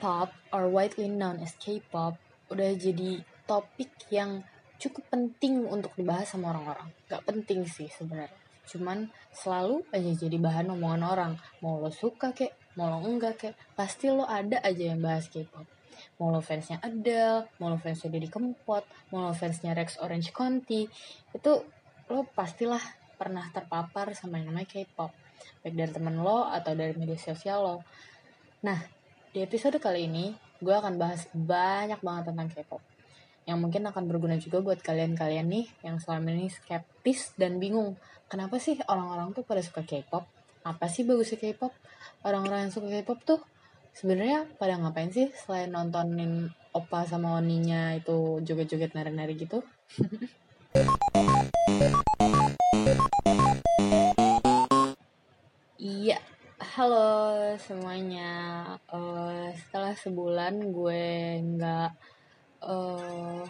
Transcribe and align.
K-pop 0.00 0.32
or 0.56 0.64
widely 0.72 1.12
known 1.12 1.44
as 1.44 1.52
K-pop 1.60 2.16
udah 2.48 2.72
jadi 2.72 3.20
topik 3.44 3.92
yang 4.08 4.40
cukup 4.80 5.04
penting 5.12 5.68
untuk 5.68 5.92
dibahas 5.92 6.32
sama 6.32 6.56
orang-orang. 6.56 6.88
Gak 7.04 7.28
penting 7.28 7.68
sih 7.68 7.84
sebenarnya. 7.92 8.32
Cuman 8.64 9.12
selalu 9.28 9.84
aja 9.92 10.24
jadi 10.24 10.40
bahan 10.40 10.72
omongan 10.72 11.04
orang. 11.04 11.32
Mau 11.60 11.84
lo 11.84 11.92
suka 11.92 12.32
kek, 12.32 12.56
mau 12.80 12.88
lo 12.88 13.04
enggak 13.04 13.34
kek, 13.36 13.54
pasti 13.76 14.08
lo 14.08 14.24
ada 14.24 14.64
aja 14.64 14.88
yang 14.88 15.04
bahas 15.04 15.28
K-pop. 15.28 15.68
Mau 16.16 16.32
lo 16.32 16.40
fansnya 16.40 16.80
Adele, 16.80 17.52
mau 17.60 17.68
lo 17.68 17.76
fansnya 17.76 18.08
Didi 18.08 18.32
Kempot, 18.32 18.88
mau 19.12 19.28
lo 19.28 19.36
fansnya 19.36 19.76
Rex 19.76 20.00
Orange 20.00 20.32
County, 20.32 20.88
itu 21.36 21.52
lo 22.08 22.24
pastilah 22.24 22.80
pernah 23.20 23.44
terpapar 23.52 24.16
sama 24.16 24.40
yang 24.40 24.48
namanya 24.48 24.80
K-pop. 24.80 25.12
Baik 25.60 25.76
dari 25.76 25.92
temen 25.92 26.24
lo 26.24 26.48
atau 26.48 26.72
dari 26.72 26.96
media 26.96 27.20
sosial 27.20 27.60
lo. 27.60 27.76
Nah, 28.64 28.99
di 29.30 29.46
episode 29.46 29.78
kali 29.78 30.10
ini, 30.10 30.34
gue 30.58 30.74
akan 30.74 30.98
bahas 30.98 31.30
banyak 31.30 32.02
banget 32.02 32.34
tentang 32.34 32.50
K-pop. 32.50 32.82
Yang 33.46 33.58
mungkin 33.62 33.82
akan 33.86 34.04
berguna 34.10 34.36
juga 34.42 34.58
buat 34.58 34.82
kalian-kalian 34.82 35.46
nih 35.46 35.66
yang 35.86 36.02
selama 36.02 36.34
ini 36.34 36.50
skeptis 36.50 37.38
dan 37.38 37.62
bingung. 37.62 37.94
Kenapa 38.26 38.58
sih 38.58 38.74
orang-orang 38.90 39.30
tuh 39.30 39.46
pada 39.46 39.62
suka 39.62 39.86
K-pop? 39.86 40.26
Apa 40.66 40.90
sih 40.90 41.06
bagusnya 41.06 41.38
K-pop? 41.38 41.70
Orang-orang 42.26 42.66
yang 42.66 42.72
suka 42.74 42.90
K-pop 42.90 43.22
tuh 43.22 43.40
sebenarnya 43.94 44.50
pada 44.58 44.74
ngapain 44.82 45.14
sih 45.14 45.30
selain 45.46 45.70
nontonin 45.70 46.50
opa 46.74 47.06
sama 47.06 47.38
oninya 47.38 47.94
itu 47.94 48.42
joget-joget 48.42 48.98
nari-nari 48.98 49.38
gitu? 49.38 49.62
Iya, 55.80 56.20
halo 56.60 57.56
semuanya. 57.56 58.76
Uh, 58.92 59.48
setelah 59.56 59.96
sebulan 59.96 60.60
gue 60.68 61.08
nggak, 61.56 61.90
uh, 62.68 63.48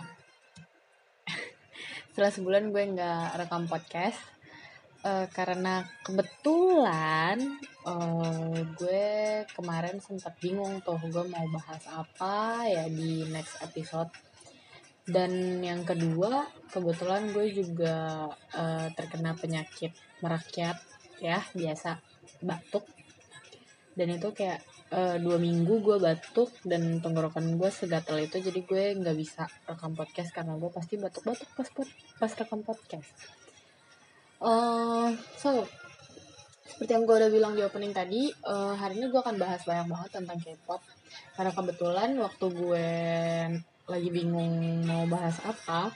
setelah 2.14 2.30
sebulan 2.30 2.70
gue 2.70 2.82
nggak 2.94 3.34
rekam 3.34 3.66
podcast 3.66 4.14
uh, 5.02 5.26
karena 5.34 5.82
kebetulan 6.06 7.58
uh, 7.82 8.54
gue 8.78 9.42
kemarin 9.58 9.98
sempat 9.98 10.38
bingung 10.38 10.78
tuh 10.86 11.02
gue 11.02 11.26
mau 11.26 11.46
bahas 11.50 11.82
apa 11.90 12.62
ya 12.70 12.86
di 12.86 13.26
next 13.26 13.58
episode. 13.58 14.14
Dan 15.02 15.58
yang 15.66 15.82
kedua, 15.82 16.46
kebetulan 16.70 17.34
gue 17.34 17.50
juga 17.58 18.30
uh, 18.54 18.86
terkena 18.94 19.34
penyakit 19.34 19.90
merakyat 20.22 20.78
ya 21.18 21.42
biasa 21.58 21.98
batuk 22.40 22.86
dan 24.00 24.16
itu 24.16 24.32
kayak 24.32 24.64
uh, 24.96 25.20
dua 25.20 25.36
minggu 25.36 25.84
gue 25.84 26.00
batuk 26.00 26.48
dan 26.64 27.04
tenggorokan 27.04 27.60
gue 27.60 27.68
segatel 27.68 28.24
itu 28.24 28.40
jadi 28.40 28.60
gue 28.64 28.84
nggak 28.96 29.16
bisa 29.20 29.44
rekam 29.68 29.92
podcast 29.92 30.32
karena 30.32 30.56
gue 30.56 30.70
pasti 30.72 30.96
batuk-batuk 30.96 31.48
pas 31.52 31.68
pas 32.16 32.32
rekam 32.32 32.64
podcast. 32.64 33.12
Uh, 34.40 35.12
so 35.36 35.68
seperti 36.64 36.96
yang 36.96 37.04
gue 37.04 37.12
udah 37.12 37.28
bilang 37.28 37.52
di 37.52 37.60
opening 37.60 37.92
tadi, 37.92 38.32
uh, 38.48 38.72
hari 38.72 38.96
ini 38.96 39.12
gue 39.12 39.20
akan 39.20 39.36
bahas 39.36 39.60
banyak 39.68 39.84
banget 39.84 40.10
tentang 40.16 40.40
K-pop. 40.40 40.80
Karena 41.36 41.52
kebetulan 41.52 42.10
waktu 42.16 42.46
gue 42.56 42.88
lagi 43.84 44.08
bingung 44.08 44.80
mau 44.88 45.04
bahas 45.04 45.36
apa, 45.44 45.92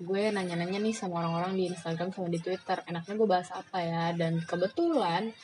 gue 0.00 0.22
nanya-nanya 0.32 0.80
nih 0.80 0.96
sama 0.96 1.20
orang-orang 1.20 1.60
di 1.60 1.68
Instagram 1.68 2.16
sama 2.16 2.32
di 2.32 2.40
Twitter. 2.40 2.80
Enaknya 2.88 3.12
gue 3.12 3.28
bahas 3.28 3.52
apa 3.52 3.78
ya? 3.84 4.16
Dan 4.16 4.40
kebetulan 4.40 5.36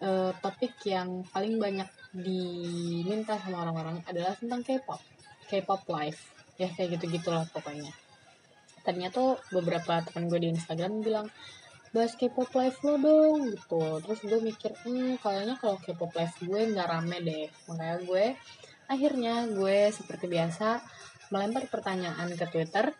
uh, 0.00 0.32
topik 0.42 0.74
yang 0.88 1.22
paling 1.30 1.60
banyak 1.60 1.86
diminta 2.14 3.38
sama 3.38 3.66
orang-orang 3.66 4.02
adalah 4.06 4.34
tentang 4.38 4.62
K-pop. 4.62 5.02
K-pop 5.50 5.82
live 5.90 6.20
ya 6.54 6.70
kayak 6.70 6.98
gitu 6.98 7.18
gitulah 7.18 7.44
pokoknya. 7.50 7.90
Tadinya 8.86 9.10
tuh 9.10 9.40
beberapa 9.50 10.02
teman 10.06 10.30
gue 10.30 10.38
di 10.38 10.48
Instagram 10.54 11.02
bilang 11.02 11.26
bahas 11.94 12.14
K-pop 12.18 12.50
live 12.54 12.78
lo 12.86 12.94
dong 12.98 13.38
gitu. 13.54 13.82
Terus 14.02 14.20
gue 14.22 14.40
mikir 14.42 14.72
hmm 14.86 15.18
kayaknya 15.22 15.54
kalau 15.58 15.78
K-pop 15.78 16.10
live 16.14 16.34
gue 16.42 16.60
nggak 16.74 16.88
rame 16.90 17.18
deh. 17.22 17.46
Makanya 17.70 17.96
gue 18.02 18.24
akhirnya 18.90 19.34
gue 19.48 19.90
seperti 19.90 20.26
biasa 20.30 20.82
melempar 21.34 21.66
pertanyaan 21.66 22.30
ke 22.34 22.46
Twitter. 22.50 22.94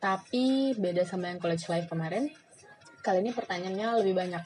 Tapi 0.00 0.72
beda 0.80 1.04
sama 1.04 1.28
yang 1.28 1.36
college 1.36 1.68
life 1.68 1.84
kemarin, 1.92 2.32
kali 3.04 3.20
ini 3.20 3.36
pertanyaannya 3.36 4.00
lebih 4.00 4.14
banyak. 4.16 4.44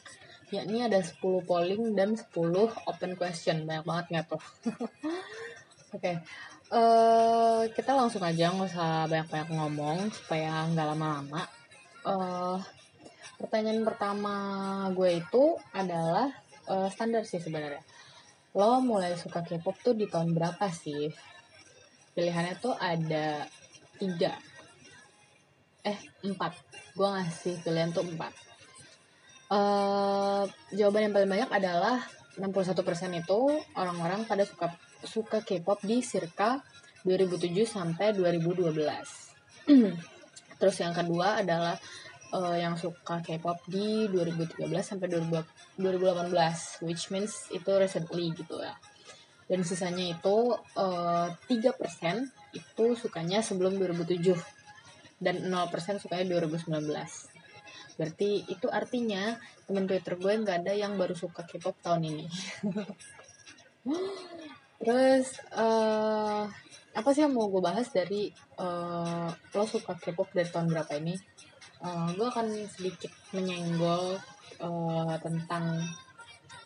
Yakni 0.53 0.85
ada 0.85 1.01
10 1.01 1.21
polling 1.47 1.97
dan 1.97 2.19
10 2.19 2.29
open 2.69 3.13
question. 3.17 3.65
Banyak 3.65 3.85
banget 3.87 4.05
nggak 4.11 4.27
tuh? 4.35 4.43
Oke, 5.95 6.03
okay. 6.03 6.17
eh, 6.75 7.63
kita 7.71 7.95
langsung 7.95 8.21
aja 8.27 8.51
nggak 8.51 8.67
usah 8.67 9.07
banyak-banyak 9.07 9.51
ngomong 9.55 10.11
supaya 10.11 10.67
nggak 10.75 10.87
lama-lama. 10.91 11.47
Uh, 12.05 12.59
pertanyaan 13.39 13.87
pertama 13.87 14.35
gue 14.93 15.23
itu 15.23 15.57
adalah 15.71 16.29
uh, 16.67 16.91
standar 16.91 17.23
sih 17.23 17.39
sebenarnya. 17.39 17.81
Lo 18.59 18.83
mulai 18.83 19.15
suka 19.15 19.47
K-pop 19.47 19.79
tuh 19.81 19.95
di 19.95 20.11
tahun 20.11 20.35
berapa 20.35 20.67
sih? 20.69 21.09
Pilihannya 22.13 22.59
tuh 22.59 22.75
ada 22.75 23.47
tiga 23.97 24.35
eh 25.85 25.99
empat 26.25 26.53
gue 26.97 27.05
ngasih 27.05 27.61
pilihan 27.61 27.93
tuh 27.93 28.09
empat 28.09 28.33
uh, 29.51 30.45
jawaban 30.73 31.11
yang 31.11 31.15
paling 31.15 31.31
banyak 31.31 31.51
adalah 31.51 32.05
61% 32.39 32.81
itu 33.15 33.41
orang-orang 33.79 34.27
pada 34.27 34.43
suka 34.47 34.73
suka 35.05 35.39
K-pop 35.45 35.85
di 35.85 36.01
circa 36.01 36.65
2007 37.05 37.53
sampai 37.69 38.17
2012 38.17 38.73
terus 40.61 40.77
yang 40.81 40.97
kedua 40.97 41.45
adalah 41.45 41.77
uh, 42.35 42.57
yang 42.59 42.75
suka 42.75 43.23
K-pop 43.23 43.63
di 43.71 44.11
2013 44.11 44.67
sampai 44.83 45.07
2018 45.13 46.83
which 46.83 47.15
means 47.15 47.47
itu 47.55 47.71
recently 47.79 48.35
gitu 48.35 48.59
ya. 48.59 48.75
Dan 49.45 49.61
sisanya 49.61 50.17
itu 50.17 50.57
uh, 50.57 51.29
eh, 51.29 51.53
3% 51.53 51.77
itu 52.57 52.87
sukanya 52.97 53.45
sebelum 53.45 53.77
2007 53.77 54.41
dan 55.21 55.37
0% 55.53 56.01
sukanya 56.01 56.25
2019 56.41 56.81
berarti 57.95 58.43
itu 58.51 58.67
artinya 58.71 59.39
temen 59.65 59.87
Twitter 59.87 60.19
gue 60.19 60.33
nggak 60.43 60.67
ada 60.67 60.73
yang 60.75 60.99
baru 60.99 61.15
suka 61.15 61.47
K-pop 61.47 61.79
tahun 61.81 62.03
ini. 62.11 62.27
Terus 64.85 65.41
uh, 65.55 66.45
apa 66.95 67.09
sih 67.11 67.27
yang 67.27 67.35
mau 67.35 67.51
gue 67.51 67.63
bahas 67.63 67.91
dari 67.91 68.31
uh, 68.61 69.31
lo 69.31 69.65
suka 69.67 69.99
K-pop 69.99 70.31
dari 70.35 70.49
tahun 70.51 70.71
berapa 70.71 70.93
ini? 71.01 71.15
Uh, 71.85 72.09
gue 72.17 72.27
akan 72.27 72.49
sedikit 72.71 73.13
menyenggol 73.35 74.19
uh, 74.61 75.15
tentang 75.21 75.83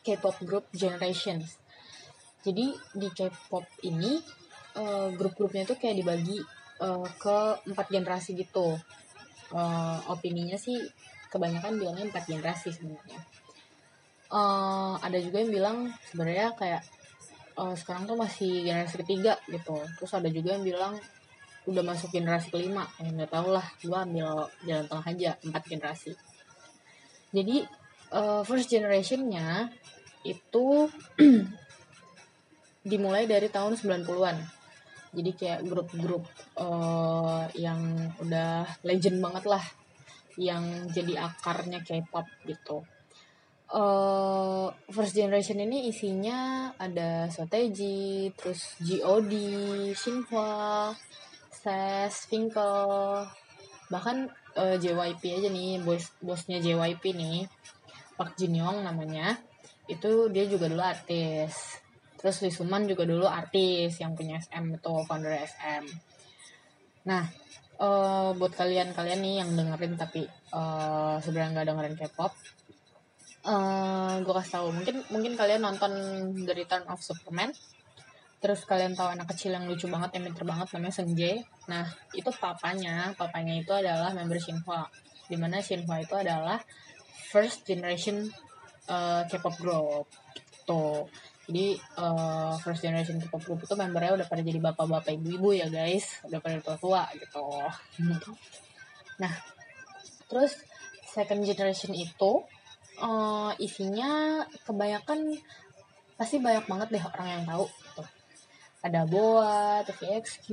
K-pop 0.05 0.37
group 0.45 0.65
generations. 0.73 1.61
Jadi 2.43 2.73
di 2.97 3.09
K-pop 3.13 3.67
ini 3.85 4.19
uh, 4.79 5.09
grup-grupnya 5.13 5.69
tuh 5.69 5.77
kayak 5.77 6.01
dibagi 6.01 6.39
uh, 6.81 7.07
ke 7.19 7.39
empat 7.69 7.87
generasi 7.93 8.39
gitu. 8.39 8.79
Uh, 9.49 9.99
opininya 10.13 10.61
sih 10.61 10.77
kebanyakan 11.29 11.81
bilangnya 11.81 12.05
empat 12.11 12.25
generasi 12.29 12.73
sebenarnya. 12.75 13.21
Uh, 14.29 15.01
ada 15.01 15.17
juga 15.21 15.41
yang 15.41 15.53
bilang 15.53 15.77
sebenarnya 16.13 16.53
kayak 16.53 16.83
uh, 17.57 17.73
sekarang 17.73 18.05
tuh 18.05 18.17
masih 18.21 18.65
generasi 18.65 18.97
ketiga 19.01 19.41
gitu. 19.49 19.77
Terus 19.97 20.13
ada 20.13 20.29
juga 20.29 20.57
yang 20.57 20.65
bilang 20.65 20.93
udah 21.69 21.85
masuk 21.85 22.13
generasi 22.13 22.53
kelima. 22.53 22.85
Ya 23.01 23.09
nggak 23.13 23.33
tau 23.33 23.49
lah 23.49 23.65
gue 23.81 23.97
ambil 23.97 24.49
jalan 24.69 24.85
tengah 24.89 25.07
aja 25.07 25.31
empat 25.45 25.63
generasi. 25.65 26.13
Jadi 27.33 27.65
uh, 28.13 28.43
first 28.45 28.69
generationnya 28.69 29.73
itu 30.25 30.89
dimulai 32.91 33.29
dari 33.29 33.49
tahun 33.53 33.77
90-an 33.77 34.59
jadi 35.13 35.31
kayak 35.33 35.61
grup-grup 35.65 36.25
uh, 36.61 37.49
yang 37.57 38.13
udah 38.21 38.69
legend 38.85 39.25
banget 39.25 39.45
lah 39.49 39.65
yang 40.39 40.87
jadi 40.95 41.27
akarnya 41.27 41.83
K-pop 41.83 42.27
gitu 42.47 42.87
uh, 43.75 44.71
first 44.89 45.19
generation 45.19 45.59
ini 45.59 45.91
isinya 45.91 46.71
ada 46.79 47.27
Soteji 47.29 48.31
terus 48.39 48.79
G.O.D 48.79 49.33
Shinhwa 49.99 50.95
Ses 51.51 52.31
Finkel 52.31 52.79
bahkan 53.91 54.31
uh, 54.55 54.75
eh, 54.75 54.77
JYP 54.79 55.43
aja 55.43 55.49
nih 55.51 55.83
bos 55.83 56.13
bosnya 56.23 56.63
JYP 56.63 57.19
nih 57.19 57.51
Park 58.15 58.39
Jin 58.39 58.63
Young 58.63 58.87
namanya 58.87 59.35
itu 59.89 60.29
dia 60.31 60.45
juga 60.45 60.69
dulu 60.69 60.85
artis 60.85 61.81
Terus 62.19 62.43
Lisuman 62.43 62.83
juga 62.91 63.07
dulu 63.07 63.31
artis 63.31 64.03
yang 64.03 64.19
punya 64.19 64.43
SM 64.43 64.75
itu 64.75 64.93
founder 65.07 65.39
SM. 65.39 65.85
Nah, 67.07 67.23
uh, 67.79 68.31
buat 68.35 68.53
kalian-kalian 68.55 69.21
nih 69.23 69.35
yang 69.43 69.51
dengerin 69.55 69.95
tapi 69.95 70.27
uh, 70.53 71.17
sebenarnya 71.23 71.51
nggak 71.55 71.67
dengerin 71.71 71.97
K-pop, 71.97 72.33
uh, 73.47 74.19
gue 74.21 74.35
kasih 74.35 74.53
tahu. 74.59 74.67
Mungkin 74.75 74.97
mungkin 75.15 75.33
kalian 75.39 75.63
nonton 75.63 75.93
The 76.43 76.55
Return 76.55 76.85
of 76.91 77.01
Superman 77.01 77.55
terus 78.39 78.63
kalian 78.63 78.95
tahu 78.95 79.11
anak 79.11 79.35
kecil 79.35 79.51
yang 79.51 79.67
lucu 79.67 79.91
banget 79.91 80.15
yang 80.15 80.31
pinter 80.31 80.47
banget 80.47 80.71
namanya 80.71 80.95
Senje 80.95 81.43
nah 81.67 81.87
itu 82.15 82.31
papanya. 82.31 83.15
Papanya 83.19 83.55
itu 83.59 83.73
adalah 83.75 84.15
member 84.15 84.39
Shinhwa 84.39 84.87
di 85.27 85.35
mana 85.35 85.59
Shinhwa 85.59 85.99
itu 85.99 86.15
adalah 86.15 86.63
first 87.35 87.67
generation 87.67 88.31
uh, 88.87 89.27
K-pop 89.27 89.59
group. 89.59 90.07
Gitu 90.55 90.83
jadi 91.49 91.81
uh, 91.97 92.53
first 92.61 92.85
generation 92.85 93.17
K-pop 93.17 93.41
group 93.41 93.65
itu 93.65 93.73
membernya 93.73 94.21
udah 94.21 94.27
pada 94.29 94.45
jadi 94.45 94.61
bapak-bapak 94.61 95.17
ibu-ibu 95.17 95.57
ya 95.57 95.67
guys 95.73 96.21
udah 96.29 96.39
pada 96.45 96.61
tua-tua 96.61 97.09
gitu 97.17 97.49
nah 99.17 99.33
terus 100.29 100.61
second 101.09 101.41
generation 101.43 101.97
itu 101.97 102.45
uh, 103.01 103.51
isinya 103.57 104.45
kebanyakan 104.69 105.41
pasti 106.21 106.37
banyak 106.39 106.69
banget 106.69 106.89
deh 106.99 107.05
orang 107.17 107.29
yang 107.33 107.45
tahu 107.49 107.65
gitu. 107.67 108.03
ada 108.79 109.01
Boa, 109.11 109.83
TVXQ, 109.83 110.47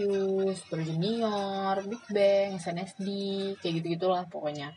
Super 0.57 0.81
Junior, 0.81 1.77
Big 1.85 2.01
Bang, 2.09 2.57
SNSD, 2.57 3.07
kayak 3.61 3.73
gitu 3.81 3.87
gitulah 3.97 4.25
pokoknya. 4.25 4.73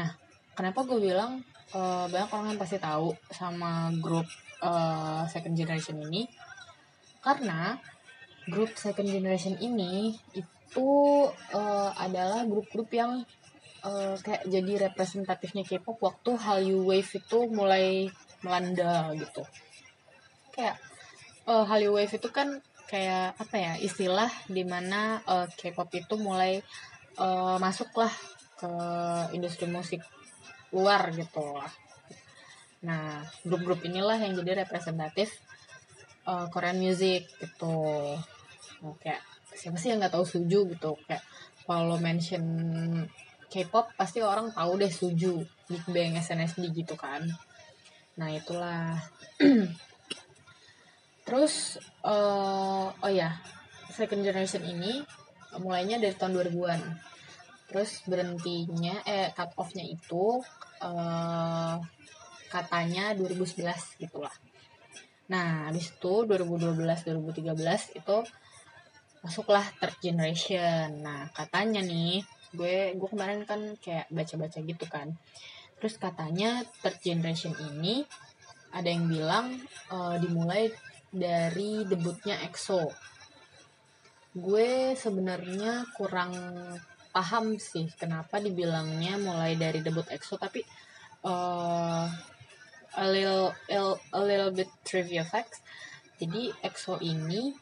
Nah, 0.00 0.16
kenapa 0.56 0.84
gue 0.88 0.96
bilang 0.96 1.44
uh, 1.76 2.08
banyak 2.08 2.30
orang 2.32 2.46
yang 2.56 2.60
pasti 2.60 2.80
tahu 2.80 3.12
sama 3.32 3.92
grup 4.00 4.24
uh, 4.62 5.24
second 5.28 5.56
generation 5.56 6.00
ini? 6.00 6.28
Karena 7.20 7.76
grup 8.48 8.72
second 8.76 9.08
generation 9.08 9.56
ini 9.60 10.16
itu 10.32 10.90
uh, 11.52 11.90
adalah 11.96 12.46
grup-grup 12.48 12.88
yang 12.94 13.24
uh, 13.84 14.14
kayak 14.20 14.48
jadi 14.48 14.90
representatifnya 14.90 15.64
K-pop 15.64 16.00
waktu 16.00 16.30
Hallyu 16.36 16.84
Wave 16.88 17.10
itu 17.20 17.38
mulai 17.52 18.08
melanda 18.40 19.12
gitu. 19.16 19.44
Kayak 20.54 20.80
uh, 21.44 21.64
Hallyu 21.68 21.92
Wave 21.96 22.16
itu 22.16 22.28
kan 22.32 22.60
kayak 22.90 23.38
apa 23.38 23.54
ya 23.54 23.72
istilah 23.78 24.30
di 24.50 24.66
mana 24.66 25.22
uh, 25.28 25.46
K-pop 25.46 25.92
itu 25.94 26.14
mulai 26.18 26.58
uh, 27.20 27.56
masuklah 27.62 28.10
ke 28.58 28.70
industri 29.32 29.70
musik 29.70 30.02
luar 30.74 31.10
gitu 31.14 31.40
lah. 31.54 31.70
Nah, 32.80 33.20
grup-grup 33.44 33.84
inilah 33.84 34.16
yang 34.16 34.32
jadi 34.36 34.64
representatif 34.64 35.36
uh, 36.24 36.48
Korean 36.48 36.80
music 36.80 37.28
gitu. 37.40 38.16
Nah, 38.80 38.94
kayak 39.00 39.20
siapa 39.52 39.76
sih 39.76 39.92
yang 39.92 40.00
nggak 40.00 40.14
tahu 40.16 40.24
Suju 40.24 40.64
gitu 40.72 40.96
kayak 41.04 41.20
kalau 41.68 42.00
mention 42.00 42.42
K-pop 43.50 43.92
pasti 43.98 44.22
orang 44.22 44.54
tahu 44.54 44.78
deh 44.78 44.88
Suju, 44.88 45.42
Big 45.66 45.84
Bang, 45.90 46.14
SNSD 46.14 46.70
gitu 46.70 46.94
kan. 46.94 47.26
Nah 48.14 48.28
itulah. 48.30 48.94
Terus 51.26 51.78
uh, 52.06 52.90
oh 52.90 53.12
ya 53.12 53.38
second 53.90 54.22
generation 54.22 54.62
ini 54.62 55.02
mulainya 55.58 55.98
dari 55.98 56.14
tahun 56.14 56.38
2000-an. 56.38 56.80
Terus 57.70 58.02
berhentinya 58.06 59.02
eh 59.06 59.34
cut 59.34 59.50
off-nya 59.58 59.82
itu 59.82 60.42
uh, 60.82 61.74
katanya 62.50 63.14
2011 63.14 64.02
gitulah. 64.02 64.34
Nah, 65.30 65.70
habis 65.70 65.94
itu 65.94 66.14
2012 66.26 66.74
2013 66.82 67.54
itu 67.96 68.16
masuklah 69.22 69.62
third 69.78 69.94
generation. 70.02 71.00
Nah, 71.00 71.30
katanya 71.30 71.78
nih 71.80 72.26
gue 72.50 72.98
gue 72.98 73.08
kemarin 73.08 73.46
kan 73.46 73.78
kayak 73.78 74.10
baca-baca 74.10 74.58
gitu 74.58 74.86
kan 74.90 75.14
terus 75.78 75.96
katanya 75.96 76.66
third 76.82 76.98
generation 76.98 77.54
ini 77.72 78.02
ada 78.74 78.90
yang 78.90 79.06
bilang 79.06 79.46
uh, 79.90 80.18
dimulai 80.18 80.70
dari 81.10 81.86
debutnya 81.86 82.42
EXO 82.50 82.90
gue 84.34 84.94
sebenarnya 84.98 85.86
kurang 85.94 86.34
paham 87.10 87.58
sih 87.58 87.86
kenapa 87.98 88.38
dibilangnya 88.38 89.18
mulai 89.18 89.58
dari 89.58 89.82
debut 89.82 90.06
EXO 90.10 90.38
tapi 90.38 90.62
uh, 91.26 92.06
a 92.96 93.06
little 93.06 93.54
a 94.12 94.20
little 94.22 94.50
bit 94.50 94.70
trivia 94.82 95.22
facts. 95.22 95.62
Jadi 96.18 96.52
EXO 96.60 97.00
ini 97.00 97.54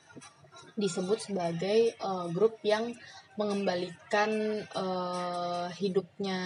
disebut 0.78 1.19
sebagai 1.30 1.94
uh, 2.02 2.30
grup 2.30 2.58
yang 2.62 2.94
mengembalikan 3.38 4.62
uh, 4.75 5.70
hidupnya 5.70 6.40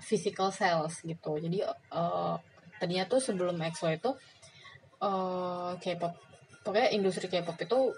physical 0.00 0.52
cells 0.52 1.00
gitu. 1.04 1.40
Jadi 1.40 1.64
uh, 1.92 2.36
tadinya 2.76 3.08
tuh 3.08 3.20
sebelum 3.20 3.56
EXO 3.56 3.88
itu 3.88 4.10
uh, 5.00 5.72
K-pop, 5.80 6.12
pokoknya 6.64 6.92
industri 6.92 7.32
K-pop 7.32 7.56
itu 7.64 7.96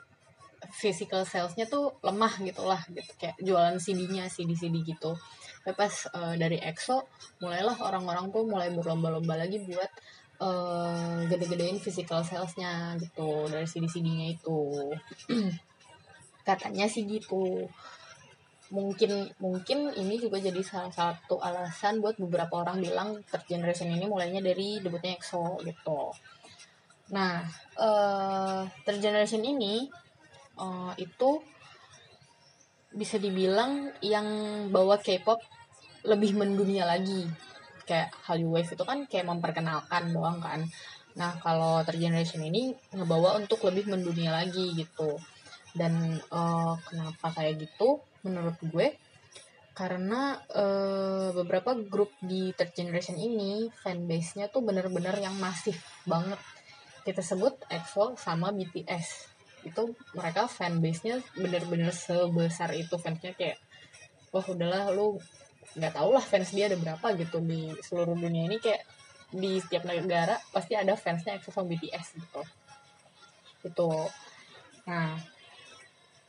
physical 0.70 1.26
salesnya 1.26 1.66
tuh 1.66 1.98
lemah 2.06 2.38
gitu 2.42 2.62
lah 2.62 2.82
gitu. 2.86 3.10
Kayak 3.18 3.36
jualan 3.42 3.76
CD-nya 3.82 4.30
CD-CD 4.30 4.86
gitu 4.86 5.18
tapi 5.64 5.74
pas 5.80 5.94
uh, 6.12 6.36
dari 6.36 6.60
EXO 6.60 7.08
mulailah 7.40 7.80
orang-orang 7.80 8.28
tuh 8.28 8.44
mulai 8.44 8.68
berlomba-lomba 8.68 9.40
lagi 9.40 9.64
buat 9.64 9.88
uh, 10.44 11.24
gede-gedein 11.24 11.80
physical 11.80 12.20
salesnya 12.20 13.00
gitu 13.00 13.48
dari 13.48 13.64
CD-CD-nya 13.64 14.36
itu 14.36 14.60
katanya 16.48 16.84
sih 16.84 17.08
gitu 17.08 17.64
mungkin 18.74 19.28
mungkin 19.38 19.92
ini 19.96 20.20
juga 20.20 20.40
jadi 20.40 20.60
salah 20.60 20.92
satu 20.92 21.40
alasan 21.40 22.00
buat 22.04 22.16
beberapa 22.16 22.64
orang 22.64 22.80
bilang 22.84 23.20
third 23.28 23.44
generation 23.48 23.88
ini 23.88 24.04
mulainya 24.08 24.40
dari 24.40 24.80
debutnya 24.80 25.16
EXO 25.16 25.60
gitu. 25.62 26.10
Nah, 27.12 27.44
uh, 27.76 28.64
third 28.88 28.98
generation 29.04 29.44
ini 29.44 29.86
uh, 30.56 30.90
itu 30.96 31.44
bisa 32.94 33.18
dibilang 33.18 33.90
yang 34.00 34.26
bawa 34.70 34.96
K-pop 35.02 35.42
lebih 36.06 36.38
mendunia 36.38 36.86
lagi. 36.88 37.26
Kayak 37.84 38.16
Hallyu 38.24 38.54
Wave 38.54 38.72
itu 38.72 38.84
kan 38.86 39.04
kayak 39.04 39.28
memperkenalkan 39.28 40.14
doang 40.14 40.40
kan. 40.40 40.64
Nah, 41.14 41.36
kalau 41.42 41.84
third 41.84 42.00
ini 42.00 42.74
ngebawa 42.94 43.38
untuk 43.38 43.60
lebih 43.68 43.90
mendunia 43.92 44.32
lagi 44.32 44.72
gitu. 44.72 45.20
Dan 45.74 46.22
uh, 46.30 46.78
kenapa 46.86 47.34
kayak 47.34 47.60
gitu? 47.60 48.00
menurut 48.24 48.56
gue 48.64 48.96
karena 49.76 50.40
uh, 50.56 51.30
beberapa 51.36 51.76
grup 51.76 52.10
di 52.24 52.50
third 52.56 52.72
generation 52.72 53.20
ini 53.20 53.68
fanbase-nya 53.84 54.48
tuh 54.48 54.64
bener-bener 54.64 55.14
yang 55.20 55.36
masif 55.36 55.76
banget 56.08 56.40
kita 57.04 57.20
sebut 57.20 57.58
EXO 57.68 58.16
sama 58.16 58.54
BTS 58.54 59.33
itu 59.64 59.96
mereka 60.12 60.46
fanbase-nya 60.46 61.20
bener-bener 61.34 61.90
sebesar 61.90 62.76
itu. 62.76 62.94
Fansnya 63.00 63.32
kayak 63.34 63.58
wah 64.30 64.44
udahlah 64.44 64.92
lu 64.92 65.18
nggak 65.74 65.92
tau 65.96 66.14
lah 66.14 66.22
fans 66.22 66.52
dia 66.52 66.68
ada 66.68 66.76
berapa 66.76 67.06
gitu. 67.18 67.40
Di 67.42 67.72
seluruh 67.82 68.14
dunia 68.14 68.46
ini 68.46 68.60
kayak 68.60 68.84
di 69.34 69.58
setiap 69.58 69.88
negara 69.88 70.38
pasti 70.54 70.78
ada 70.78 70.94
fansnya 70.94 71.40
EXO 71.40 71.50
sama 71.50 71.72
BTS 71.72 72.06
gitu. 72.20 72.42
Itu 73.64 73.90
nah 74.84 75.16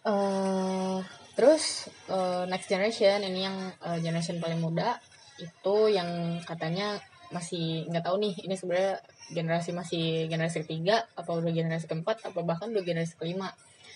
uh, 0.07 1.03
Terus 1.35 1.91
uh, 2.07 2.47
next 2.47 2.71
generation 2.71 3.19
ini 3.27 3.43
yang 3.43 3.57
uh, 3.83 3.99
generation 3.99 4.39
paling 4.39 4.63
muda 4.63 4.95
itu 5.35 5.91
yang 5.91 6.39
katanya 6.47 6.95
masih 7.27 7.83
nggak 7.91 8.07
tahu 8.07 8.23
nih 8.23 8.33
ini 8.47 8.55
sebenarnya 8.55 9.03
generasi 9.33 9.73
masih 9.73 10.29
generasi 10.29 10.61
ketiga 10.65 11.09
apa 11.17 11.33
udah 11.33 11.49
generasi 11.49 11.89
keempat 11.89 12.29
apa 12.29 12.39
bahkan 12.45 12.69
udah 12.69 12.83
generasi 12.85 13.17
kelima. 13.17 13.53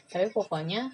Tapi 0.09 0.33
pokoknya 0.33 0.89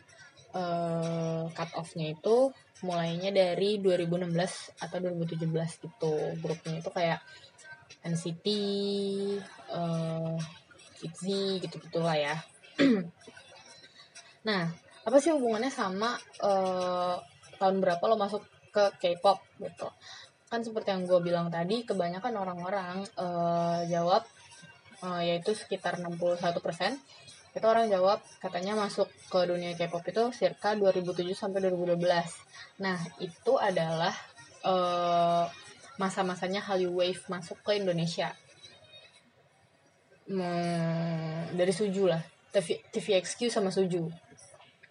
uh, 0.52 1.48
cut 1.56 1.72
offnya 1.80 2.12
itu 2.12 2.52
mulainya 2.84 3.32
dari 3.32 3.80
2016 3.80 4.84
atau 4.84 4.98
2017 5.00 5.86
gitu. 5.88 6.14
Grupnya 6.44 6.84
itu 6.84 6.92
kayak 6.92 7.20
NCT, 8.06 8.48
uh, 9.72 10.38
ITZY 11.02 11.64
gitu 11.64 11.76
gitulah 11.80 12.18
ya. 12.18 12.36
nah 14.48 14.70
apa 15.06 15.18
sih 15.22 15.34
hubungannya 15.34 15.70
sama 15.70 16.18
uh, 16.42 17.18
tahun 17.62 17.78
berapa 17.82 18.04
lo 18.10 18.18
masuk 18.18 18.42
ke 18.74 18.84
K-pop 19.00 19.40
gitu 19.62 19.88
kan 20.56 20.64
seperti 20.64 20.96
yang 20.96 21.04
gue 21.04 21.20
bilang 21.20 21.52
tadi 21.52 21.84
kebanyakan 21.84 22.34
orang-orang 22.40 23.04
uh, 23.20 23.84
jawab 23.92 24.24
uh, 25.04 25.20
yaitu 25.20 25.52
sekitar 25.52 26.00
61% 26.00 26.56
itu 27.56 27.66
orang 27.68 27.92
jawab 27.92 28.24
katanya 28.40 28.80
masuk 28.80 29.12
ke 29.28 29.40
dunia 29.44 29.76
K-pop 29.76 30.04
itu 30.08 30.24
circa 30.32 30.80
2007 30.80 31.36
sampai 31.36 31.60
2012 31.68 32.00
nah 32.80 32.96
itu 33.20 33.54
adalah 33.60 34.16
uh, 34.64 35.46
masa-masanya 35.96 36.60
Hallyu 36.60 36.92
Wave 36.92 37.24
masuk 37.32 37.60
ke 37.64 37.80
Indonesia. 37.80 38.36
Hmm, 40.26 41.54
dari 41.54 41.70
Suju 41.70 42.10
lah 42.10 42.22
TV, 42.50 42.82
TVXQ 42.90 43.54
sama 43.54 43.70
Suju. 43.70 44.10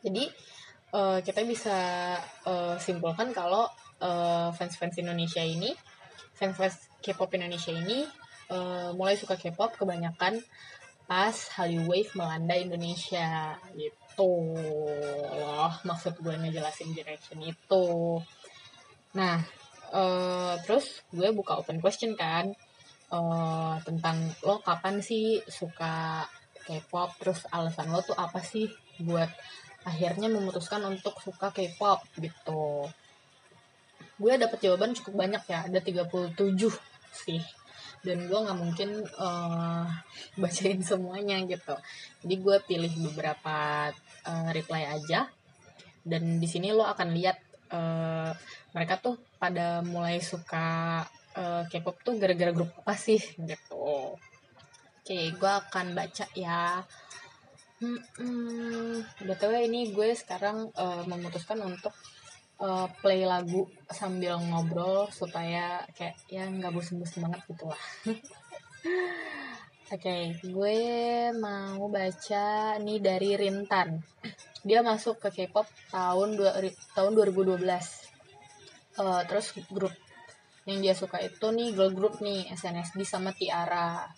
Jadi 0.04 0.25
uh, 0.94 1.18
kita 1.21 1.42
bisa 1.42 1.76
uh, 2.47 2.76
simpulkan 2.78 3.35
kalau 3.35 3.66
uh, 4.02 4.50
fans-fans 4.54 4.96
Indonesia 4.98 5.42
ini, 5.44 5.74
fans-fans 6.34 6.90
K-pop 7.04 7.30
Indonesia 7.36 7.70
ini 7.70 8.02
uh, 8.48 8.90
mulai 8.96 9.14
suka 9.14 9.36
K-pop 9.36 9.76
kebanyakan 9.76 10.40
pas 11.04 11.36
Hallyu 11.60 11.84
Wave 11.84 12.16
melanda 12.16 12.56
Indonesia. 12.56 13.60
Gitu. 13.76 14.32
Loh 15.36 15.72
maksud 15.84 16.16
gue 16.24 16.34
ngejelasin 16.34 16.96
direction 16.96 17.44
itu. 17.44 18.20
Nah 19.14 19.44
uh, 19.92 20.56
terus 20.64 21.04
gue 21.12 21.28
buka 21.36 21.60
open 21.60 21.78
question 21.84 22.16
kan 22.16 22.56
uh, 23.12 23.76
tentang 23.84 24.32
lo 24.42 24.64
kapan 24.64 25.04
sih 25.04 25.44
suka 25.44 26.24
K-pop? 26.64 27.20
Terus 27.20 27.44
alasan 27.52 27.92
lo 27.92 28.00
tuh 28.00 28.16
apa 28.16 28.40
sih 28.40 28.64
buat 29.04 29.28
akhirnya 29.84 30.32
memutuskan 30.32 30.80
untuk 30.88 31.20
suka 31.20 31.52
K-pop? 31.52 32.00
Gitu 32.16 32.88
gue 34.14 34.33
dapet 34.38 34.59
jawaban 34.62 34.94
cukup 34.94 35.14
banyak 35.26 35.42
ya 35.47 35.66
ada 35.66 35.80
37 35.80 36.35
sih. 37.14 37.42
Dan 38.04 38.28
gue 38.28 38.38
nggak 38.38 38.59
mungkin 38.59 38.90
uh, 39.16 39.88
bacain 40.42 40.80
semuanya 40.85 41.40
gitu. 41.49 41.75
Jadi 42.23 42.35
gue 42.38 42.56
pilih 42.68 42.92
beberapa 43.11 43.88
uh, 44.28 44.49
reply 44.52 44.88
aja. 44.88 45.30
Dan 46.04 46.37
di 46.37 46.49
sini 46.50 46.68
lo 46.68 46.85
akan 46.85 47.09
lihat 47.16 47.38
uh, 47.73 48.30
mereka 48.76 49.00
tuh 49.00 49.16
pada 49.40 49.80
mulai 49.80 50.21
suka 50.21 51.00
uh, 51.38 51.62
K-pop 51.71 51.97
tuh 52.04 52.21
gara-gara 52.21 52.52
grup 52.52 52.71
apa 52.85 52.94
sih 52.99 53.21
gitu. 53.40 54.14
Oke 55.04 55.18
gue 55.37 55.52
akan 55.68 55.92
baca 55.92 56.26
ya. 56.33 56.80
Hmm, 57.83 58.00
hmm, 58.16 59.26
btw 59.28 59.66
ini 59.68 59.92
gue 59.92 60.14
sekarang 60.16 60.73
uh, 60.73 61.02
memutuskan 61.04 61.61
untuk 61.61 61.92
uh, 62.61 62.87
play 63.02 63.26
lagu 63.26 63.66
sambil 63.90 64.38
ngobrol 64.38 65.11
supaya 65.11 65.82
kayak 65.96 66.14
ya 66.30 66.46
nggak 66.46 66.70
bosen-bosen 66.75 67.26
banget 67.26 67.40
gitu 67.50 67.64
lah. 67.70 67.82
Oke, 69.94 70.00
okay, 70.00 70.23
gue 70.40 70.78
mau 71.37 71.87
baca 71.92 72.46
nih 72.80 72.99
dari 73.04 73.37
Rintan. 73.37 74.00
Dia 74.64 74.80
masuk 74.80 75.20
ke 75.20 75.28
K-pop 75.28 75.68
tahun 75.92 76.40
dua, 76.40 76.56
tahun 76.96 77.12
2012. 77.12 77.61
Uh, 78.96 79.23
terus 79.28 79.52
grup 79.68 79.92
yang 80.64 80.80
dia 80.80 80.96
suka 80.96 81.20
itu 81.20 81.52
nih 81.52 81.76
girl 81.76 81.92
group 81.92 82.25
nih 82.25 82.49
SNSD 82.49 83.04
sama 83.04 83.37
Tiara. 83.37 84.08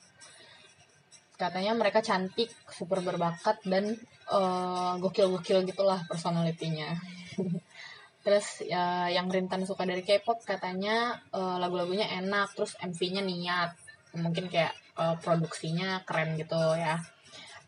Katanya 1.34 1.74
mereka 1.74 1.98
cantik, 1.98 2.48
super 2.70 3.02
berbakat 3.02 3.60
dan 3.66 3.98
uh, 4.30 4.94
gokil-gokil 5.02 5.66
gitulah 5.66 5.98
personalitinya. 6.06 6.94
terus 8.26 8.66
ya 8.66 9.06
yang 9.06 9.30
Rintan 9.30 9.62
suka 9.62 9.86
dari 9.86 10.02
K-pop 10.02 10.42
katanya 10.42 11.14
uh, 11.30 11.62
lagu-lagunya 11.62 12.10
enak 12.10 12.58
terus 12.58 12.74
MV-nya 12.82 13.22
niat. 13.22 13.70
Mungkin 14.18 14.50
kayak 14.50 14.74
uh, 14.98 15.14
produksinya 15.22 16.02
keren 16.02 16.34
gitu 16.34 16.58
ya. 16.74 16.98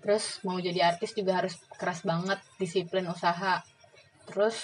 Terus 0.02 0.42
mau 0.42 0.58
jadi 0.58 0.90
artis 0.90 1.14
juga 1.14 1.38
harus 1.38 1.54
keras 1.78 2.02
banget 2.02 2.42
disiplin 2.58 3.06
usaha. 3.06 3.62
Terus 4.26 4.58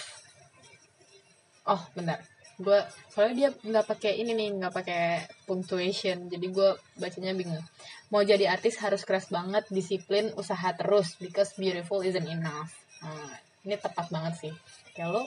oh 1.70 1.78
bentar. 1.94 2.18
Gue 2.58 2.82
soalnya 3.14 3.34
dia 3.38 3.48
nggak 3.54 3.86
pakai 3.86 4.18
ini 4.18 4.34
nih 4.34 4.50
nggak 4.58 4.74
pakai 4.74 5.02
punctuation 5.46 6.26
jadi 6.26 6.46
gue 6.50 6.74
bacanya 6.98 7.38
bingung. 7.38 7.62
Mau 8.10 8.26
jadi 8.26 8.50
artis 8.50 8.82
harus 8.82 9.06
keras 9.06 9.30
banget 9.30 9.62
disiplin 9.70 10.34
usaha 10.34 10.74
terus 10.74 11.14
because 11.22 11.54
beautiful 11.54 12.02
isn't 12.02 12.26
enough. 12.26 12.74
Nah, 12.98 13.38
ini 13.62 13.78
tepat 13.78 14.10
banget 14.10 14.34
sih. 14.42 14.54
Kayak 14.90 15.22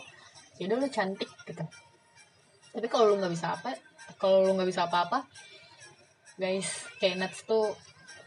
ya 0.58 0.64
udah 0.70 0.78
lu 0.82 0.90
cantik 0.90 1.30
gitu. 1.46 1.66
Tapi 2.74 2.88
kalau 2.90 3.14
lu 3.14 3.16
nggak 3.22 3.34
bisa 3.34 3.58
apa 3.58 3.74
kalau 4.22 4.46
lu 4.46 4.52
nggak 4.58 4.70
bisa 4.70 4.86
apa-apa 4.86 5.26
guys 6.38 6.86
kayak 7.02 7.18
Nets 7.18 7.46
tuh 7.50 7.74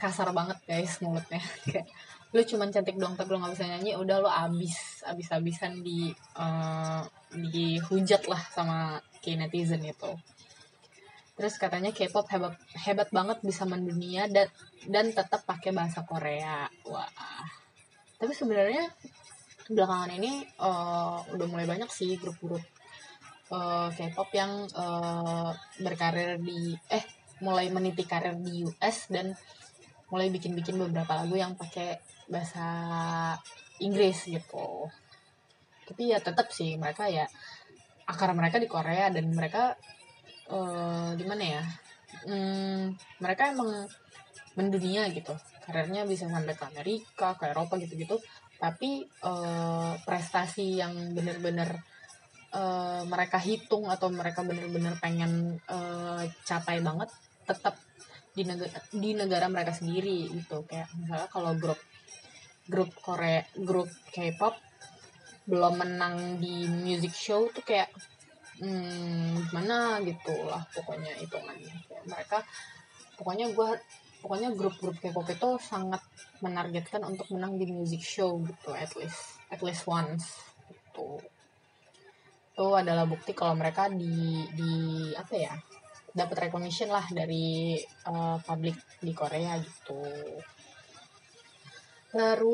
kasar 0.01 0.33
banget 0.35 0.59
guys 0.65 0.99
mulutnya. 1.05 1.39
Kayak 1.69 1.87
lu 2.31 2.47
cuman 2.47 2.71
cantik 2.71 2.95
doang 2.95 3.19
tapi 3.19 3.35
lu 3.35 3.43
nggak 3.43 3.55
bisa 3.59 3.67
nyanyi 3.67 3.99
udah 3.99 4.17
lu 4.23 4.31
abis 4.31 5.03
abis 5.03 5.29
abisan 5.35 5.83
di 5.83 6.15
uh, 6.39 7.03
dihujat 7.35 8.31
lah 8.31 8.41
sama 8.51 9.03
kayak 9.21 9.47
netizen 9.47 9.83
itu. 9.85 10.11
Terus 11.37 11.57
katanya 11.57 11.91
K-pop 11.91 12.29
hebat 12.31 12.55
hebat 12.85 13.09
banget 13.13 13.41
bisa 13.41 13.65
mendunia 13.65 14.29
dan 14.29 14.49
dan 14.89 15.11
tetap 15.11 15.43
pakai 15.45 15.73
bahasa 15.73 16.05
Korea. 16.05 16.69
Wah. 16.89 17.09
Tapi 18.21 18.33
sebenarnya 18.37 18.93
belakangan 19.71 20.11
ini 20.19 20.43
uh, 20.59 21.23
udah 21.31 21.47
mulai 21.47 21.63
banyak 21.63 21.87
sih 21.87 22.19
grup-grup 22.19 22.63
uh, 23.55 23.89
K-pop 23.95 24.31
yang 24.35 24.67
uh, 24.75 25.55
berkarir 25.79 26.43
di 26.43 26.75
eh 26.91 27.07
mulai 27.41 27.71
meniti 27.71 28.03
karir 28.03 28.35
di 28.37 28.67
US 28.67 29.07
dan 29.09 29.33
mulai 30.11 30.29
bikin-bikin 30.29 30.75
beberapa 30.75 31.23
lagu 31.23 31.39
yang 31.39 31.55
pakai 31.55 32.03
bahasa 32.27 32.67
Inggris 33.79 34.27
gitu. 34.27 34.91
Tapi 35.87 36.03
ya 36.11 36.19
tetap 36.19 36.51
sih 36.51 36.75
mereka 36.75 37.07
ya 37.07 37.25
akar 38.11 38.35
mereka 38.35 38.59
di 38.59 38.67
Korea 38.67 39.07
dan 39.15 39.31
mereka 39.31 39.79
uh, 40.51 41.15
gimana 41.15 41.45
ya? 41.47 41.63
Hmm, 42.27 42.99
mereka 43.23 43.55
emang 43.55 43.87
mendunia 44.59 45.07
gitu. 45.15 45.31
Karirnya 45.63 46.03
bisa 46.11 46.27
sampai 46.27 46.59
ke 46.59 46.65
Amerika, 46.67 47.39
ke 47.39 47.55
Eropa 47.55 47.79
gitu-gitu 47.79 48.19
tapi 48.61 49.09
uh, 49.25 49.97
prestasi 50.05 50.79
yang 50.79 51.17
benar-benar 51.17 51.81
uh, 52.53 53.03
mereka 53.09 53.41
hitung 53.41 53.89
atau 53.89 54.13
mereka 54.13 54.45
benar-benar 54.45 55.01
pengen 55.01 55.57
uh, 55.65 56.23
capai 56.45 56.85
banget 56.85 57.09
tetap 57.49 57.81
di 58.31 58.47
negara 58.47 58.79
di 58.93 59.11
negara 59.17 59.47
mereka 59.49 59.73
sendiri 59.73 60.29
gitu. 60.29 60.63
Kayak 60.69 60.93
misalnya 60.95 61.29
kalau 61.33 61.57
grup 61.57 61.81
grup 62.69 62.93
Korea 63.01 63.43
grup 63.57 63.89
K-pop 64.13 64.55
belum 65.51 65.83
menang 65.83 66.39
di 66.39 66.69
music 66.69 67.17
show 67.17 67.51
tuh 67.51 67.65
kayak 67.67 67.91
hmm, 68.61 69.51
gimana 69.51 69.99
gitu 70.05 70.31
lah 70.47 70.63
pokoknya 70.71 71.17
itu 71.19 71.35
kan 71.35 71.57
mereka 72.07 72.39
pokoknya 73.19 73.51
gue 73.51 73.69
pokoknya 74.21 74.53
grup-grup 74.53 74.97
K-pop 75.01 75.27
itu 75.33 75.49
sangat 75.59 75.99
menargetkan 76.41 77.05
untuk 77.05 77.29
menang 77.33 77.57
di 77.61 77.69
music 77.69 78.03
show 78.05 78.41
gitu 78.45 78.73
at 78.73 78.93
least 78.97 79.41
at 79.53 79.61
least 79.61 79.85
once 79.89 80.37
gitu. 80.69 81.21
Itu 82.53 82.67
adalah 82.77 83.09
bukti 83.09 83.33
kalau 83.33 83.57
mereka 83.57 83.89
di 83.89 84.45
di 84.53 84.73
apa 85.17 85.35
ya 85.37 85.55
dapat 86.11 86.51
recognition 86.51 86.91
lah 86.91 87.07
dari 87.09 87.79
uh, 88.11 88.37
publik 88.43 88.77
di 88.99 89.13
Korea 89.15 89.57
gitu. 89.63 90.03
Terus 92.11 92.51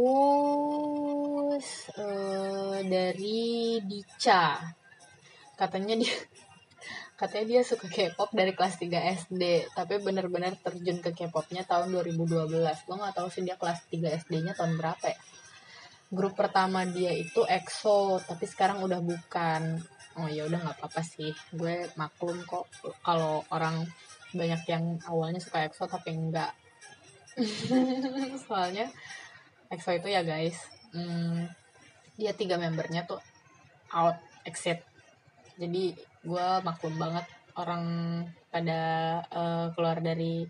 uh, 1.96 2.78
dari 2.84 3.80
Dica 3.80 4.60
katanya 5.56 5.96
dia 5.96 6.12
katanya 7.16 7.46
dia 7.48 7.60
suka 7.64 7.88
K-pop 7.88 8.36
dari 8.36 8.52
kelas 8.52 8.76
3 8.76 8.92
SD 9.24 9.72
tapi 9.72 9.96
bener-bener 10.04 10.52
terjun 10.60 11.00
ke 11.00 11.16
K-popnya 11.16 11.64
tahun 11.64 11.96
2012 11.96 12.52
lo 12.60 12.94
nggak 13.00 13.14
tahu 13.16 13.28
sih 13.32 13.40
dia 13.40 13.56
kelas 13.56 13.88
3 13.88 14.20
SD-nya 14.24 14.52
tahun 14.52 14.76
berapa 14.76 15.06
ya. 15.08 15.18
Grup 16.12 16.36
pertama 16.36 16.84
dia 16.84 17.16
itu 17.16 17.42
EXO 17.42 18.20
tapi 18.20 18.44
sekarang 18.44 18.84
udah 18.84 19.00
bukan. 19.00 19.80
Oh 20.16 20.28
ya 20.28 20.44
udah 20.44 20.60
nggak 20.60 20.76
apa-apa 20.76 21.02
sih. 21.02 21.32
Gue 21.50 21.88
maklum 21.96 22.44
kok 22.44 22.68
kalau 23.00 23.42
orang 23.48 23.88
banyak 24.36 24.62
yang 24.68 25.00
awalnya 25.08 25.40
suka 25.40 25.64
EXO 25.64 25.88
tapi 25.88 26.12
enggak 26.12 26.52
soalnya 28.48 28.88
EXO 29.72 29.92
itu 29.92 30.08
ya 30.08 30.24
guys 30.24 30.56
hmm, 30.96 31.48
dia 32.16 32.32
tiga 32.32 32.60
membernya 32.60 33.08
tuh 33.08 33.20
out 33.92 34.20
exit. 34.44 34.84
Jadi 35.56 35.96
gue 36.26 36.46
maklum 36.66 36.94
banget 36.98 37.26
orang 37.56 37.84
pada 38.50 38.80
uh, 39.30 39.66
keluar 39.72 40.02
dari 40.02 40.44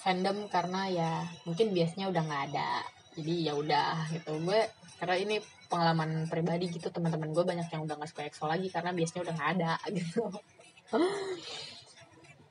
fandom 0.00 0.48
karena 0.48 0.82
ya 0.90 1.12
mungkin 1.44 1.70
biasanya 1.76 2.10
udah 2.10 2.22
nggak 2.24 2.44
ada 2.52 2.70
jadi 3.14 3.34
ya 3.48 3.52
udah 3.54 4.10
gitu 4.10 4.36
gue 4.42 4.60
karena 4.98 5.16
ini 5.20 5.36
pengalaman 5.68 6.26
pribadi 6.28 6.68
gitu 6.72 6.90
teman-teman 6.90 7.30
gue 7.30 7.44
banyak 7.44 7.68
yang 7.70 7.82
udah 7.86 7.94
nggak 7.96 8.10
suka 8.10 8.26
EXO 8.26 8.44
lagi 8.50 8.68
karena 8.68 8.90
biasanya 8.92 9.20
udah 9.28 9.34
nggak 9.36 9.50
ada 9.60 9.72
gitu 9.96 10.22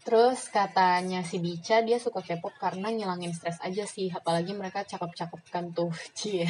Terus 0.03 0.51
katanya 0.51 1.23
si 1.23 1.39
Bica 1.39 1.79
dia 1.79 1.95
suka 1.95 2.19
K-pop 2.19 2.59
karena 2.59 2.91
ngilangin 2.91 3.31
stres 3.31 3.55
aja 3.63 3.87
sih, 3.87 4.11
apalagi 4.11 4.51
mereka 4.51 4.83
cakep-cakep 4.83 5.41
kan 5.47 5.71
tuh, 5.71 5.95
cie. 6.17 6.43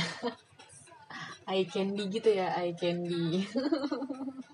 eye 1.46 1.70
candy 1.70 2.10
gitu 2.10 2.34
ya, 2.34 2.50
eye 2.58 2.74
candy. 2.74 3.46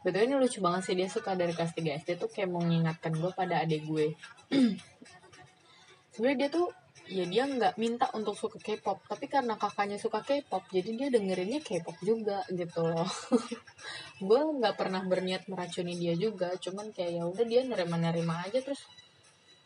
Betul 0.00 0.32
ini 0.32 0.34
lucu 0.40 0.64
banget 0.64 0.82
sih 0.88 0.94
dia 0.96 1.08
suka 1.12 1.36
dari 1.36 1.52
kelas 1.52 1.76
3 1.76 2.00
SD 2.00 2.10
tuh 2.16 2.32
kayak 2.32 2.48
mau 2.48 2.64
mengingatkan 2.64 3.12
gue 3.12 3.30
pada 3.36 3.60
adik 3.60 3.84
gue. 3.84 4.16
Sebenarnya 6.16 6.38
dia 6.40 6.48
tuh 6.48 6.68
ya 7.10 7.26
dia 7.26 7.42
nggak 7.42 7.74
minta 7.74 8.06
untuk 8.14 8.38
suka 8.38 8.62
K-pop 8.62 9.02
tapi 9.02 9.26
karena 9.26 9.58
kakaknya 9.58 9.98
suka 9.98 10.22
K-pop 10.22 10.62
jadi 10.70 10.90
dia 10.94 11.08
dengerinnya 11.10 11.58
K-pop 11.58 11.98
juga 12.06 12.46
gitu 12.54 12.86
loh 12.86 13.10
gue 14.30 14.40
nggak 14.62 14.78
pernah 14.78 15.02
berniat 15.02 15.50
meracuni 15.50 15.98
dia 15.98 16.14
juga 16.14 16.54
cuman 16.54 16.94
kayak 16.94 17.18
ya 17.18 17.24
udah 17.26 17.44
dia 17.50 17.66
nerima 17.66 17.98
nerima 17.98 18.46
aja 18.46 18.62
terus 18.62 18.86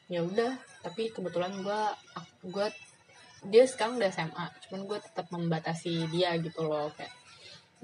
ya 0.09 0.25
udah 0.25 0.57
tapi 0.81 1.13
kebetulan 1.13 1.53
gue 1.61 1.81
gue 2.49 2.67
dia 3.53 3.65
sekarang 3.69 4.01
udah 4.01 4.09
SMA 4.09 4.47
cuman 4.65 4.81
gue 4.89 4.99
tetap 5.05 5.27
membatasi 5.29 6.09
dia 6.09 6.33
gitu 6.41 6.65
loh 6.65 6.89
kayak 6.97 7.13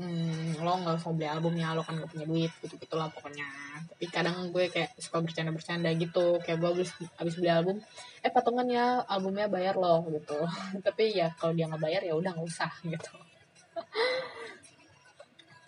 hmm, 0.01 0.65
lo 0.65 0.73
nggak 0.81 0.97
usah 0.97 1.13
beli 1.13 1.29
albumnya 1.29 1.77
lo 1.77 1.85
kan 1.85 2.01
gak 2.01 2.09
punya 2.09 2.25
duit 2.25 2.53
gitu 2.65 2.75
gitulah 2.81 3.13
pokoknya. 3.13 3.45
Tapi 3.93 4.05
kadang 4.09 4.49
gue 4.49 4.73
kayak 4.73 4.97
suka 4.97 5.21
bercanda 5.21 5.53
bercanda 5.53 5.93
gitu 5.93 6.41
kayak 6.41 6.57
gue 6.57 6.71
abis 6.81 6.91
abis 7.21 7.35
beli 7.37 7.51
album 7.53 7.77
eh 8.25 8.33
patungan 8.33 8.65
ya 8.65 9.05
albumnya 9.05 9.47
bayar 9.53 9.77
lo 9.77 10.09
gitu. 10.09 10.41
Tapi 10.87 11.13
ya 11.13 11.29
kalau 11.37 11.53
dia 11.53 11.69
nggak 11.69 11.85
bayar 11.85 12.01
ya 12.01 12.17
udah 12.17 12.33
nggak 12.33 12.49
usah 12.49 12.73
gitu. 12.93 13.13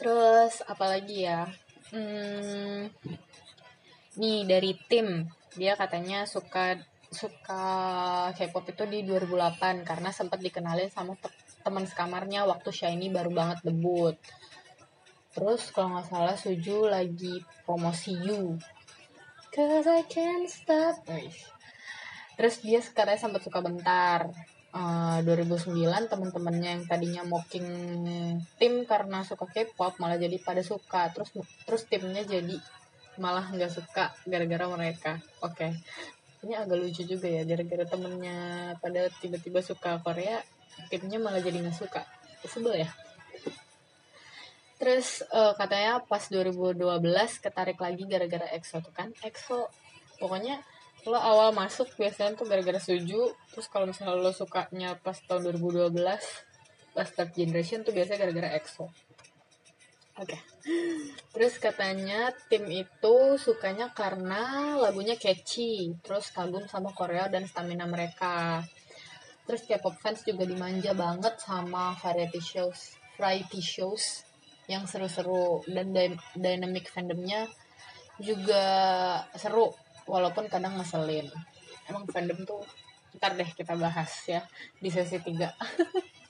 Terus 0.01 0.65
apalagi 0.65 1.29
ya? 1.29 1.45
Hmm, 1.93 2.89
nih 4.17 4.49
dari 4.49 4.73
tim. 4.89 5.29
Dia 5.53 5.77
katanya 5.77 6.25
suka 6.25 6.81
suka 7.13 7.65
K-pop 8.33 8.73
itu 8.73 8.89
di 8.89 9.05
2008 9.05 9.85
karena 9.85 10.09
sempat 10.09 10.41
dikenalin 10.41 10.89
sama 10.89 11.13
teman 11.63 11.87
sekamarnya 11.87 12.45
waktu 12.45 12.71
Shiny 12.75 13.09
baru 13.09 13.31
banget 13.31 13.63
debut. 13.63 14.19
Terus 15.33 15.73
kalau 15.73 15.97
nggak 15.97 16.07
salah 16.13 16.37
Suju 16.37 16.91
lagi 16.91 17.41
promosi 17.65 18.13
You. 18.19 18.61
Cause 19.53 19.89
I 19.89 20.05
can't 20.05 20.51
stop. 20.51 21.07
Terus 22.37 22.55
dia 22.61 22.81
sekarang 22.85 23.17
sempat 23.17 23.41
suka 23.47 23.65
bentar. 23.65 24.29
Uh, 24.73 25.21
2009 25.29 26.09
teman-temannya 26.09 26.81
yang 26.81 26.85
tadinya 26.89 27.29
mocking 27.29 27.69
tim 28.57 28.89
karena 28.89 29.21
suka 29.21 29.45
K-pop 29.45 30.01
malah 30.01 30.17
jadi 30.17 30.41
pada 30.41 30.65
suka. 30.65 31.13
Terus 31.13 31.33
terus 31.69 31.85
timnya 31.85 32.25
jadi 32.25 32.57
malah 33.21 33.53
nggak 33.53 33.69
suka 33.69 34.17
gara-gara 34.25 34.65
mereka. 34.73 35.21
Oke, 35.45 35.69
okay 35.69 35.73
ini 36.43 36.59
agak 36.59 36.79
lucu 36.79 37.03
juga 37.07 37.31
ya 37.31 37.47
gara-gara 37.47 37.87
temennya 37.87 38.39
pada 38.83 39.07
tiba-tiba 39.23 39.63
suka 39.63 40.03
Korea 40.03 40.43
timnya 40.89 41.19
malah 41.23 41.41
jadi 41.41 41.63
nggak 41.63 41.77
suka 41.77 42.03
sebel 42.47 42.85
ya 42.85 42.91
terus 44.83 45.23
uh, 45.31 45.55
katanya 45.55 46.03
pas 46.03 46.27
2012 46.27 46.75
ketarik 47.39 47.79
lagi 47.79 48.03
gara-gara 48.09 48.51
EXO 48.51 48.83
tuh 48.83 48.91
kan 48.91 49.15
EXO 49.23 49.71
pokoknya 50.19 50.59
lo 51.07 51.19
awal 51.19 51.51
masuk 51.55 51.91
biasanya 51.99 52.35
tuh 52.35 52.47
gara-gara 52.47 52.79
suju 52.79 53.31
terus 53.55 53.67
kalau 53.71 53.87
misalnya 53.91 54.19
lo 54.19 54.35
sukanya 54.35 54.99
pas 54.99 55.19
tahun 55.23 55.55
2012 55.55 55.95
pas 56.93 57.09
third 57.09 57.31
generation 57.35 57.87
tuh 57.87 57.95
biasanya 57.95 58.27
gara-gara 58.27 58.49
EXO 58.59 58.91
Oke. 60.13 60.37
Okay. 60.37 60.41
Terus 61.33 61.57
katanya 61.57 62.29
tim 62.53 62.69
itu 62.69 63.17
sukanya 63.41 63.97
karena 63.97 64.77
lagunya 64.77 65.17
catchy, 65.17 65.97
terus 66.05 66.29
kagum 66.29 66.69
sama 66.69 66.93
Korea 66.93 67.33
dan 67.33 67.49
stamina 67.49 67.89
mereka. 67.89 68.61
Terus 69.43 69.63
K-pop 69.67 69.99
fans 69.99 70.23
juga 70.23 70.47
dimanja 70.47 70.95
banget 70.95 71.35
sama 71.43 71.95
variety 71.99 72.39
shows, 72.39 72.95
variety 73.19 73.59
shows 73.59 74.23
yang 74.71 74.87
seru-seru 74.87 75.67
dan 75.67 75.91
dynamic 76.39 76.87
fandomnya 76.87 77.51
juga 78.23 78.65
seru 79.35 79.75
walaupun 80.07 80.47
kadang 80.47 80.79
ngeselin. 80.79 81.27
Emang 81.91 82.07
fandom 82.07 82.39
tuh 82.47 82.63
ntar 83.19 83.37
deh 83.37 83.51
kita 83.53 83.75
bahas 83.77 84.11
ya 84.31 84.47
di 84.79 84.89
sesi 84.89 85.19
3. 85.19 85.35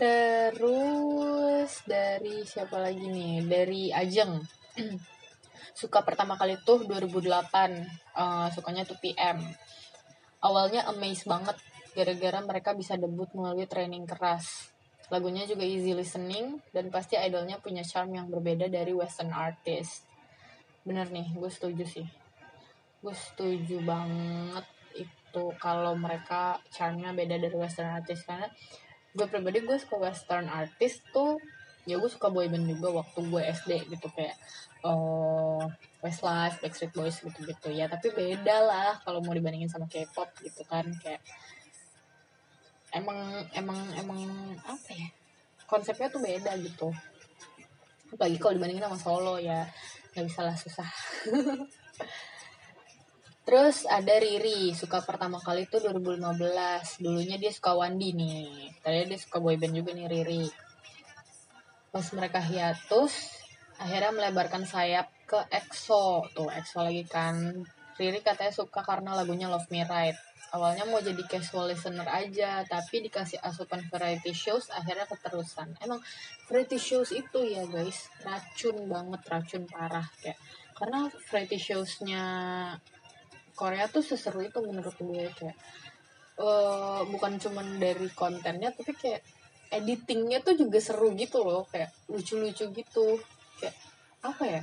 Terus 0.00 1.70
dari 1.86 2.42
siapa 2.42 2.82
lagi 2.82 3.06
nih? 3.06 3.46
Dari 3.46 3.82
Ajeng. 3.94 4.42
Suka 5.78 6.02
pertama 6.02 6.34
kali 6.34 6.58
tuh 6.66 6.82
2008. 6.82 7.30
Uh, 8.14 8.46
sukanya 8.50 8.82
tuh 8.82 8.98
PM. 8.98 9.38
Awalnya 10.42 10.90
amazed 10.90 11.30
banget 11.30 11.56
gara-gara 11.94 12.38
mereka 12.42 12.70
bisa 12.74 12.98
debut 12.98 13.30
melalui 13.32 13.64
training 13.70 14.04
keras. 14.04 14.74
Lagunya 15.08 15.46
juga 15.46 15.62
easy 15.62 15.94
listening 15.94 16.58
dan 16.74 16.90
pasti 16.90 17.14
idolnya 17.14 17.62
punya 17.62 17.86
charm 17.86 18.12
yang 18.12 18.26
berbeda 18.28 18.66
dari 18.66 18.90
western 18.90 19.30
artist. 19.30 20.04
Bener 20.82 21.08
nih, 21.08 21.30
gue 21.32 21.50
setuju 21.50 21.86
sih. 21.86 22.06
Gue 22.98 23.14
setuju 23.14 23.78
banget 23.84 24.66
itu 24.94 25.44
kalau 25.58 25.94
mereka 25.98 26.62
charmnya 26.70 27.14
beda 27.14 27.38
dari 27.38 27.56
western 27.58 27.90
artist 28.02 28.26
karena 28.26 28.46
gue 29.14 29.26
pribadi 29.30 29.62
gue 29.62 29.78
suka 29.78 30.10
western 30.10 30.50
artist 30.50 31.02
tuh 31.14 31.38
ya 31.84 32.00
gue 32.00 32.10
suka 32.10 32.32
boyband 32.32 32.64
juga 32.64 33.02
waktu 33.02 33.18
gue 33.28 33.42
SD 33.44 33.70
gitu 33.92 34.08
kayak 34.14 34.34
uh, 34.88 35.68
Westlife, 36.00 36.60
Backstreet 36.60 36.92
Boys 36.96 37.20
gitu-gitu 37.20 37.68
ya 37.72 37.88
tapi 37.88 38.12
beda 38.12 38.56
lah 38.64 38.92
kalau 39.04 39.20
mau 39.20 39.36
dibandingin 39.36 39.68
sama 39.68 39.84
K-pop 39.88 40.32
gitu 40.40 40.64
kan 40.64 40.88
kayak 41.00 41.20
emang 42.94 43.18
emang 43.52 43.78
emang 43.98 44.20
apa 44.62 44.90
ya 44.94 45.08
konsepnya 45.66 46.08
tuh 46.08 46.22
beda 46.22 46.54
gitu 46.62 46.94
apalagi 48.14 48.38
kalau 48.38 48.54
dibandingin 48.54 48.86
sama 48.86 48.98
solo 48.98 49.34
ya 49.42 49.66
nggak 50.14 50.24
bisa 50.30 50.40
lah 50.46 50.56
susah 50.56 50.88
Terus 53.44 53.84
ada 53.84 54.16
Riri, 54.16 54.72
suka 54.72 55.04
pertama 55.04 55.36
kali 55.36 55.68
itu 55.68 55.76
2015. 55.76 57.04
Dulunya 57.04 57.36
dia 57.36 57.52
suka 57.52 57.76
Wandi 57.76 58.16
nih. 58.16 58.72
Tadi 58.80 59.04
dia 59.04 59.20
suka 59.20 59.36
boyband 59.36 59.76
juga 59.76 59.92
nih 59.92 60.08
Riri. 60.08 60.48
Pas 61.92 62.08
mereka 62.16 62.40
hiatus, 62.40 63.12
akhirnya 63.76 64.16
melebarkan 64.16 64.64
sayap 64.64 65.12
ke 65.28 65.44
EXO. 65.52 66.24
Tuh, 66.32 66.48
EXO 66.48 66.88
lagi 66.88 67.04
kan. 67.04 67.36
Riri 68.00 68.24
katanya 68.24 68.48
suka 68.48 68.80
karena 68.80 69.12
lagunya 69.12 69.52
Love 69.52 69.68
Me 69.68 69.84
Right. 69.84 70.16
Awalnya 70.54 70.86
mau 70.86 71.02
jadi 71.02 71.18
casual 71.26 71.74
listener 71.74 72.06
aja, 72.06 72.62
tapi 72.62 73.02
dikasih 73.02 73.42
asupan 73.42 73.82
variety 73.90 74.30
shows, 74.30 74.70
akhirnya 74.70 75.02
keterusan. 75.10 75.74
Emang 75.82 75.98
variety 76.46 76.78
shows 76.78 77.10
itu 77.10 77.42
ya 77.42 77.66
guys, 77.66 78.06
racun 78.22 78.86
banget, 78.86 79.20
racun 79.26 79.66
parah. 79.66 80.06
kayak 80.22 80.38
Karena 80.78 81.10
variety 81.10 81.58
showsnya 81.58 82.22
Korea 83.54 83.86
tuh 83.86 84.02
seseru 84.02 84.42
itu 84.42 84.58
menurut 84.62 84.94
gue 84.98 85.26
kayak 85.30 85.58
uh, 86.42 87.06
bukan 87.06 87.38
cuman 87.38 87.78
dari 87.78 88.10
kontennya 88.10 88.74
tapi 88.74 88.92
kayak 88.94 89.22
editingnya 89.70 90.42
tuh 90.42 90.58
juga 90.58 90.78
seru 90.82 91.14
gitu 91.14 91.42
loh 91.46 91.66
kayak 91.70 91.90
lucu-lucu 92.10 92.70
gitu 92.74 93.06
kayak 93.62 93.74
apa 94.26 94.42
ya 94.42 94.62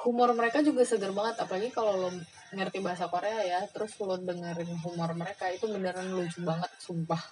humor 0.00 0.32
mereka 0.32 0.64
juga 0.64 0.84
seger 0.84 1.12
banget 1.12 1.44
apalagi 1.44 1.68
kalau 1.68 2.08
lo 2.08 2.10
ngerti 2.50 2.82
bahasa 2.82 3.06
Korea 3.06 3.46
ya 3.46 3.60
terus 3.70 3.94
lo 4.02 4.18
dengerin 4.18 4.74
humor 4.82 5.14
mereka 5.14 5.46
itu 5.50 5.70
beneran 5.70 6.10
lucu 6.10 6.42
banget 6.42 6.70
sumpah. 6.82 7.22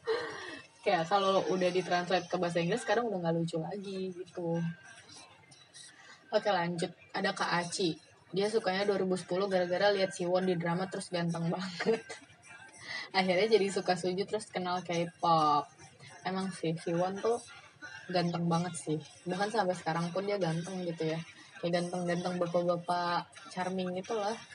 Kayak 0.84 1.08
kalau 1.08 1.40
udah 1.48 1.70
ditranslate 1.72 2.28
ke 2.28 2.36
bahasa 2.36 2.60
Inggris 2.60 2.84
sekarang 2.84 3.08
udah 3.08 3.18
nggak 3.24 3.34
lucu 3.36 3.56
lagi 3.60 4.12
gitu. 4.12 4.60
Oke 6.28 6.50
lanjut. 6.52 6.92
Ada 7.16 7.32
Kak 7.32 7.50
Aci. 7.64 7.96
Dia 8.28 8.52
sukanya 8.52 8.84
2010 8.84 9.24
gara-gara 9.48 9.88
lihat 9.88 10.12
Siwon 10.12 10.44
di 10.44 10.54
drama 10.60 10.84
terus 10.84 11.08
ganteng 11.08 11.48
banget. 11.48 12.04
Akhirnya 13.16 13.48
jadi 13.48 13.72
suka 13.72 13.96
Suju 13.96 14.28
terus 14.28 14.52
kenal 14.52 14.84
K-pop. 14.84 15.64
Emang 16.28 16.52
sih 16.52 16.76
Siwon 16.76 17.16
tuh 17.16 17.40
ganteng 18.12 18.44
banget 18.44 18.76
sih. 18.76 19.00
Bahkan 19.24 19.48
sampai 19.48 19.72
sekarang 19.72 20.12
pun 20.12 20.28
dia 20.28 20.36
ganteng 20.36 20.84
gitu 20.84 21.08
ya 21.08 21.20
kayak 21.58 21.72
ganteng-ganteng 21.82 22.34
bapak-bapak 22.38 23.26
charming 23.50 23.92
gitu 23.98 24.14
lah 24.14 24.36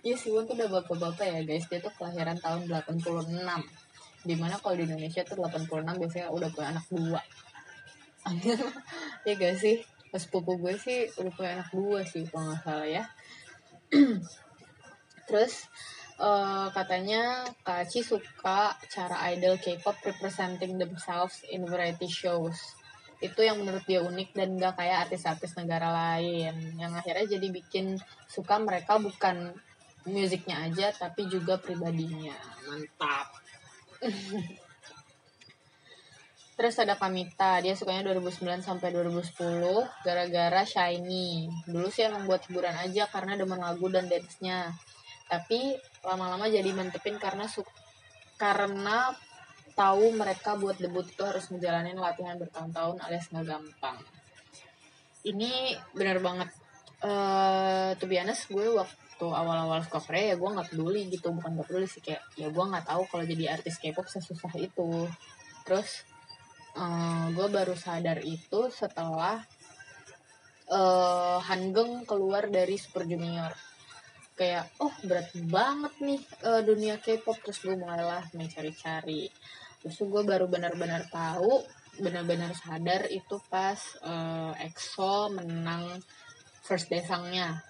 Iya 0.00 0.16
Siwon 0.16 0.48
tuh 0.48 0.56
udah 0.56 0.80
bapak-bapak 0.80 1.26
ya 1.28 1.40
guys. 1.44 1.68
Dia 1.68 1.84
tuh 1.84 1.92
kelahiran 1.92 2.38
tahun 2.40 2.64
86 2.64 3.36
Di 4.24 4.34
mana 4.40 4.56
kalau 4.56 4.80
di 4.80 4.88
Indonesia 4.88 5.20
tuh 5.20 5.36
86 5.36 5.68
biasanya 6.00 6.32
udah 6.32 6.48
punya 6.48 6.68
anak 6.72 6.86
dua. 6.88 7.20
Iya 9.28 9.34
gak 9.36 9.56
sih? 9.60 9.76
Sepupu 10.16 10.56
gue 10.56 10.74
sih 10.80 11.12
udah 11.20 11.32
punya 11.36 11.50
anak 11.60 11.68
dua 11.76 12.00
sih 12.08 12.24
kalau 12.24 12.52
nggak 12.52 12.60
salah 12.64 12.88
ya. 12.88 13.04
Terus 15.28 15.68
uh, 16.20 16.68
katanya 16.72 17.44
Kak 17.64 17.88
Aci 17.88 18.00
suka 18.00 18.76
cara 18.92 19.16
idol 19.32 19.56
K-pop 19.60 19.96
representing 20.04 20.80
themselves 20.80 21.44
in 21.48 21.64
variety 21.68 22.08
shows 22.08 22.76
itu 23.22 23.40
yang 23.46 23.62
menurut 23.62 23.86
dia 23.86 24.02
unik 24.02 24.34
dan 24.34 24.58
gak 24.58 24.74
kayak 24.82 25.06
artis-artis 25.08 25.54
negara 25.54 25.88
lain 25.94 26.74
yang 26.74 26.90
akhirnya 26.90 27.38
jadi 27.38 27.48
bikin 27.54 27.96
suka 28.26 28.58
mereka 28.58 28.98
bukan 28.98 29.54
musiknya 30.10 30.66
aja 30.66 30.90
tapi 30.90 31.30
juga 31.30 31.62
pribadinya 31.62 32.34
mantap 32.66 33.30
Terus 36.52 36.78
ada 36.78 36.94
Kamita, 37.00 37.58
dia 37.58 37.72
sukanya 37.72 38.12
2009 38.12 38.62
sampai 38.62 38.92
2010 38.94 40.04
gara-gara 40.04 40.62
Shiny. 40.62 41.48
Dulu 41.64 41.88
sih 41.88 42.06
emang 42.06 42.28
buat 42.28 42.44
hiburan 42.46 42.76
aja 42.76 43.08
karena 43.08 43.40
demen 43.40 43.58
lagu 43.58 43.88
dan 43.88 44.06
dance-nya. 44.06 44.70
Tapi 45.26 45.74
lama-lama 46.04 46.46
jadi 46.46 46.70
mentepin 46.70 47.16
karena 47.16 47.48
su 47.48 47.64
karena 48.36 49.10
tahu 49.72 50.12
mereka 50.14 50.56
buat 50.56 50.76
debut 50.78 51.04
itu 51.08 51.22
harus 51.24 51.48
menjalani 51.48 51.96
latihan 51.96 52.36
bertahun-tahun 52.36 52.96
alias 53.02 53.28
nggak 53.32 53.46
gampang. 53.48 53.98
Ini 55.22 55.76
benar 55.94 56.18
banget. 56.18 56.50
Uh, 57.02 57.98
to 57.98 58.06
be 58.06 58.14
honest, 58.16 58.46
gue 58.46 58.70
waktu 58.70 59.26
awal-awal 59.26 59.82
suka 59.86 60.02
Korea 60.02 60.34
ya 60.34 60.36
gue 60.38 60.50
nggak 60.50 60.68
peduli 60.74 61.10
gitu 61.10 61.30
bukan 61.34 61.58
nggak 61.58 61.68
peduli 61.70 61.86
sih 61.86 62.02
kayak 62.02 62.22
ya 62.34 62.50
gue 62.50 62.64
nggak 62.64 62.86
tahu 62.86 63.02
kalau 63.06 63.24
jadi 63.26 63.54
artis 63.54 63.78
K-pop 63.78 64.06
sesusah 64.06 64.54
itu 64.58 65.06
terus 65.62 66.02
uh, 66.74 67.30
gue 67.30 67.46
baru 67.46 67.74
sadar 67.78 68.18
itu 68.22 68.70
setelah 68.74 69.42
uh, 70.70 71.38
Hangeng 71.42 72.02
keluar 72.02 72.50
dari 72.50 72.74
Super 72.78 73.06
Junior 73.06 73.54
kayak 74.32 74.74
oh 74.80 74.90
berat 75.04 75.28
banget 75.46 75.92
nih 76.00 76.20
uh, 76.48 76.62
dunia 76.64 76.98
K-pop 76.98 77.38
terus 77.44 77.60
gue 77.62 77.76
mulailah 77.76 78.26
mencari-cari 78.32 79.28
terus 79.82 79.98
gue 79.98 80.22
baru 80.22 80.46
benar-benar 80.46 81.10
tahu 81.10 81.66
benar-benar 82.00 82.56
sadar 82.56 83.10
itu 83.12 83.36
pas 83.52 83.76
uh, 84.06 84.56
EXO 84.56 85.34
menang 85.36 86.00
first 86.64 86.88
day 86.88 87.04
sangnya 87.04 87.60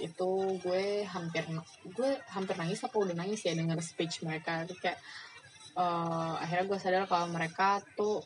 itu 0.00 0.58
gue 0.58 1.06
hampir 1.06 1.46
gue 1.86 2.10
hampir 2.32 2.54
nangis 2.58 2.82
apa 2.82 2.96
udah 2.98 3.14
nangis 3.14 3.46
ya 3.46 3.54
denger 3.54 3.78
speech 3.78 4.24
mereka. 4.26 4.66
Itu 4.66 4.74
kayak 4.80 4.98
uh, 5.78 6.42
akhirnya 6.42 6.66
gue 6.66 6.78
sadar 6.80 7.04
kalau 7.06 7.30
mereka 7.30 7.78
tuh 7.94 8.24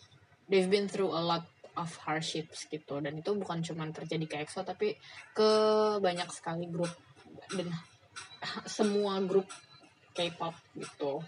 they've 0.49 0.71
been 0.71 0.89
through 0.89 1.13
a 1.13 1.21
lot 1.21 1.45
of 1.77 1.91
hardships 2.01 2.65
gitu. 2.71 3.03
Dan 3.05 3.21
itu 3.21 3.35
bukan 3.37 3.61
cuma 3.61 3.85
terjadi 3.93 4.25
ke 4.25 4.37
EXO 4.47 4.65
tapi 4.65 4.97
ke 5.37 5.51
banyak 6.01 6.31
sekali 6.33 6.71
grup 6.71 6.95
dan 7.53 7.69
semua 8.65 9.21
grup 9.21 9.51
K-pop 10.17 10.57
gitu 10.73 11.21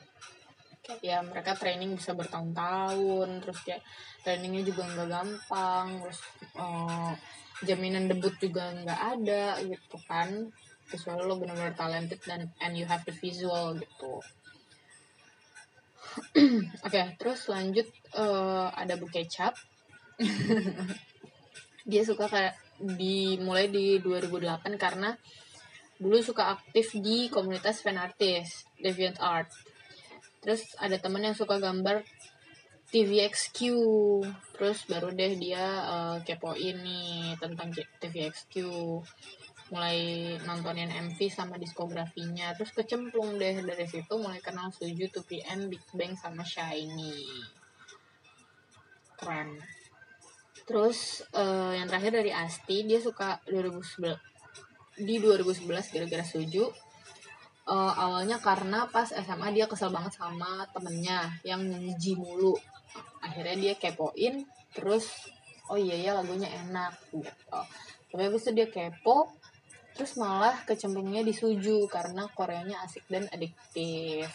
ya 1.05 1.21
mereka 1.21 1.53
training 1.53 2.01
bisa 2.01 2.17
bertahun-tahun 2.17 3.45
terus 3.45 3.59
kayak 3.61 3.85
trainingnya 4.25 4.65
juga 4.65 4.89
nggak 4.89 5.09
gampang 5.09 5.87
terus 6.01 6.21
uh, 6.57 7.13
jaminan 7.65 8.09
debut 8.09 8.33
juga 8.41 8.73
nggak 8.73 9.01
ada 9.19 9.61
gitu 9.63 9.99
kan. 10.09 10.49
Kecuali 10.89 11.21
lo 11.29 11.37
benar-benar 11.37 11.77
talented 11.77 12.21
dan 12.25 12.49
and 12.65 12.73
you 12.73 12.89
have 12.89 13.05
the 13.05 13.13
visual 13.13 13.77
gitu. 13.77 14.25
Oke 16.87 16.89
okay, 16.89 17.13
terus 17.21 17.45
lanjut 17.53 17.87
uh, 18.17 18.73
ada 18.73 18.97
Bu 18.97 19.07
Kecap. 19.13 19.53
Dia 21.91 22.03
suka 22.05 22.27
kayak 22.29 22.57
dimulai 22.79 23.69
di 23.69 24.01
2008 24.01 24.65
karena 24.81 25.13
dulu 25.99 26.23
suka 26.23 26.55
aktif 26.55 26.95
di 26.95 27.27
komunitas 27.27 27.83
fan 27.83 27.99
artist 27.99 28.71
deviant 28.79 29.19
art 29.19 29.51
terus 30.39 30.75
ada 30.79 30.97
temen 30.99 31.25
yang 31.25 31.37
suka 31.37 31.59
gambar 31.59 32.03
TVXQ 32.89 33.59
terus 34.57 34.89
baru 34.89 35.13
deh 35.13 35.37
dia 35.37 35.65
uh, 35.85 36.17
kepoin 36.25 36.81
nih 36.81 37.37
tentang 37.37 37.69
TVXQ 37.75 38.65
mulai 39.69 40.33
nontonin 40.49 40.89
MV 40.89 41.19
sama 41.29 41.61
diskografinya. 41.61 42.53
Terus 42.57 42.73
kecemplung 42.73 43.37
deh. 43.37 43.61
Dari 43.61 43.85
situ 43.85 44.15
mulai 44.17 44.41
kenal 44.41 44.73
Suju 44.73 45.13
2PM 45.13 45.69
Big 45.69 45.85
Bang 45.93 46.17
sama 46.17 46.45
Shiny. 46.45 47.45
Keren. 49.19 49.61
Terus 50.65 51.25
uh, 51.33 51.73
yang 51.73 51.89
terakhir 51.89 52.13
dari 52.21 52.33
Asti 52.33 52.85
dia 52.85 53.01
suka 53.01 53.41
2011 53.49 54.17
di 54.99 55.17
2011 55.23 55.95
gara-gara 55.95 56.25
Suju 56.27 56.65
uh, 57.69 57.93
awalnya 57.95 58.41
karena 58.41 58.89
pas 58.89 59.13
SMA 59.13 59.53
dia 59.53 59.69
kesel 59.69 59.93
banget 59.93 60.17
sama 60.17 60.65
temennya 60.73 61.29
yang 61.45 61.61
nyanyi 61.61 62.17
mulu. 62.17 62.57
Akhirnya 63.21 63.57
dia 63.61 63.75
kepoin 63.77 64.49
terus 64.73 65.29
oh 65.69 65.77
iya 65.77 65.95
ya 66.01 66.11
lagunya 66.17 66.49
enak 66.49 66.97
gitu. 67.13 67.61
Tapi 68.09 68.23
habis 68.25 68.43
itu 68.49 68.51
dia 68.57 68.67
kepo 68.73 69.37
terus 69.93 70.15
malah 70.17 70.55
kecemplungnya 70.65 71.27
di 71.27 71.35
suju 71.35 71.91
karena 71.91 72.25
Koreanya 72.33 72.81
asik 72.89 73.05
dan 73.13 73.29
adiktif. 73.29 74.33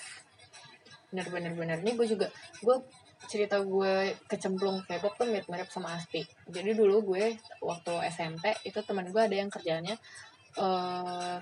Bener-bener 1.10 1.58
bener 1.58 1.78
nih 1.82 1.98
gue 1.98 2.08
juga 2.08 2.28
gue 2.62 2.78
cerita 3.24 3.64
gue 3.64 4.20
kecemplung 4.28 4.84
K-pop 4.84 5.16
tuh 5.16 5.28
mirip-mirip 5.32 5.72
sama 5.72 5.96
Asti. 5.96 6.22
Jadi 6.46 6.76
dulu 6.76 7.16
gue 7.16 7.40
waktu 7.64 7.94
SMP 8.12 8.52
itu 8.68 8.78
teman 8.84 9.08
gue 9.10 9.22
ada 9.24 9.34
yang 9.34 9.48
kerjanya 9.48 9.96
uh, 10.60 11.40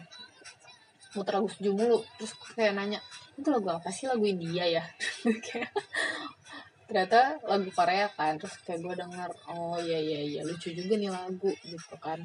muter 1.16 1.34
lagu 1.40 1.50
suju 1.52 1.72
mulu. 1.76 2.00
Terus 2.20 2.32
kayak 2.56 2.74
nanya 2.78 3.00
itu 3.36 3.48
lagu 3.52 3.70
apa 3.72 3.90
sih? 3.92 4.08
Lagu 4.08 4.24
India 4.24 4.64
ya? 4.68 4.84
Ternyata 6.88 7.40
lagu 7.48 7.70
Korea 7.72 8.08
kan. 8.14 8.40
Terus 8.40 8.56
kayak 8.64 8.80
gue 8.84 8.94
denger 8.96 9.30
oh 9.52 9.78
iya 9.80 10.00
iya 10.00 10.20
iya 10.24 10.42
lucu 10.44 10.72
juga 10.72 10.96
nih 10.96 11.12
lagu 11.12 11.52
gitu 11.64 11.96
kan. 12.00 12.20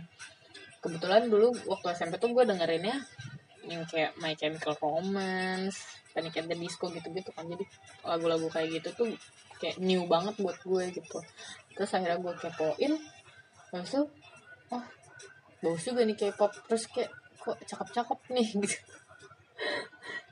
Kebetulan 0.83 1.27
dulu 1.27 1.51
waktu 1.67 1.95
SMP 1.95 2.19
tuh 2.23 2.31
gue 2.31 2.45
dengerinnya 2.47 2.95
yang 3.67 3.83
kayak 3.91 4.15
My 4.23 4.39
Chemical 4.39 4.79
Romance 4.79 6.07
Panic 6.17 6.39
at 6.41 6.49
the 6.49 6.57
Disco 6.57 6.89
gitu-gitu 6.89 7.29
kan. 7.35 7.45
Jadi 7.45 7.65
lagu-lagu 8.07 8.49
kayak 8.49 8.81
gitu 8.81 8.89
tuh 8.97 9.09
kayak 9.61 9.77
new 9.83 10.09
banget 10.09 10.33
buat 10.41 10.57
gue 10.65 10.85
gitu. 10.97 11.19
Terus 11.77 11.91
akhirnya 11.93 12.19
gue 12.23 12.33
kepoin 12.41 12.95
terus 13.67 13.91
tuh 13.93 14.07
oh 14.73 14.85
bagus 15.61 15.85
juga 15.85 16.01
nih 16.09 16.17
K-pop. 16.17 16.53
Terus 16.71 16.89
kayak 16.89 17.13
kok 17.47 17.59
cakep-cakep 17.63 18.19
nih? 18.35 18.49
Gitu. 18.63 18.79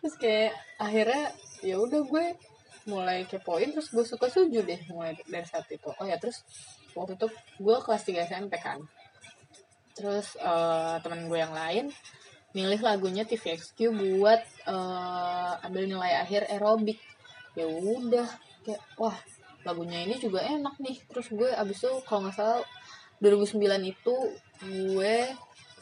Terus 0.03 0.15
kayak 0.21 0.53
akhirnya 0.77 1.33
ya 1.65 1.81
udah 1.81 2.03
gue 2.05 2.27
mulai 2.85 3.25
kepoin 3.25 3.73
terus 3.73 3.89
gue 3.89 4.05
suka 4.05 4.29
suju 4.29 4.61
deh 4.61 4.81
mulai 4.93 5.17
dari 5.25 5.47
saat 5.49 5.65
itu. 5.73 5.89
Oh 5.89 6.05
ya 6.05 6.21
terus 6.21 6.45
waktu 6.93 7.17
itu 7.17 7.27
gue 7.63 7.77
kelas 7.81 8.03
3 8.05 8.29
SMP 8.29 8.61
kan. 8.61 8.85
Terus 9.97 10.37
uh, 10.43 11.01
teman 11.01 11.31
gue 11.31 11.39
yang 11.39 11.55
lain 11.55 11.89
milih 12.55 12.81
lagunya 12.85 13.27
TVXQ 13.27 13.79
buat 13.99 14.43
uh, 14.69 15.59
ambil 15.65 15.89
nilai 15.89 16.21
akhir 16.21 16.47
aerobik. 16.53 17.01
Ya 17.57 17.65
udah 17.65 18.29
kayak 18.67 18.83
wah 19.01 19.17
lagunya 19.65 20.05
ini 20.05 20.21
juga 20.21 20.45
enak 20.45 20.77
nih. 20.85 21.01
Terus 21.09 21.33
gue 21.33 21.49
abis 21.49 21.81
itu 21.81 21.91
kalau 22.05 22.29
nggak 22.29 22.37
salah 22.37 22.61
2009 23.25 23.57
itu 23.89 24.15
gue 24.61 25.17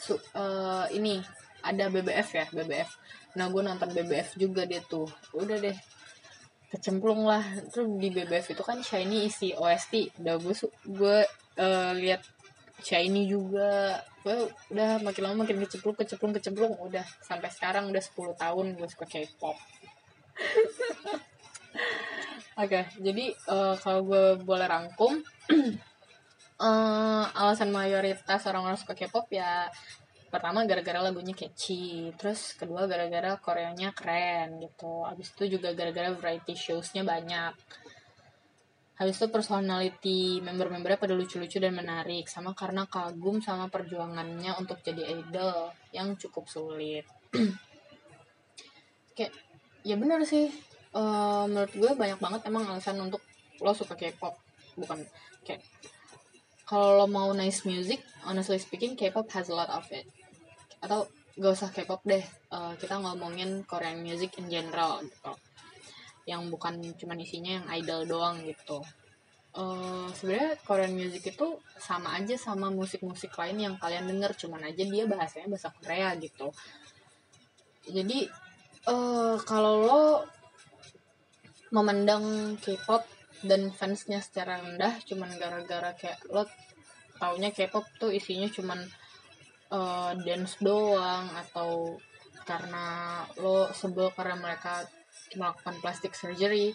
su, 0.02 0.18
uh, 0.18 0.86
ini 0.90 1.22
ada 1.62 1.86
BBF 1.86 2.28
ya 2.34 2.46
BBF 2.50 2.90
nah 3.32 3.48
gue 3.48 3.62
nonton 3.64 3.88
BBF 3.88 4.36
juga 4.36 4.68
dia 4.68 4.84
tuh. 4.84 5.08
Udah 5.32 5.56
deh 5.56 5.76
kecemplung 6.68 7.24
lah. 7.24 7.44
Terus 7.72 7.88
di 7.96 8.08
BBF 8.12 8.52
itu 8.52 8.62
kan 8.64 8.80
Shiny 8.80 9.28
isi 9.28 9.56
OST 9.56 10.20
udah 10.20 10.36
gue 10.40 10.54
gue 10.88 11.18
uh, 11.60 11.92
lihat 11.96 12.20
Shiny 12.80 13.28
juga. 13.28 14.00
Gue 14.20 14.52
udah 14.72 15.00
makin 15.00 15.22
lama 15.24 15.36
makin 15.44 15.64
kecemplung 15.64 15.96
kecemplung 15.96 16.32
kecemplung. 16.36 16.74
Udah 16.80 17.04
sampai 17.24 17.48
sekarang 17.48 17.88
udah 17.88 18.02
10 18.04 18.36
tahun 18.36 18.66
gue 18.76 18.88
suka 18.88 19.06
K-pop. 19.08 19.56
Oke, 22.52 22.68
okay, 22.68 22.84
jadi 23.00 23.32
uh, 23.48 23.72
kalau 23.80 24.04
gue 24.04 24.44
boleh 24.44 24.68
rangkum, 24.68 25.24
uh, 26.62 27.24
alasan 27.34 27.74
mayoritas 27.74 28.46
orang-orang 28.46 28.78
suka 28.78 28.94
K-pop 28.94 29.26
ya 29.34 29.66
pertama 30.32 30.64
gara-gara 30.64 30.96
lagunya 31.04 31.36
catchy 31.36 32.08
terus 32.16 32.56
kedua 32.56 32.88
gara-gara 32.88 33.36
Koreanya 33.36 33.92
keren 33.92 34.62
gitu. 34.62 35.04
Habis 35.04 35.34
itu 35.36 35.58
juga 35.58 35.74
gara-gara 35.76 36.14
variety 36.14 36.56
showsnya 36.56 37.04
banyak. 37.04 37.52
Habis 38.96 39.18
itu 39.18 39.26
personality 39.28 40.40
member-membernya 40.40 41.00
pada 41.00 41.12
lucu-lucu 41.12 41.58
dan 41.58 41.74
menarik 41.74 42.30
sama 42.30 42.54
karena 42.54 42.86
kagum 42.86 43.42
sama 43.42 43.66
perjuangannya 43.66 44.56
untuk 44.56 44.78
jadi 44.80 45.20
idol 45.20 45.74
yang 45.90 46.14
cukup 46.16 46.46
sulit. 46.48 47.04
Kayak 49.18 49.36
ya 49.84 49.98
bener 49.98 50.22
sih. 50.24 50.48
Uh, 50.92 51.48
menurut 51.48 51.72
gue 51.72 51.92
banyak 51.96 52.20
banget 52.20 52.40
emang 52.52 52.68
alasan 52.68 53.00
untuk 53.00 53.20
lo 53.60 53.72
suka 53.76 53.96
K-pop. 53.96 54.36
Bukan 54.76 55.04
kayak 55.44 55.60
kalau 56.72 57.04
lo 57.04 57.04
mau 57.04 57.28
nice 57.36 57.68
music 57.68 58.00
honestly 58.24 58.56
speaking 58.56 58.96
K-pop 58.96 59.28
has 59.36 59.52
a 59.52 59.54
lot 59.54 59.68
of 59.68 59.84
it. 59.92 60.08
Atau 60.80 61.04
gak 61.36 61.52
usah 61.52 61.68
K-pop 61.68 62.00
deh 62.08 62.24
uh, 62.48 62.72
kita 62.80 62.96
ngomongin 62.96 63.60
Korean 63.68 64.00
music 64.00 64.40
in 64.40 64.48
general 64.48 65.04
gitu. 65.04 65.36
Yang 66.24 66.48
bukan 66.48 66.80
cuma 66.96 67.12
isinya 67.20 67.60
yang 67.60 67.66
idol 67.76 68.08
doang 68.08 68.40
gitu. 68.48 68.80
Uh, 69.52 70.08
sebenarnya 70.16 70.56
Korean 70.64 70.96
music 70.96 71.36
itu 71.36 71.60
sama 71.76 72.16
aja 72.16 72.40
sama 72.40 72.72
musik-musik 72.72 73.36
lain 73.36 73.60
yang 73.60 73.76
kalian 73.76 74.08
denger 74.08 74.32
cuman 74.32 74.64
aja 74.64 74.80
dia 74.80 75.04
bahasanya 75.04 75.52
bahasa 75.52 75.68
Korea 75.76 76.16
gitu. 76.16 76.56
Jadi 77.84 78.32
uh, 78.88 79.36
kalau 79.44 79.84
lo 79.84 80.04
memandang 81.68 82.56
K-pop 82.56 83.04
dan 83.42 83.74
fansnya 83.74 84.22
secara 84.22 84.62
rendah 84.62 85.02
cuman 85.06 85.30
gara-gara 85.38 85.90
kayak 85.98 86.18
lo 86.30 86.46
taunya 87.18 87.54
K-pop 87.54 87.86
tuh 87.98 88.10
isinya 88.10 88.50
cuman 88.50 88.82
uh, 89.70 90.12
dance 90.22 90.58
doang 90.58 91.30
atau 91.30 91.98
karena 92.42 93.22
lo 93.38 93.70
sebel 93.70 94.10
karena 94.14 94.34
mereka 94.38 94.86
melakukan 95.38 95.78
plastic 95.78 96.12
surgery 96.18 96.74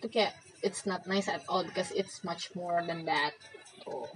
itu 0.00 0.06
kayak 0.08 0.32
it's 0.64 0.84
not 0.88 1.04
nice 1.04 1.28
at 1.28 1.44
all 1.48 1.64
because 1.64 1.92
it's 1.92 2.24
much 2.24 2.52
more 2.56 2.80
than 2.84 3.04
that. 3.04 3.36
Tuh 3.84 4.08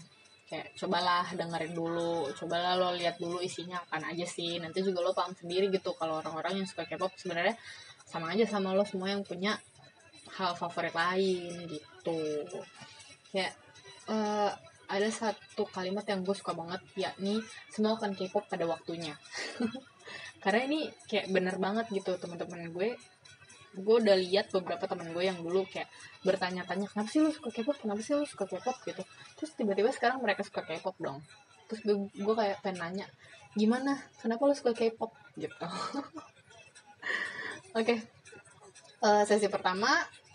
kayak 0.49 0.77
cobalah 0.77 1.25
dengerin 1.33 1.73
dulu 1.73 2.29
cobalah 2.37 2.77
lo 2.77 2.93
lihat 2.93 3.17
dulu 3.17 3.41
isinya 3.41 3.81
akan 3.89 4.13
aja 4.13 4.25
sih. 4.29 4.61
Nanti 4.61 4.81
juga 4.81 5.05
lo 5.05 5.13
paham 5.13 5.37
sendiri 5.37 5.69
gitu 5.73 5.93
kalau 5.97 6.21
orang-orang 6.21 6.65
yang 6.65 6.69
suka 6.69 6.89
K-pop 6.89 7.13
sebenarnya 7.17 7.57
sama 8.05 8.33
aja 8.33 8.45
sama 8.49 8.73
lo 8.77 8.85
semua 8.85 9.13
yang 9.13 9.25
punya 9.25 9.57
hal 10.39 10.53
favorit 10.59 10.95
lain 10.95 11.71
gitu. 11.71 12.21
Kayak 13.31 13.55
uh, 14.11 14.51
ada 14.89 15.09
satu 15.09 15.65
kalimat 15.71 16.05
yang 16.05 16.23
gue 16.23 16.37
suka 16.37 16.53
banget 16.53 16.83
yakni 16.95 17.41
semua 17.73 17.97
akan 17.97 18.13
K-pop 18.13 18.45
pada 18.51 18.69
waktunya. 18.69 19.17
Karena 20.45 20.61
ini 20.69 20.93
kayak 21.09 21.33
bener 21.33 21.57
banget 21.57 21.89
gitu 21.91 22.15
teman-teman 22.21 22.69
gue. 22.71 22.99
Gue 23.75 23.97
udah 23.99 24.15
lihat 24.15 24.55
beberapa 24.55 24.87
teman 24.87 25.11
gue 25.11 25.25
yang 25.25 25.41
dulu 25.41 25.67
kayak 25.67 25.91
bertanya-tanya 26.23 26.87
kenapa 26.87 27.09
sih 27.11 27.25
lu 27.25 27.33
suka 27.33 27.51
K-pop? 27.51 27.81
Kenapa 27.81 28.01
sih 28.05 28.15
lu 28.15 28.29
suka 28.29 28.45
K-pop? 28.47 28.77
gitu. 28.85 29.03
Terus 29.41 29.51
tiba-tiba 29.57 29.91
sekarang 29.91 30.21
mereka 30.23 30.45
suka 30.47 30.63
K-pop 30.63 30.95
dong. 31.01 31.19
Terus 31.67 31.81
gue, 31.83 31.97
gue 32.13 32.35
kayak 32.37 32.61
pengen 32.61 32.79
nanya 32.85 33.07
gimana? 33.55 33.99
Kenapa 34.21 34.45
lu 34.45 34.55
suka 34.55 34.77
K-pop? 34.77 35.11
gitu. 35.35 35.67
Oke 37.75 37.83
okay. 37.83 37.99
uh, 39.03 39.23
eh, 39.23 39.23
sesi 39.27 39.51
pertama 39.51 39.91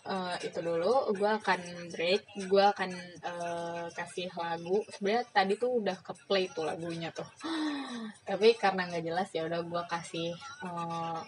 uh, 0.07 0.35
itu 0.39 0.59
dulu 0.63 1.12
gue 1.12 1.31
akan 1.31 1.59
break 1.91 2.23
gue 2.47 2.63
akan 2.63 2.91
uh, 3.25 3.85
kasih 3.91 4.31
lagu. 4.38 4.85
Sebenarnya 4.93 5.25
tadi 5.33 5.53
tuh 5.59 5.81
udah 5.83 5.97
ke 5.99 6.13
play 6.29 6.47
tuh 6.51 6.63
lagunya 6.63 7.12
tuh. 7.12 7.27
Tapi 8.29 8.55
karena 8.55 8.88
nggak 8.88 9.03
jelas 9.03 9.29
ya 9.35 9.43
udah 9.49 9.59
gue 9.65 9.83
kasih 9.89 10.29
uh, 10.63 11.19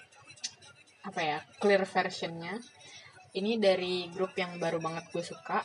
apa 1.01 1.21
ya 1.21 1.37
clear 1.59 1.83
versionnya. 1.83 2.55
Ini 3.31 3.59
dari 3.59 4.11
grup 4.11 4.35
yang 4.35 4.59
baru 4.59 4.83
banget 4.83 5.07
gue 5.11 5.23
suka 5.23 5.63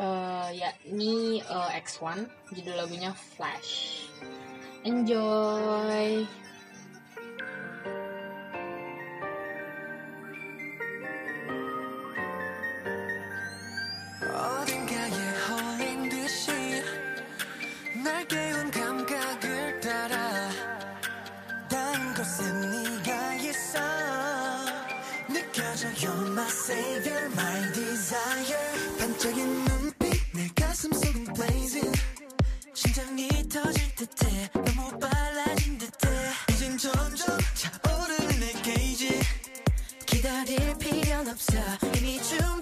uh, 0.00 0.48
yakni 0.52 1.44
uh, 1.44 1.70
X1 1.76 2.24
judul 2.56 2.76
lagunya 2.76 3.12
Flash. 3.12 4.04
Enjoy 4.82 6.26
듯해. 34.06 34.50
너무 34.52 34.98
빨라진 34.98 35.78
듯해. 35.78 36.32
이젠 36.50 36.76
점점 36.76 37.38
차오르는 37.54 38.40
내 38.40 38.52
게이지. 38.62 39.20
기다릴 40.06 40.76
필요는 40.78 41.32
없어. 41.32 41.54
이미 41.96 42.20
준 42.22 42.60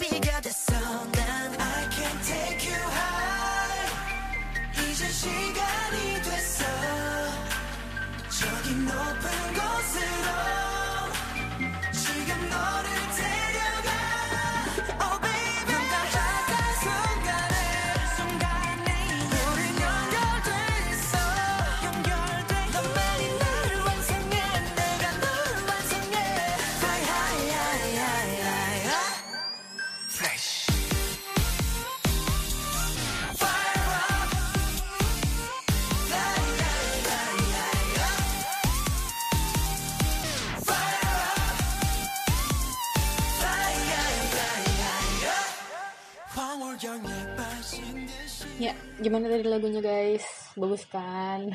gimana 49.00 49.32
tadi 49.32 49.48
lagunya 49.48 49.80
guys? 49.80 50.52
Bagus 50.60 50.84
kan? 50.84 51.48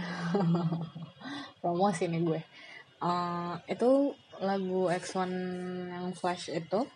Promosi 1.62 2.10
nih 2.10 2.26
gue. 2.26 2.42
Uh, 2.98 3.62
itu 3.70 4.18
lagu 4.42 4.90
X1 4.90 5.30
yang 5.94 6.10
Flash 6.18 6.50
itu 6.50 6.90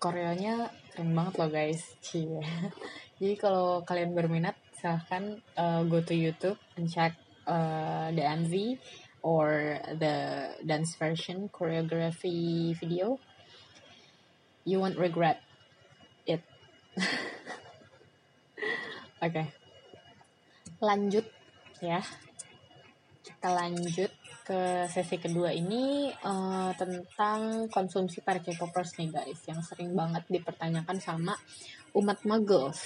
koreanya 0.00 0.72
keren 0.96 1.12
banget 1.12 1.34
loh 1.36 1.50
guys. 1.52 1.92
Cie. 2.00 2.40
Jadi 3.20 3.36
kalau 3.36 3.84
kalian 3.84 4.16
berminat 4.16 4.56
silahkan 4.80 5.44
uh, 5.60 5.84
go 5.84 6.00
to 6.00 6.16
YouTube 6.16 6.56
and 6.80 6.88
check 6.88 7.12
uh, 7.44 8.08
the 8.16 8.24
MV 8.24 8.80
or 9.20 9.76
the 10.00 10.16
dance 10.64 10.96
version 10.96 11.52
choreography 11.52 12.72
video. 12.80 13.20
You 14.64 14.80
won't 14.80 14.96
regret 14.96 15.44
it. 16.24 16.40
Oke. 19.20 19.36
Okay. 19.36 19.46
Lanjut 20.80 21.28
ya. 21.84 22.00
Kita 23.20 23.52
lanjut 23.52 24.08
ke 24.48 24.88
sesi 24.88 25.20
kedua 25.20 25.52
ini 25.52 26.08
uh, 26.24 26.72
tentang 26.72 27.68
konsumsi 27.68 28.24
para 28.24 28.40
K-popers 28.40 28.96
nih 28.96 29.12
guys 29.12 29.44
yang 29.44 29.60
sering 29.60 29.92
banget 29.92 30.24
dipertanyakan 30.32 30.96
sama 31.04 31.36
umat 32.00 32.24
muggles. 32.24 32.80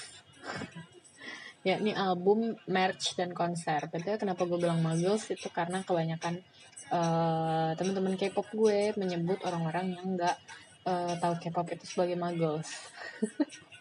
ya 1.68 1.79
ini 1.79 1.94
album, 1.94 2.59
merch 2.66 3.14
dan 3.14 3.31
konser. 3.31 3.87
Betul 3.87 4.18
kenapa 4.18 4.42
gue 4.42 4.59
bilang 4.59 4.83
muggles 4.83 5.31
itu 5.31 5.47
karena 5.55 5.87
kebanyakan 5.87 6.42
uh, 6.90 7.79
teman-teman 7.79 8.18
K-pop 8.18 8.51
gue 8.51 8.90
menyebut 8.99 9.38
orang-orang 9.47 9.94
yang 9.94 10.18
nggak 10.18 10.37
uh, 10.83 11.14
tahu 11.23 11.35
K-pop 11.47 11.70
itu 11.79 11.87
sebagai 11.87 12.18
muggles. 12.18 12.75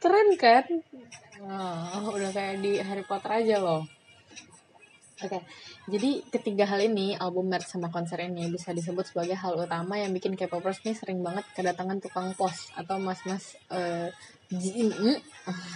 keren 0.00 0.28
kan 0.40 0.64
oh, 1.44 2.16
udah 2.16 2.30
kayak 2.32 2.64
di 2.64 2.80
Harry 2.80 3.04
Potter 3.04 3.44
aja 3.44 3.60
loh 3.60 3.84
Oke, 5.20 5.36
okay. 5.36 5.44
jadi 5.84 6.24
ketiga 6.32 6.64
hal 6.64 6.80
ini, 6.80 7.12
album 7.12 7.52
merch 7.52 7.68
sama 7.68 7.92
konser 7.92 8.24
ini 8.24 8.48
bisa 8.48 8.72
disebut 8.72 9.04
sebagai 9.04 9.36
hal 9.36 9.52
utama 9.52 10.00
yang 10.00 10.16
bikin 10.16 10.32
K-popers 10.32 10.80
nih 10.80 10.96
sering 10.96 11.20
banget 11.20 11.44
kedatangan 11.52 12.00
tukang 12.00 12.32
pos 12.32 12.72
atau 12.72 12.96
mas-mas 12.96 13.52
uh, 13.68 14.08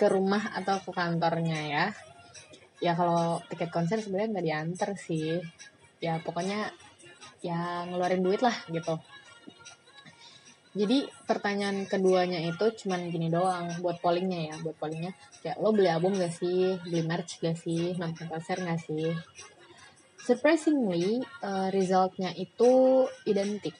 ke 0.00 0.06
rumah 0.12 0.44
atau 0.60 0.76
ke 0.76 0.92
kantornya 0.92 1.56
ya. 1.72 1.84
Ya 2.84 2.92
kalau 2.92 3.40
tiket 3.48 3.72
konser 3.72 4.04
sebenarnya 4.04 4.28
nggak 4.28 4.46
diantar 4.52 4.90
sih. 4.92 5.40
Ya 6.04 6.20
pokoknya 6.20 6.68
ya 7.40 7.88
ngeluarin 7.88 8.20
duit 8.20 8.44
lah 8.44 8.52
gitu 8.68 9.00
jadi 10.70 11.02
pertanyaan 11.26 11.82
keduanya 11.90 12.38
itu 12.46 12.86
cuman 12.86 13.10
gini 13.10 13.26
doang 13.26 13.74
buat 13.82 13.98
pollingnya 13.98 14.54
ya 14.54 14.56
buat 14.62 14.78
pollingnya. 14.78 15.10
Kayak 15.42 15.58
lo 15.58 15.74
beli 15.74 15.90
album 15.90 16.14
gak 16.14 16.30
sih? 16.30 16.78
Beli 16.86 17.02
merch 17.02 17.42
gak 17.42 17.58
sih? 17.58 17.98
Nonton 17.98 18.30
konser 18.30 18.62
gak 18.62 18.78
sih? 18.78 19.10
Surprisingly 20.22 21.26
uh, 21.42 21.74
resultnya 21.74 22.30
itu 22.38 23.02
identik. 23.26 23.74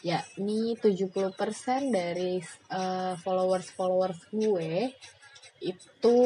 Ya 0.00 0.24
ini 0.40 0.80
70% 0.80 1.36
dari 1.92 2.40
uh, 2.72 3.20
followers 3.20 3.68
followers 3.76 4.24
gue 4.32 4.96
itu 5.60 6.18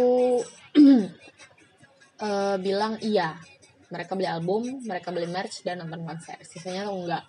uh, 2.23 2.57
bilang 2.65 3.03
iya. 3.03 3.35
Mereka 3.91 4.15
beli 4.15 4.31
album 4.31 4.79
mereka 4.87 5.11
beli 5.11 5.27
merch 5.27 5.67
dan 5.67 5.83
nonton 5.83 6.07
konser. 6.07 6.39
Sisanya 6.47 6.87
tuh 6.87 7.03
enggak. 7.03 7.27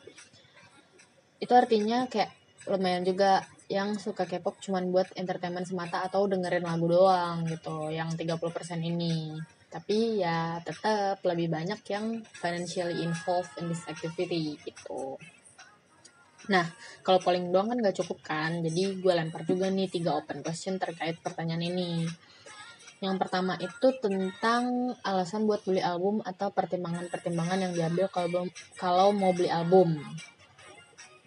Itu 1.42 1.58
artinya 1.58 2.06
kayak 2.06 2.45
lumayan 2.66 3.06
juga 3.06 3.46
yang 3.66 3.98
suka 3.98 4.30
K-pop 4.30 4.62
cuman 4.62 4.94
buat 4.94 5.10
entertainment 5.18 5.66
semata 5.66 6.06
atau 6.06 6.30
dengerin 6.30 6.66
lagu 6.66 6.86
doang 6.86 7.46
gitu 7.50 7.90
yang 7.90 8.14
30% 8.14 8.38
ini. 8.82 9.34
Tapi 9.70 10.22
ya 10.22 10.62
tetap 10.62 11.20
lebih 11.26 11.50
banyak 11.50 11.82
yang 11.90 12.22
financially 12.30 13.02
involved 13.02 13.52
in 13.58 13.74
this 13.74 13.82
activity 13.90 14.56
gitu. 14.62 15.18
Nah 16.46 16.70
kalau 17.02 17.18
polling 17.18 17.50
doang 17.50 17.74
kan 17.74 17.82
gak 17.82 17.98
cukup 18.06 18.22
kan 18.22 18.62
jadi 18.62 19.02
gue 19.02 19.14
lempar 19.14 19.42
juga 19.50 19.66
nih 19.74 19.90
tiga 19.90 20.14
open 20.14 20.46
question 20.46 20.78
terkait 20.78 21.18
pertanyaan 21.26 21.66
ini. 21.66 22.06
Yang 23.02 23.16
pertama 23.18 23.58
itu 23.58 23.88
tentang 24.00 24.94
alasan 25.04 25.50
buat 25.50 25.66
beli 25.66 25.82
album 25.82 26.22
atau 26.22 26.54
pertimbangan-pertimbangan 26.54 27.60
yang 27.66 27.74
diambil 27.74 28.08
kalau 28.14 28.46
kalau 28.78 29.10
mau 29.10 29.34
beli 29.34 29.50
album. 29.50 30.00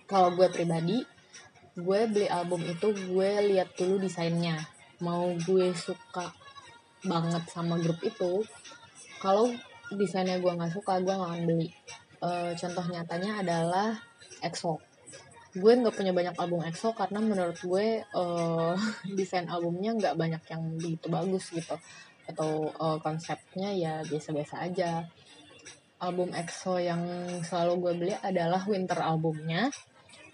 Kalau 0.09 0.33
gue 0.33 0.49
pribadi 0.49 1.18
gue 1.79 2.01
beli 2.11 2.27
album 2.27 2.67
itu 2.67 2.91
gue 2.91 3.31
lihat 3.55 3.79
dulu 3.79 4.03
desainnya. 4.03 4.59
Mau 4.99 5.31
gue 5.39 5.71
suka 5.79 6.35
banget 7.07 7.47
sama 7.55 7.79
grup 7.79 8.03
itu 8.03 8.43
kalau 9.23 9.55
desainnya 9.95 10.43
gue 10.43 10.51
nggak 10.51 10.75
suka 10.75 10.99
gue 10.99 11.15
nggak 11.15 11.31
akan 11.31 11.43
beli. 11.47 11.69
Uh, 12.19 12.51
contoh 12.59 12.83
nyatanya 12.91 13.47
adalah 13.47 13.95
EXO 14.43 14.83
gue 15.57 15.73
nggak 15.73 15.97
punya 15.97 16.13
banyak 16.13 16.37
album 16.37 16.61
EXO 16.61 16.93
karena 16.93 17.19
menurut 17.25 17.59
gue 17.59 18.05
uh, 18.15 18.77
desain 19.19 19.49
albumnya 19.49 19.97
nggak 19.97 20.15
banyak 20.15 20.43
yang 20.51 20.63
begitu 20.77 21.07
bagus 21.09 21.51
gitu. 21.51 21.77
Atau 22.29 22.69
uh, 22.77 23.01
konsepnya 23.01 23.73
ya 23.73 24.05
biasa-biasa 24.05 24.69
aja. 24.69 25.09
Album 25.99 26.31
EXO 26.31 26.79
yang 26.79 27.03
selalu 27.43 27.73
gue 27.83 27.93
beli 27.99 28.15
adalah 28.23 28.63
winter 28.69 29.03
albumnya 29.03 29.73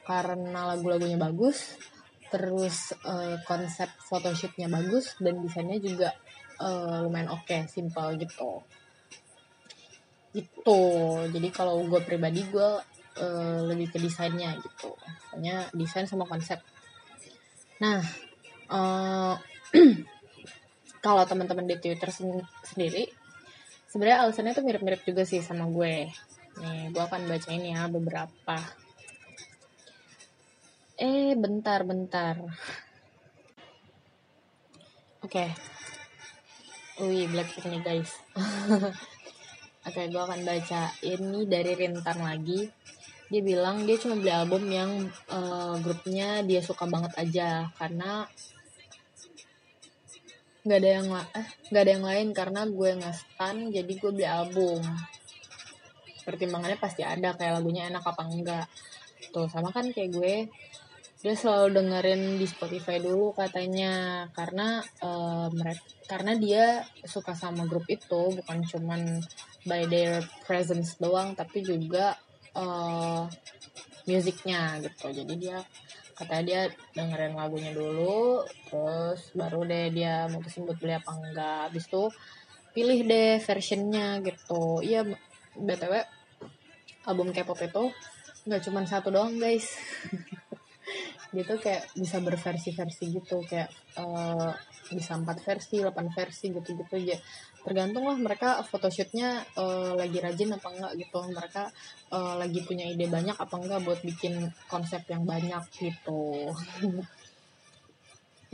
karena 0.04 0.76
lagu-lagunya 0.76 1.16
bagus 1.16 1.80
terus 2.28 2.90
uh, 3.06 3.38
konsep 3.46 3.86
photoshootnya 4.10 4.66
bagus 4.66 5.14
dan 5.22 5.38
desainnya 5.38 5.78
juga 5.78 6.10
uh, 6.58 7.06
lumayan 7.06 7.30
oke 7.30 7.46
okay, 7.46 7.70
simple 7.70 8.18
gitu. 8.18 8.58
Gitu. 10.34 10.80
Jadi 11.30 11.48
kalau 11.54 11.78
gue 11.86 12.02
pribadi 12.02 12.42
gue 12.50 12.70
uh, 13.22 13.60
lebih 13.70 13.94
ke 13.94 14.02
desainnya 14.02 14.58
gitu. 14.58 14.98
Hanya 15.30 15.70
desain 15.70 16.10
sama 16.10 16.26
konsep. 16.26 16.58
Nah 17.78 18.02
uh, 18.66 19.38
kalau 21.06 21.22
teman-teman 21.22 21.70
di 21.70 21.78
Twitter 21.78 22.10
sen 22.10 22.42
sendiri 22.66 23.06
sebenarnya 23.86 24.26
alasannya 24.26 24.58
tuh 24.58 24.66
mirip-mirip 24.66 25.06
juga 25.06 25.22
sih 25.22 25.38
sama 25.38 25.70
gue. 25.70 26.10
Nih 26.58 26.90
gue 26.90 27.02
akan 27.02 27.30
bacain 27.30 27.62
ya 27.62 27.86
beberapa 27.86 28.58
eh 30.94 31.34
bentar 31.34 31.82
bentar 31.82 32.38
oke 32.38 32.50
okay. 35.26 35.50
Wih, 36.94 37.26
Blackpink 37.26 37.66
nih 37.74 37.82
guys. 37.82 38.22
Oke, 39.90 40.06
gue 40.06 40.22
akan 40.22 40.46
baca 40.46 40.94
ini 41.02 41.42
dari 41.42 41.74
Rintan 41.74 42.22
lagi. 42.22 42.70
Dia 43.26 43.42
bilang 43.42 43.82
dia 43.82 43.98
cuma 43.98 44.14
beli 44.14 44.30
album 44.30 44.62
yang 44.70 45.10
uh, 45.26 45.74
grupnya 45.82 46.46
dia 46.46 46.62
suka 46.62 46.86
banget 46.86 47.10
aja 47.18 47.66
karena 47.74 48.30
nggak 50.62 50.78
ada 50.80 50.90
yang 51.02 51.06
eh 51.12 51.48
nggak 51.74 51.82
ada 51.82 51.92
yang 51.98 52.06
lain 52.06 52.28
karena 52.30 52.60
gue 52.62 52.90
nggak 52.94 53.16
stan 53.18 53.56
jadi 53.74 53.92
gue 54.00 54.10
beli 54.14 54.24
album 54.30 54.80
pertimbangannya 56.24 56.78
pasti 56.80 57.04
ada 57.04 57.36
kayak 57.36 57.60
lagunya 57.60 57.90
enak 57.90 58.00
apa 58.00 58.22
enggak 58.24 58.64
tuh 59.34 59.50
sama 59.50 59.74
kan 59.74 59.90
kayak 59.92 60.14
gue 60.14 60.34
dia 61.24 61.32
selalu 61.32 61.80
dengerin 61.80 62.36
di 62.36 62.44
Spotify 62.44 63.00
dulu 63.00 63.32
katanya. 63.32 64.28
Karena 64.36 64.84
uh, 65.00 65.48
mereka 65.56 65.80
karena 66.04 66.36
dia 66.36 66.84
suka 67.08 67.32
sama 67.32 67.64
grup 67.64 67.88
itu 67.88 68.36
bukan 68.36 68.60
cuman 68.68 69.24
by 69.64 69.88
their 69.88 70.20
presence 70.44 71.00
doang 71.00 71.32
tapi 71.32 71.64
juga 71.64 72.12
uh, 72.52 73.24
musiknya 74.04 74.84
gitu. 74.84 75.16
Jadi 75.16 75.34
dia 75.40 75.64
kata 76.12 76.44
dia 76.44 76.68
dengerin 76.92 77.32
lagunya 77.34 77.72
dulu 77.72 78.44
terus 78.68 79.32
baru 79.32 79.64
deh 79.64 79.90
dia 79.96 80.28
mutusin 80.28 80.68
buat 80.68 80.76
beli 80.76 81.00
apa 81.00 81.08
enggak. 81.08 81.72
Habis 81.72 81.88
itu 81.88 82.04
pilih 82.76 83.00
deh 83.00 83.40
versionnya 83.40 84.20
gitu. 84.20 84.84
Iya 84.84 85.08
btw 85.56 86.04
album 87.08 87.32
K-pop 87.32 87.60
itu 87.64 87.84
nggak 88.44 88.60
cuma 88.68 88.84
satu 88.84 89.08
doang 89.08 89.40
guys 89.40 89.72
gitu 91.34 91.58
kayak 91.58 91.90
bisa 91.98 92.22
berversi-versi 92.22 93.04
gitu 93.10 93.42
kayak 93.44 93.68
uh, 93.98 94.54
bisa 94.90 95.16
empat 95.16 95.40
versi, 95.40 95.80
8 95.80 95.90
versi 96.12 96.52
gitu-gitu 96.52 96.94
aja. 97.00 97.16
Tergantung 97.64 98.04
lah 98.04 98.18
mereka 98.20 98.60
photoshootnya 98.62 99.40
uh, 99.56 99.96
lagi 99.96 100.20
rajin 100.20 100.52
apa 100.52 100.68
enggak 100.68 100.92
gitu. 101.00 101.18
Mereka 101.32 101.62
uh, 102.12 102.34
lagi 102.36 102.60
punya 102.62 102.84
ide 102.86 103.08
banyak 103.08 103.36
apa 103.36 103.54
enggak 103.56 103.80
buat 103.82 104.00
bikin 104.04 104.52
konsep 104.68 105.02
yang 105.08 105.24
banyak 105.24 105.64
gitu. 105.74 106.52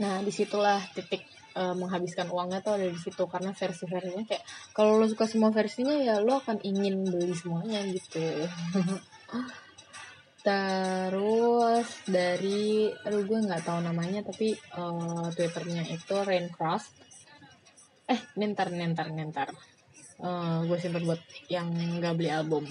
nah 0.01 0.17
di 0.25 0.33
situlah 0.33 0.81
titik 0.97 1.21
uh, 1.53 1.77
menghabiskan 1.77 2.25
uangnya 2.31 2.65
tuh 2.65 2.73
ada 2.79 2.87
di 2.89 2.97
situ 2.97 3.21
karena 3.29 3.53
versi-versinya 3.53 4.25
kayak 4.25 4.43
kalau 4.73 4.97
lo 4.97 5.05
suka 5.05 5.29
semua 5.29 5.53
versinya 5.53 5.93
ya 5.93 6.17
lo 6.17 6.41
akan 6.41 6.57
ingin 6.63 7.05
beli 7.05 7.35
semuanya 7.35 7.85
gitu. 7.85 8.23
Terus 10.41 11.87
dari, 12.09 12.89
aduh 12.89 13.21
gue 13.21 13.39
nggak 13.45 13.61
tahu 13.61 13.79
namanya 13.85 14.25
tapi 14.25 14.57
uh, 14.73 15.29
twitternya 15.37 15.85
itu 15.93 16.15
Raincross. 16.17 16.89
Eh, 18.09 18.17
nentar 18.41 18.73
nentar 18.73 19.13
nentar. 19.13 19.53
Uh, 20.17 20.65
gue 20.65 20.77
simpen 20.81 21.05
buat 21.05 21.21
yang 21.45 21.69
nggak 21.69 22.17
beli 22.17 22.33
album. 22.33 22.65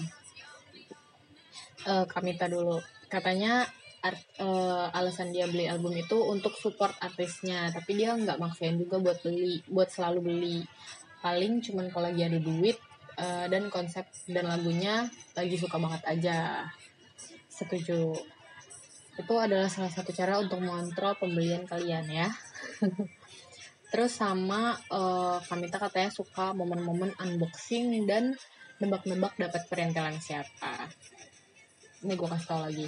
Uh, 1.87 2.03
Kamita 2.11 2.51
dulu. 2.51 2.83
Katanya 3.07 3.63
art, 4.03 4.19
uh, 4.43 4.91
alasan 4.91 5.31
dia 5.31 5.47
beli 5.47 5.71
album 5.71 5.95
itu 5.95 6.19
untuk 6.27 6.51
support 6.59 6.91
artisnya, 6.99 7.71
tapi 7.71 7.95
dia 7.95 8.19
nggak 8.19 8.35
maksain 8.35 8.75
juga 8.75 8.99
buat 8.99 9.23
beli, 9.23 9.63
buat 9.71 9.87
selalu 9.87 10.19
beli. 10.19 10.57
Paling 11.23 11.63
cuman 11.63 11.87
kalau 11.87 12.11
lagi 12.11 12.27
ada 12.27 12.39
duit 12.41 12.75
uh, 13.15 13.47
dan 13.47 13.71
konsep 13.71 14.03
dan 14.27 14.51
lagunya 14.51 15.07
lagi 15.37 15.55
suka 15.55 15.79
banget 15.79 16.03
aja 16.03 16.67
Setuju. 17.61 18.17
Itu 19.21 19.33
adalah 19.37 19.69
salah 19.69 19.93
satu 19.93 20.09
cara 20.09 20.41
untuk 20.41 20.57
mengontrol 20.65 21.13
pembelian 21.13 21.69
kalian 21.69 22.09
ya. 22.09 22.27
Terus 23.93 24.17
sama 24.17 24.73
uh, 24.89 25.37
Kamita 25.45 25.77
katanya 25.77 26.09
suka 26.09 26.57
momen-momen 26.57 27.13
unboxing 27.21 28.09
dan 28.09 28.33
nebak-nebak 28.81 29.37
dapat 29.37 29.61
perintilan 29.69 30.17
siapa. 30.17 30.89
Ini 32.01 32.17
gue 32.17 32.27
kasih 32.33 32.47
tau 32.49 32.65
lagi. 32.65 32.87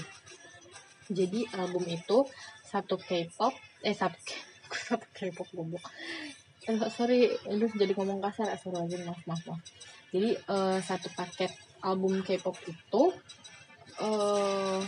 Jadi 1.14 1.46
album 1.54 1.86
itu 1.86 2.26
satu 2.66 2.98
K-pop, 2.98 3.54
eh 3.86 3.94
satu 3.94 4.18
satu 4.90 5.06
K-pop 5.14 5.46
goblok. 5.54 5.86
Eh, 6.64 6.80
sorry, 6.90 7.28
ini 7.52 7.68
jadi 7.76 7.92
ngomong 7.94 8.24
kasar, 8.24 8.48
eh, 8.50 8.58
sorry 8.58 8.80
lagi, 8.80 8.96
maaf, 9.04 9.22
maaf, 9.28 9.44
maaf. 9.46 9.62
Jadi 10.16 10.34
uh, 10.48 10.80
satu 10.80 11.12
paket 11.12 11.52
album 11.84 12.24
K-pop 12.24 12.56
itu 12.66 13.02
uh, 14.00 14.82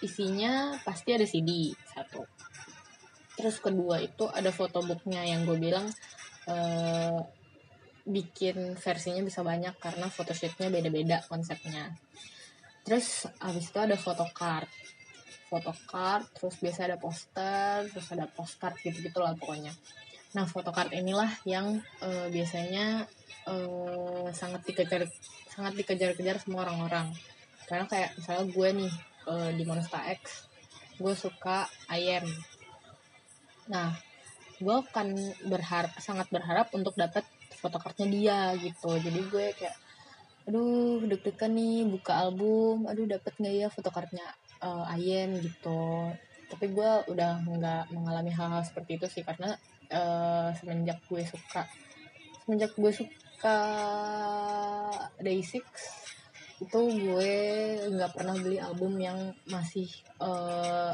isinya 0.00 0.78
pasti 0.86 1.12
ada 1.12 1.26
CD 1.26 1.74
satu. 1.92 2.22
Terus 3.38 3.56
kedua 3.62 4.02
itu 4.02 4.26
ada 4.30 4.50
fotobooknya 4.50 5.22
yang 5.26 5.46
gue 5.46 5.58
bilang 5.58 5.86
uh, 6.50 7.18
bikin 8.08 8.74
versinya 8.80 9.20
bisa 9.20 9.44
banyak 9.44 9.76
karena 9.78 10.08
photoshootnya 10.08 10.72
beda-beda 10.72 11.22
konsepnya. 11.28 11.92
Terus 12.82 13.28
abis 13.38 13.68
itu 13.68 13.78
ada 13.78 13.96
photocard. 14.00 14.70
Photocard 15.48 16.24
terus 16.34 16.56
biasa 16.60 16.88
ada 16.88 16.98
poster 17.00 17.88
terus 17.92 18.08
ada 18.12 18.26
postcard 18.26 18.80
gitu 18.80 19.04
gitulah 19.04 19.36
pokoknya. 19.36 19.76
Nah 20.34 20.48
photocard 20.48 20.92
inilah 20.96 21.30
yang 21.44 21.78
uh, 22.00 22.26
biasanya 22.32 23.04
uh, 23.48 24.28
sangat 24.32 24.64
dikejar 24.64 25.08
sangat 25.52 25.78
dikejar-kejar 25.78 26.40
semua 26.40 26.68
orang-orang 26.68 27.12
karena 27.68 27.84
kayak 27.84 28.16
misalnya 28.16 28.44
gue 28.48 28.68
nih 28.80 28.92
uh, 29.28 29.50
di 29.52 29.62
Monster 29.68 30.00
X 30.16 30.48
gue 30.98 31.14
suka 31.14 31.68
ayam. 31.86 32.26
Nah 33.70 33.94
gue 34.58 34.74
akan 34.74 35.14
berharap 35.46 35.94
sangat 36.02 36.26
berharap 36.34 36.72
untuk 36.74 36.96
dapat 36.98 37.22
fotokartnya 37.60 38.08
dia 38.10 38.40
gitu. 38.58 38.96
Jadi 38.98 39.20
gue 39.28 39.46
kayak 39.54 39.76
aduh 40.48 41.04
deg-degan 41.04 41.52
nih 41.52 41.84
buka 41.84 42.24
album 42.24 42.88
aduh 42.88 43.04
dapat 43.04 43.36
nggak 43.36 43.54
ya 43.54 43.68
fotokartnya 43.68 44.26
uh, 44.64 44.88
ayam? 44.88 45.36
gitu. 45.38 46.10
Tapi 46.48 46.72
gue 46.72 46.90
udah 47.12 47.44
nggak 47.44 47.92
mengalami 47.92 48.32
hal-hal 48.32 48.64
seperti 48.64 48.96
itu 48.96 49.06
sih 49.06 49.22
karena 49.22 49.52
uh, 49.92 50.50
semenjak 50.56 50.98
gue 51.06 51.20
suka 51.28 51.68
semenjak 52.42 52.72
gue 52.80 52.92
suka 52.96 53.58
Day6 55.20 55.60
itu 56.58 56.80
gue 56.90 57.32
nggak 57.86 58.12
pernah 58.18 58.34
beli 58.34 58.58
album 58.58 58.98
yang 58.98 59.30
masih 59.46 59.86
uh, 60.18 60.92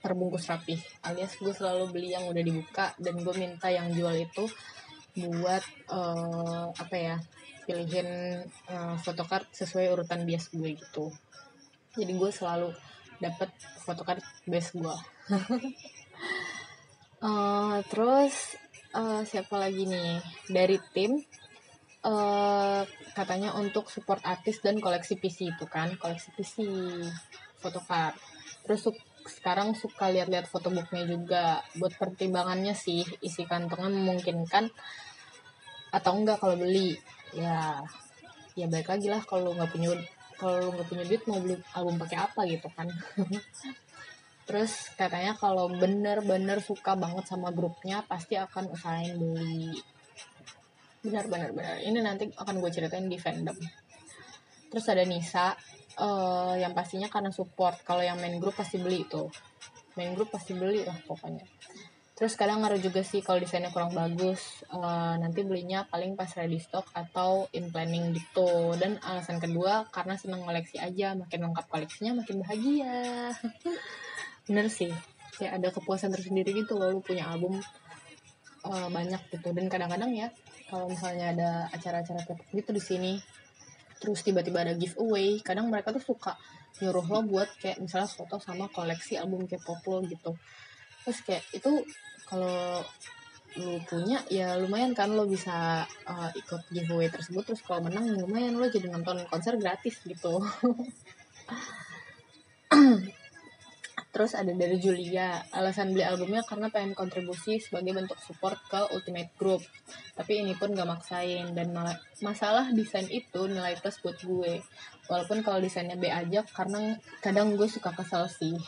terbungkus 0.00 0.46
rapi. 0.46 0.78
Alias 1.04 1.36
gue 1.36 1.52
selalu 1.52 1.90
beli 1.90 2.14
yang 2.14 2.30
udah 2.30 2.42
dibuka 2.42 2.94
dan 2.96 3.18
gue 3.20 3.34
minta 3.36 3.68
yang 3.68 3.90
jual 3.90 4.14
itu 4.14 4.46
buat 5.18 5.64
uh, 5.90 6.70
apa 6.70 6.96
ya 6.96 7.16
pilihin 7.66 8.42
uh, 8.70 8.96
sesuai 9.52 9.86
urutan 9.90 10.22
bias 10.22 10.54
gue 10.54 10.78
gitu. 10.78 11.10
Jadi 11.98 12.12
gue 12.14 12.30
selalu 12.30 12.70
dapat 13.18 13.50
photocard 13.82 14.22
base 14.46 14.70
gue. 14.72 14.96
Uh, 17.20 17.82
terus 17.90 18.54
uh, 18.94 19.26
siapa 19.26 19.58
lagi 19.58 19.84
nih? 19.84 20.22
Dari 20.46 20.78
tim 20.94 21.18
uh, 22.04 22.82
katanya 23.12 23.52
untuk 23.56 23.92
support 23.92 24.24
artis 24.24 24.60
dan 24.64 24.80
koleksi 24.80 25.20
PC 25.20 25.52
itu 25.56 25.64
kan 25.68 25.92
koleksi 26.00 26.32
PC 26.36 26.54
photocard. 27.60 28.16
Terus 28.64 28.88
sekarang 29.28 29.76
suka 29.76 30.08
lihat-lihat 30.08 30.48
fotobooknya 30.48 31.04
juga. 31.08 31.44
Buat 31.76 31.96
pertimbangannya 32.00 32.72
sih 32.72 33.04
isi 33.20 33.44
kantongnya 33.44 33.92
memungkinkan 33.92 34.72
atau 35.92 36.12
enggak 36.16 36.40
kalau 36.40 36.56
beli. 36.56 36.96
Ya 37.36 37.84
ya 38.58 38.66
baik 38.66 38.90
lagi 38.90 39.06
lah 39.06 39.22
kalau 39.22 39.54
nggak 39.54 39.70
punya 39.70 39.94
kalau 40.40 40.72
nggak 40.72 40.88
punya 40.88 41.04
duit 41.06 41.22
mau 41.28 41.38
beli 41.38 41.56
album 41.76 42.00
pakai 42.00 42.18
apa 42.18 42.40
gitu 42.48 42.68
kan. 42.72 42.88
Terus 44.48 44.90
katanya 44.98 45.38
kalau 45.38 45.70
bener-bener 45.70 46.58
suka 46.58 46.98
banget 46.98 47.22
sama 47.30 47.54
grupnya 47.54 48.02
pasti 48.08 48.34
akan 48.34 48.74
usahain 48.74 49.14
beli 49.14 49.78
benar 51.00 51.24
benar 51.26 51.50
benar. 51.56 51.76
Ini 51.80 51.98
nanti 52.04 52.28
akan 52.32 52.54
gue 52.60 52.70
ceritain 52.72 53.08
di 53.08 53.16
fandom. 53.16 53.56
Terus 54.70 54.86
ada 54.86 55.02
Nisa 55.02 55.56
uh, 55.98 56.54
yang 56.54 56.76
pastinya 56.76 57.08
karena 57.10 57.32
support. 57.34 57.80
Kalau 57.82 58.04
yang 58.04 58.20
main 58.20 58.36
group 58.38 58.54
pasti 58.54 58.78
beli 58.78 59.08
tuh. 59.08 59.28
Main 59.98 60.14
group 60.14 60.30
pasti 60.30 60.54
beli 60.54 60.86
lah 60.86 60.96
pokoknya. 61.08 61.42
Terus 62.14 62.36
kadang 62.36 62.60
ngaruh 62.60 62.76
juga 62.76 63.00
sih 63.00 63.24
kalau 63.24 63.40
desainnya 63.40 63.72
kurang 63.72 63.96
bagus. 63.96 64.60
Uh, 64.68 65.16
nanti 65.16 65.40
belinya 65.40 65.88
paling 65.88 66.20
pas 66.20 66.28
ready 66.36 66.60
stock 66.60 66.84
atau 66.92 67.48
in 67.56 67.72
planning 67.72 68.12
gitu. 68.12 68.76
Dan 68.76 69.00
alasan 69.00 69.40
kedua 69.40 69.88
karena 69.88 70.20
seneng 70.20 70.44
koleksi 70.44 70.76
aja. 70.76 71.16
Makin 71.16 71.48
lengkap 71.48 71.66
koleksinya 71.72 72.20
makin 72.20 72.44
bahagia. 72.44 73.32
Bener 74.46 74.68
sih. 74.68 74.92
Kayak 75.40 75.52
ada 75.64 75.68
kepuasan 75.72 76.12
tersendiri 76.12 76.52
gitu 76.52 76.76
loh 76.76 76.92
lu 76.92 77.00
punya 77.00 77.24
album 77.24 77.56
uh, 78.64 78.88
banyak 78.88 79.20
gitu. 79.32 79.48
Dan 79.52 79.66
kadang-kadang 79.68 80.12
ya 80.12 80.28
kalau 80.68 80.86
misalnya 80.90 81.34
ada 81.34 81.50
acara-acara 81.74 82.22
gitu 82.54 82.70
di 82.70 82.82
sini 82.82 83.12
terus 84.00 84.24
tiba-tiba 84.24 84.64
ada 84.64 84.72
giveaway 84.72 85.44
kadang 85.44 85.68
mereka 85.68 85.92
tuh 85.92 86.00
suka 86.00 86.32
nyuruh 86.80 87.04
lo 87.04 87.20
buat 87.28 87.52
kayak 87.60 87.84
misalnya 87.84 88.08
foto 88.08 88.40
sama 88.40 88.72
koleksi 88.72 89.20
album 89.20 89.44
K-pop 89.44 89.84
lo 89.84 90.00
gitu. 90.08 90.32
Terus 91.04 91.18
kayak 91.26 91.44
itu 91.52 91.84
kalau 92.24 92.80
lu 93.58 93.82
punya 93.82 94.22
ya 94.30 94.54
lumayan 94.56 94.94
kan 94.94 95.10
lo 95.10 95.26
bisa 95.26 95.84
uh, 96.08 96.30
ikut 96.32 96.62
giveaway 96.72 97.12
tersebut. 97.12 97.44
Terus 97.52 97.60
kalau 97.60 97.84
menang 97.84 98.08
ya 98.08 98.16
lumayan 98.16 98.56
lo 98.56 98.64
jadi 98.70 98.88
nonton 98.88 99.20
konser 99.28 99.60
gratis 99.60 100.00
gitu 100.06 100.40
Terus 104.10 104.34
ada 104.34 104.50
dari 104.50 104.74
Julia, 104.82 105.38
alasan 105.54 105.94
beli 105.94 106.02
albumnya 106.02 106.42
karena 106.42 106.66
pengen 106.66 106.98
kontribusi 106.98 107.62
sebagai 107.62 107.94
bentuk 107.94 108.18
support 108.18 108.58
ke 108.66 108.90
Ultimate 108.90 109.30
Group. 109.38 109.62
Tapi 110.18 110.42
ini 110.42 110.58
pun 110.58 110.74
gak 110.74 110.90
maksain 110.90 111.54
dan 111.54 111.70
masalah 112.18 112.66
desain 112.74 113.06
itu 113.06 113.46
nilai 113.46 113.78
plus 113.78 114.02
buat 114.02 114.18
gue. 114.18 114.66
Walaupun 115.06 115.46
kalau 115.46 115.62
desainnya 115.62 115.94
B 115.94 116.10
aja 116.10 116.42
karena 116.42 116.98
kadang 117.22 117.54
gue 117.54 117.70
suka 117.70 117.94
kesel 117.94 118.26
sih. 118.26 118.54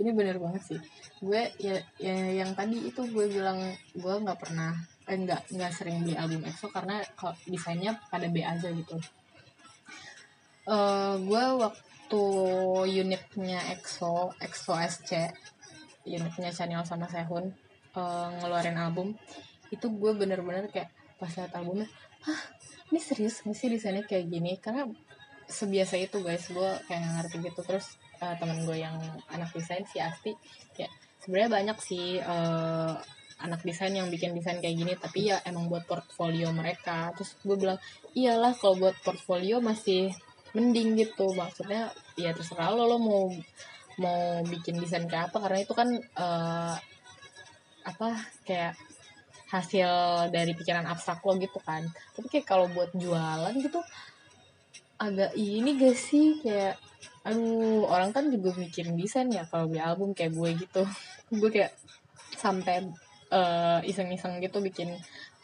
ini 0.00 0.10
bener 0.14 0.38
banget 0.38 0.62
sih. 0.74 0.80
Gue 1.18 1.50
ya, 1.58 1.78
ya 1.98 2.14
yang 2.42 2.54
tadi 2.54 2.78
itu 2.78 3.02
gue 3.10 3.26
bilang 3.26 3.58
gue 3.94 4.14
nggak 4.22 4.38
pernah 4.38 4.74
eh 5.04 5.18
nggak 5.20 5.52
nggak 5.52 5.72
sering 5.74 6.00
beli 6.00 6.16
album 6.16 6.48
EXO 6.48 6.72
karena 6.72 7.04
kalau 7.14 7.36
desainnya 7.46 7.92
pada 8.08 8.26
B 8.30 8.40
aja 8.40 8.70
gitu. 8.70 8.96
Uh, 10.64 11.20
gue 11.20 11.44
waktu 11.60 11.83
waktu 12.04 13.00
unitnya 13.00 13.64
EXO 13.72 14.36
EXO 14.36 14.76
SC 14.76 15.32
unitnya 16.04 16.52
Chanyeol 16.52 16.84
sama 16.84 17.08
Sehun 17.08 17.48
uh, 17.96 18.28
ngeluarin 18.44 18.76
album. 18.76 19.16
Itu 19.72 19.88
gue 19.88 20.12
bener-bener 20.12 20.68
kayak 20.68 20.92
pas 21.16 21.32
liat 21.32 21.56
albumnya 21.56 21.88
hah 22.28 22.40
ini 22.92 23.00
serius 23.00 23.40
nggak 23.40 23.56
sih 23.56 23.72
desainnya 23.72 24.04
kayak 24.04 24.28
gini? 24.28 24.60
Karena 24.60 24.84
sebiasa 25.48 25.96
itu 25.96 26.20
guys 26.20 26.44
gue 26.52 26.70
kayak 26.84 27.24
ngerti 27.24 27.36
gitu. 27.40 27.60
Terus 27.64 27.96
uh, 28.20 28.36
teman 28.36 28.68
gue 28.68 28.76
yang 28.84 29.00
anak 29.32 29.48
desain 29.56 29.88
si 29.88 29.96
Asti 29.96 30.36
kayak 30.76 30.92
sebenarnya 31.24 31.50
banyak 31.56 31.78
sih 31.80 32.20
uh, 32.20 33.00
anak 33.40 33.64
desain 33.64 33.96
yang 33.96 34.12
bikin 34.12 34.36
desain 34.36 34.60
kayak 34.60 34.76
gini 34.76 34.92
tapi 35.00 35.32
ya 35.32 35.40
emang 35.48 35.72
buat 35.72 35.88
portfolio 35.88 36.52
mereka. 36.52 37.16
Terus 37.16 37.32
gue 37.40 37.56
bilang 37.56 37.80
iyalah 38.12 38.52
kalau 38.52 38.76
buat 38.76 38.96
portfolio 39.00 39.64
masih 39.64 40.12
mending 40.54 40.96
gitu. 40.96 41.34
Maksudnya 41.34 41.90
ya 42.14 42.30
terserah 42.30 42.70
lo 42.72 42.86
lo 42.86 42.98
mau 42.98 43.24
mau 44.00 44.40
bikin 44.46 44.80
desain 44.80 45.04
kayak 45.04 45.30
apa. 45.30 45.38
Karena 45.44 45.58
itu 45.60 45.74
kan 45.74 45.88
uh, 46.16 46.74
apa 47.84 48.08
kayak 48.48 48.78
hasil 49.52 49.90
dari 50.34 50.56
pikiran 50.56 50.86
abstrak 50.88 51.20
lo 51.22 51.36
gitu 51.36 51.60
kan. 51.60 51.84
Tapi 52.16 52.26
kayak 52.30 52.46
kalau 52.46 52.66
buat 52.70 52.90
jualan 52.94 53.54
gitu 53.60 53.82
agak 54.98 55.34
ini 55.36 55.76
gak 55.76 55.98
sih? 55.98 56.40
Kayak 56.40 56.80
aduh 57.24 57.88
orang 57.88 58.12
kan 58.12 58.28
juga 58.28 58.52
mikirin 58.56 58.96
desain 59.00 59.28
ya 59.32 59.48
kalau 59.48 59.68
beli 59.68 59.82
album 59.82 60.16
kayak 60.16 60.32
gue 60.32 60.50
gitu. 60.64 60.82
Gue 61.40 61.50
kayak 61.50 61.74
sampai 62.36 62.84
uh, 63.32 63.80
iseng-iseng 63.82 64.38
gitu 64.38 64.60
bikin 64.60 64.94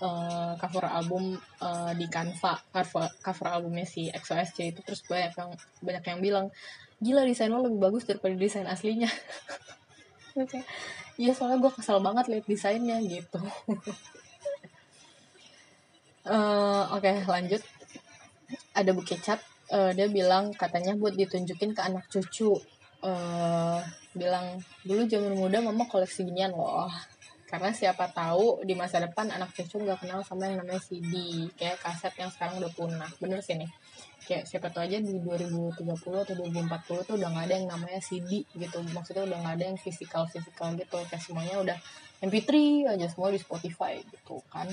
uh, 0.00 0.52
cover 0.56 0.84
album 0.88 1.36
uh, 1.60 1.92
di 1.94 2.08
Canva 2.08 2.58
cover 2.72 3.06
cover 3.20 3.46
albumnya 3.48 3.86
si 3.86 4.08
XOSC 4.08 4.74
itu 4.74 4.80
terus 4.82 5.04
banyak 5.04 5.32
yang 5.36 5.50
banyak 5.84 6.04
yang 6.04 6.20
bilang 6.20 6.46
gila 7.00 7.24
desain 7.24 7.48
lo 7.48 7.64
lebih 7.64 7.80
bagus 7.80 8.04
daripada 8.04 8.34
desain 8.36 8.68
aslinya. 8.68 9.08
Iya 11.20 11.36
soalnya 11.36 11.60
gue 11.60 11.72
kesal 11.74 12.00
banget 12.00 12.32
liat 12.32 12.46
desainnya 12.48 12.96
gitu. 13.04 13.42
Uh, 16.24 16.86
oke 16.96 17.02
okay, 17.02 17.20
lanjut. 17.28 17.60
Ada 18.72 18.96
buku 18.96 19.20
cat 19.20 19.42
uh, 19.68 19.92
dia 19.92 20.08
bilang 20.08 20.56
katanya 20.56 20.96
buat 20.96 21.12
ditunjukin 21.12 21.76
ke 21.76 21.82
anak 21.84 22.08
cucu. 22.08 22.56
Uh, 23.04 23.84
bilang 24.16 24.64
dulu 24.80 25.04
zaman 25.04 25.36
muda 25.36 25.60
mama 25.60 25.84
koleksi 25.84 26.24
ginian 26.24 26.56
loh 26.56 26.88
karena 27.50 27.74
siapa 27.74 28.06
tahu 28.14 28.62
di 28.62 28.78
masa 28.78 29.02
depan 29.02 29.26
anak 29.26 29.50
cucu 29.50 29.82
nggak 29.82 30.06
kenal 30.06 30.22
sama 30.22 30.46
yang 30.46 30.62
namanya 30.62 30.78
CD 30.78 31.42
kayak 31.58 31.82
kaset 31.82 32.14
yang 32.14 32.30
sekarang 32.30 32.62
udah 32.62 32.70
punah. 32.70 33.10
Bener 33.18 33.42
sih 33.42 33.58
nih. 33.58 33.66
Kayak 34.22 34.46
siapa 34.46 34.70
tahu 34.70 34.86
aja 34.86 35.02
di 35.02 35.18
2030 35.18 35.82
atau 35.98 36.34
2040 36.38 37.08
tuh 37.10 37.14
udah 37.18 37.28
nggak 37.34 37.44
ada 37.50 37.54
yang 37.58 37.66
namanya 37.66 37.98
CD 37.98 38.46
gitu. 38.54 38.78
Maksudnya 38.94 39.26
udah 39.26 39.38
nggak 39.42 39.54
ada 39.58 39.64
yang 39.66 39.78
fisikal 39.82 40.30
fisikal 40.30 40.78
gitu. 40.78 40.94
Kayak 41.10 41.22
semuanya 41.26 41.56
udah 41.58 41.78
MP3 42.22 42.50
aja 42.94 43.06
semua 43.10 43.34
di 43.34 43.42
Spotify 43.42 43.98
gitu 43.98 44.38
kan. 44.46 44.70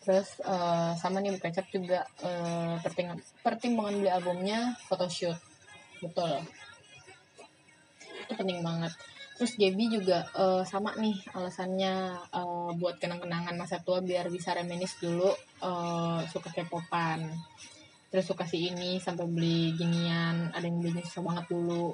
Terus 0.00 0.40
uh, 0.48 0.96
sama 0.96 1.20
nih 1.20 1.36
Kecap 1.36 1.68
juga 1.68 2.08
uh, 2.24 2.80
pertimbangan 2.80 3.20
pertimbangan 3.44 3.94
beli 4.00 4.08
albumnya 4.08 4.80
photoshoot. 4.88 5.36
Betul. 6.00 6.40
Itu 8.24 8.32
penting 8.32 8.64
banget 8.64 8.96
terus 9.36 9.52
Gaby 9.60 10.00
juga 10.00 10.24
uh, 10.32 10.64
sama 10.64 10.96
nih 10.96 11.16
alasannya 11.36 12.16
uh, 12.32 12.72
buat 12.80 12.96
kenang-kenangan 12.96 13.52
masa 13.60 13.84
tua 13.84 14.00
biar 14.00 14.32
bisa 14.32 14.56
reminis 14.56 14.96
dulu 14.96 15.28
uh, 15.60 16.24
suka 16.24 16.48
kepopan 16.56 17.20
terus 18.08 18.32
suka 18.32 18.48
si 18.48 18.72
ini 18.72 18.96
sampai 18.96 19.28
beli 19.28 19.76
ginian 19.76 20.48
ada 20.56 20.64
yang 20.64 20.80
belinya 20.80 21.04
susah 21.04 21.20
banget 21.26 21.52
dulu. 21.52 21.92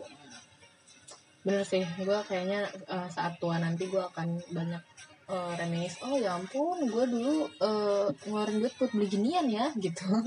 Bener 1.42 1.66
sih 1.66 1.82
gue 1.82 2.18
kayaknya 2.30 2.70
uh, 2.86 3.10
saat 3.10 3.42
tua 3.42 3.58
nanti 3.58 3.90
gue 3.90 3.98
akan 3.98 4.38
banyak 4.54 4.82
uh, 5.26 5.52
reminis 5.58 5.98
oh 6.06 6.14
ya 6.14 6.38
ampun 6.38 6.86
gue 6.86 7.04
dulu 7.10 7.50
uh, 7.58 8.06
ngeluarin 8.22 8.62
duit 8.62 8.74
buat 8.78 8.94
beli 8.94 9.06
ginian 9.10 9.50
ya 9.50 9.66
gitu. 9.74 10.06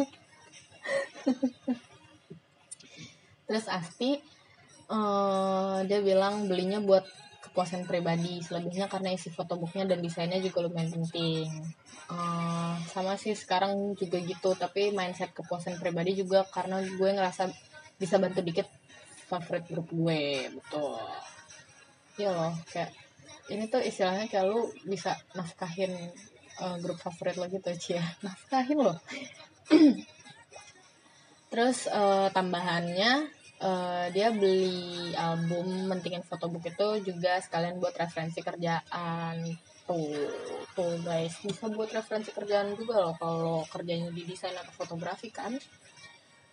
Terus 3.47 3.65
Asti 3.69 4.19
uh, 4.89 5.81
dia 5.85 5.99
bilang 6.01 6.49
belinya 6.49 6.81
buat 6.81 7.05
kepuasan 7.45 7.87
pribadi 7.87 8.43
selebihnya 8.43 8.91
karena 8.91 9.15
isi 9.15 9.31
fotobooknya 9.31 9.87
dan 9.87 10.03
desainnya 10.03 10.43
juga 10.43 10.65
lumayan 10.65 10.91
penting. 10.91 11.47
Uh, 12.05 12.77
sama 12.91 13.17
sih 13.17 13.33
sekarang 13.33 13.97
juga 13.97 14.21
gitu 14.21 14.53
tapi 14.53 14.93
mindset 14.93 15.33
kepuasan 15.33 15.81
pribadi 15.81 16.13
juga 16.13 16.45
karena 16.45 16.83
gue 16.83 17.09
ngerasa 17.15 17.49
bisa 17.97 18.21
bantu 18.21 18.45
dikit 18.45 18.69
favorit 19.25 19.65
grup 19.71 19.89
gue 19.89 20.51
betul. 20.51 20.99
Iya 22.19 22.29
loh 22.35 22.53
kayak 22.69 22.91
ini 23.49 23.69
tuh 23.69 23.81
istilahnya 23.81 24.25
kayak 24.25 24.45
lu 24.49 24.69
bisa 24.85 25.13
nafkahin 25.37 25.93
uh, 26.61 26.77
grup 26.81 26.97
favorit 27.01 27.37
lo 27.37 27.45
gitu 27.49 27.71
aja 27.71 28.01
nafkahin 28.25 28.79
loh. 28.81 28.97
Terus 31.53 31.87
uh, 31.87 32.27
tambahannya 32.35 33.31
uh, 33.61 34.07
dia 34.11 34.31
beli 34.33 35.13
album 35.15 35.87
mentingin 35.87 36.25
fotobook 36.25 36.67
itu 36.67 37.13
juga 37.13 37.39
sekalian 37.39 37.79
buat 37.79 37.95
referensi 37.95 38.41
kerjaan. 38.43 39.55
Tuh 39.85 40.17
tuh 40.73 40.97
guys 41.05 41.37
bisa 41.45 41.69
buat 41.69 41.93
referensi 41.93 42.33
kerjaan 42.33 42.73
juga 42.73 43.05
loh 43.05 43.15
kalau 43.21 43.61
kerjanya 43.69 44.09
di 44.09 44.25
desain 44.25 44.57
atau 44.57 44.73
fotografi 44.73 45.29
kan. 45.29 45.53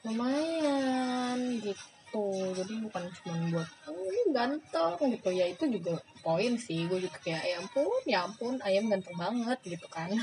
Lumayan 0.05 1.63
gitu. 1.65 2.27
Jadi 2.53 2.75
bukan 2.85 3.05
cuma 3.23 3.35
buat 3.57 3.69
oh, 3.89 4.05
ini 4.05 4.23
ganteng 4.37 5.17
gitu. 5.17 5.31
Ya 5.33 5.49
itu 5.49 5.65
juga 5.73 5.97
poin 6.21 6.61
sih. 6.61 6.85
Gue 6.87 7.01
juga 7.01 7.17
kayak 7.25 7.43
ya 7.43 7.57
ampun 7.57 8.03
ya 8.05 8.19
ampun 8.29 8.55
ayam 8.61 8.93
ganteng 8.93 9.17
banget 9.17 9.59
gitu 9.65 9.89
kan. 9.89 10.13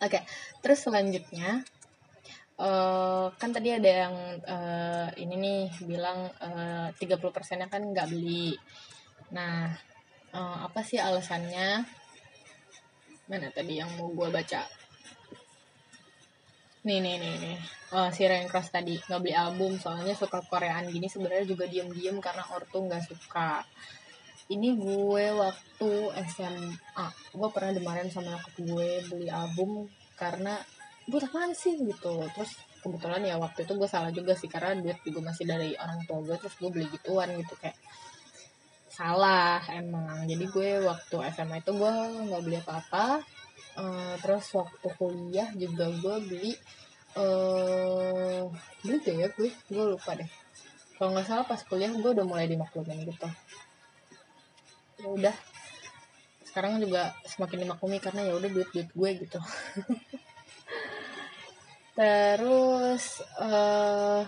Oke 0.00 0.16
okay, 0.16 0.22
terus 0.64 0.80
selanjutnya 0.80 1.60
uh, 2.60 3.26
kan 3.40 3.50
tadi 3.50 3.72
ada 3.72 3.90
yang 3.90 4.14
uh, 4.44 5.08
ini 5.16 5.34
nih 5.40 5.62
bilang 5.88 6.28
uh, 6.28 6.92
30 6.92 7.16
persennya 7.32 7.66
kan 7.72 7.80
nggak 7.80 8.12
beli. 8.12 8.52
Nah 9.32 9.72
uh, 10.36 10.56
apa 10.68 10.80
sih 10.84 11.00
alasannya? 11.00 11.82
Mana 13.30 13.48
tadi 13.54 13.80
yang 13.80 13.90
mau 13.96 14.12
gue 14.12 14.28
baca? 14.28 14.68
Nih 16.84 16.98
nih 17.00 17.16
nih 17.16 17.34
nih. 17.40 17.56
Uh, 17.90 18.08
si 18.14 18.22
Ryan 18.28 18.46
Cross 18.46 18.70
tadi 18.70 19.00
nggak 19.00 19.20
beli 19.20 19.34
album 19.34 19.80
soalnya 19.80 20.12
suka 20.14 20.44
Koreaan 20.44 20.86
gini 20.92 21.08
sebenarnya 21.08 21.48
juga 21.48 21.64
diem-diem 21.66 22.20
karena 22.20 22.44
ortu 22.52 22.84
nggak 22.84 23.04
suka. 23.08 23.64
Ini 24.50 24.74
gue 24.74 25.26
waktu 25.38 25.90
SMA 26.26 27.06
gue 27.38 27.48
pernah 27.54 27.70
dimarahin 27.70 28.10
sama 28.10 28.34
nyokap 28.34 28.54
gue 28.58 28.88
beli 29.06 29.28
album 29.30 29.86
karena 30.18 30.58
buat 31.10 31.26
apaan 31.26 31.52
sih? 31.52 31.74
Gitu. 31.76 32.12
Terus 32.32 32.52
kebetulan 32.80 33.20
ya 33.26 33.36
waktu 33.36 33.68
itu 33.68 33.72
gue 33.76 33.88
salah 33.90 34.08
juga 34.08 34.32
sih 34.32 34.48
karena 34.48 34.78
duit 34.80 34.96
juga 35.04 35.20
masih 35.28 35.44
dari 35.44 35.76
orang 35.76 36.00
tua 36.08 36.24
gue 36.24 36.36
terus 36.40 36.56
gue 36.56 36.70
beli 36.72 36.86
gituan 36.88 37.28
gitu 37.36 37.54
kayak 37.60 37.76
salah 38.88 39.60
emang. 39.74 40.24
Jadi 40.24 40.44
gue 40.48 40.70
waktu 40.86 41.16
SMA 41.36 41.60
itu 41.60 41.72
gue 41.76 41.92
nggak 42.30 42.42
beli 42.42 42.56
apa-apa. 42.62 43.20
Uh, 43.78 44.14
terus 44.18 44.50
waktu 44.56 44.88
kuliah 44.98 45.48
juga 45.54 45.88
gue 45.88 46.16
beli 46.26 46.52
uh, 47.16 48.50
beli 48.82 48.98
ya 49.04 49.28
gue 49.30 49.50
gue 49.52 49.84
lupa 49.84 50.16
deh. 50.16 50.30
Kalau 50.96 51.16
nggak 51.16 51.26
salah 51.28 51.44
pas 51.48 51.60
kuliah 51.64 51.92
gue 51.92 52.10
udah 52.12 52.26
mulai 52.26 52.48
dimaklumin 52.48 53.04
gitu. 53.08 53.28
Ya 55.00 55.08
udah. 55.08 55.36
Sekarang 56.44 56.82
juga 56.82 57.14
semakin 57.24 57.62
dimaklumi 57.62 58.02
karena 58.02 58.26
ya 58.26 58.34
udah 58.34 58.50
duit 58.50 58.68
duit 58.74 58.90
gue 58.90 59.10
gitu 59.22 59.38
terus 61.94 63.24
uh, 63.38 64.22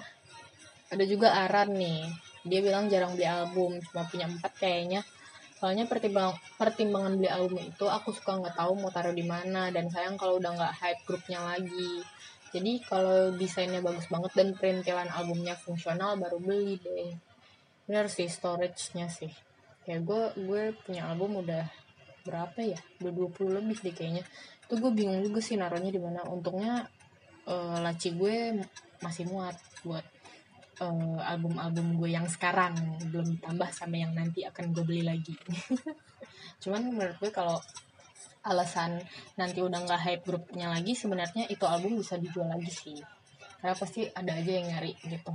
ada 0.93 1.05
juga 1.09 1.33
Aran 1.33 1.73
nih. 1.73 2.05
Dia 2.43 2.61
bilang 2.61 2.91
jarang 2.93 3.17
beli 3.17 3.25
album 3.25 3.81
cuma 3.81 4.05
punya 4.05 4.29
empat 4.29 4.53
kayaknya. 4.61 5.01
Soalnya 5.57 5.87
pertimbang 5.87 6.35
pertimbangan 6.59 7.15
beli 7.17 7.31
album 7.31 7.63
itu 7.63 7.87
aku 7.87 8.11
suka 8.11 8.35
nggak 8.35 8.59
tahu 8.59 8.77
mau 8.83 8.91
taruh 8.91 9.15
di 9.15 9.23
mana 9.23 9.71
dan 9.71 9.87
sayang 9.89 10.19
kalau 10.19 10.43
udah 10.43 10.53
nggak 10.53 10.75
hype 10.75 11.03
grupnya 11.07 11.39
lagi. 11.39 12.03
Jadi 12.53 12.85
kalau 12.85 13.33
desainnya 13.33 13.81
bagus 13.81 14.11
banget 14.13 14.33
dan 14.37 14.49
perintilan 14.53 15.09
albumnya 15.09 15.57
fungsional 15.57 16.21
baru 16.21 16.37
beli 16.37 16.77
deh. 16.77 17.17
Bener 17.89 18.13
sih 18.13 18.29
storage-nya 18.29 19.09
sih. 19.09 19.33
Kayak 19.89 20.03
gue 20.05 20.23
gue 20.45 20.63
punya 20.85 21.09
album 21.09 21.41
udah 21.41 21.65
berapa 22.27 22.61
ya? 22.61 22.79
Udah 23.01 23.13
20 23.33 23.57
lebih 23.57 23.79
deh 23.81 23.95
kayaknya. 23.97 24.25
Itu 24.69 24.77
gue 24.77 24.93
bingung 24.93 25.25
juga 25.25 25.41
sih 25.41 25.57
naruhnya 25.57 25.89
di 25.89 26.03
mana. 26.03 26.29
Untungnya 26.29 26.85
uh, 27.47 27.79
laci 27.83 28.15
gue 28.15 28.61
masih 29.03 29.27
muat 29.27 29.59
buat 29.83 30.07
eh, 30.79 31.19
album-album 31.27 31.99
gue 31.99 32.15
yang 32.15 32.27
sekarang. 32.31 32.75
Belum 33.11 33.35
tambah 33.43 33.71
sama 33.75 33.99
yang 33.99 34.15
nanti 34.15 34.47
akan 34.47 34.71
gue 34.71 34.85
beli 34.87 35.03
lagi. 35.03 35.35
Cuman 36.63 36.95
menurut 36.95 37.19
gue 37.19 37.31
kalau 37.35 37.59
alasan 38.43 38.99
nanti 39.39 39.63
udah 39.63 39.87
nggak 39.87 40.03
hype 40.03 40.25
grupnya 40.27 40.67
lagi 40.67 40.99
sebenarnya 40.99 41.47
itu 41.47 41.63
album 41.63 41.99
bisa 41.99 42.19
dijual 42.19 42.51
lagi 42.51 42.71
sih. 42.71 42.99
Karena 43.59 43.75
pasti 43.79 44.07
ada 44.11 44.33
aja 44.35 44.51
yang 44.51 44.67
nyari 44.71 44.95
gitu 45.07 45.35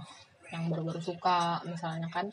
yang 0.52 0.72
baru-baru 0.72 1.00
suka. 1.04 1.60
Misalnya 1.68 2.08
kan 2.12 2.32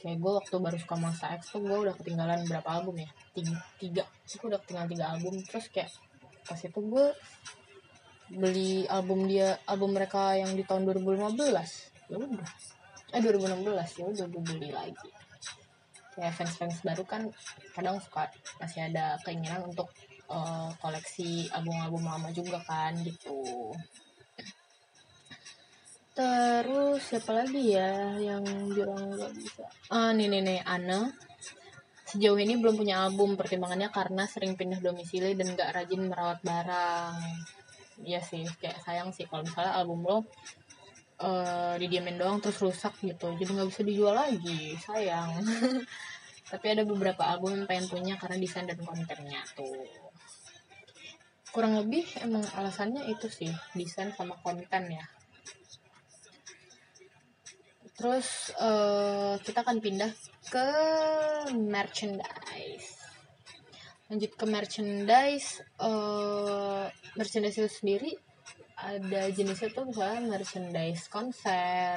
kayak 0.00 0.18
gue 0.18 0.32
waktu 0.34 0.56
baru 0.58 0.76
suka 0.80 0.96
masa 0.98 1.36
X 1.36 1.54
tuh 1.54 1.62
gue 1.62 1.78
udah 1.88 1.94
ketinggalan 2.00 2.44
berapa 2.48 2.68
album 2.68 3.00
ya? 3.00 3.10
Tiga, 3.36 3.56
tiga. 3.76 4.04
Gue 4.08 4.48
udah 4.48 4.60
ketinggalan 4.64 4.88
tiga 4.92 5.04
album. 5.12 5.34
Terus 5.44 5.66
kayak 5.68 5.90
pas 6.42 6.58
itu 6.58 6.80
gue 6.80 7.06
beli 8.32 8.88
album 8.88 9.28
dia 9.28 9.60
album 9.68 9.92
mereka 9.92 10.32
yang 10.36 10.56
di 10.56 10.64
tahun 10.64 10.88
2015 10.88 11.36
ya 12.08 12.16
udah. 12.16 12.50
Eh 13.12 13.20
2016 13.20 14.00
ya 14.00 14.04
udah 14.08 14.26
gue 14.28 14.42
beli 14.48 14.70
lagi. 14.72 15.08
Kayak 16.12 16.32
fans 16.36 16.54
fans 16.56 16.78
baru 16.84 17.04
kan 17.04 17.22
kadang 17.76 17.96
suka 18.00 18.28
masih 18.60 18.88
ada 18.88 19.16
keinginan 19.24 19.68
untuk 19.68 19.88
uh, 20.28 20.72
koleksi 20.80 21.48
album-album 21.52 22.04
lama 22.04 22.28
juga 22.32 22.60
kan 22.64 22.96
gitu. 23.04 23.72
Terus 26.12 27.00
siapa 27.00 27.32
lagi 27.32 27.72
ya 27.72 28.16
yang 28.20 28.44
bilang 28.72 29.16
nggak 29.16 29.32
bisa? 29.32 29.64
Ah 29.88 30.12
nih 30.12 30.28
nih 30.28 30.40
nih 30.44 30.60
Ana 30.64 31.08
sejauh 32.12 32.36
ini 32.36 32.60
belum 32.60 32.76
punya 32.76 33.08
album 33.08 33.40
pertimbangannya 33.40 33.88
karena 33.88 34.28
sering 34.28 34.52
pindah 34.52 34.84
domisili 34.84 35.32
dan 35.32 35.56
gak 35.56 35.72
rajin 35.72 36.12
merawat 36.12 36.44
barang 36.44 37.16
Iya 38.02 38.20
sih 38.20 38.42
kayak 38.58 38.82
sayang 38.82 39.14
sih 39.14 39.24
kalau 39.30 39.46
misalnya 39.46 39.78
album 39.78 40.02
lo 40.02 40.18
uh, 41.22 41.74
didiamin 41.78 42.18
doang 42.18 42.42
terus 42.42 42.58
rusak 42.58 42.98
gitu 42.98 43.30
jadi 43.38 43.50
nggak 43.54 43.68
bisa 43.70 43.82
dijual 43.86 44.14
lagi 44.18 44.74
sayang. 44.82 45.30
Tapi 46.52 46.66
ada 46.68 46.84
beberapa 46.84 47.24
album 47.24 47.56
yang 47.56 47.64
pengen 47.64 47.86
punya 47.88 48.14
karena 48.20 48.36
desain 48.36 48.68
dan 48.68 48.76
kontennya 48.82 49.40
tuh. 49.56 49.88
Kurang 51.48 51.80
lebih 51.80 52.04
emang 52.20 52.44
alasannya 52.58 53.08
itu 53.08 53.30
sih 53.32 53.48
desain 53.72 54.12
sama 54.12 54.36
konten 54.44 54.92
ya. 54.92 55.06
Terus 57.96 58.52
uh, 58.58 59.38
kita 59.40 59.64
akan 59.64 59.78
pindah 59.80 60.12
ke 60.50 60.68
merchandise 61.54 62.91
lanjut 64.12 64.36
ke 64.36 64.44
merchandise 64.44 65.64
uh, 65.80 66.84
merchandise 67.16 67.56
itu 67.56 67.70
sendiri 67.72 68.12
ada 68.76 69.32
jenisnya 69.32 69.72
tuh 69.72 69.88
misalnya 69.88 70.36
merchandise 70.36 71.08
konser 71.08 71.96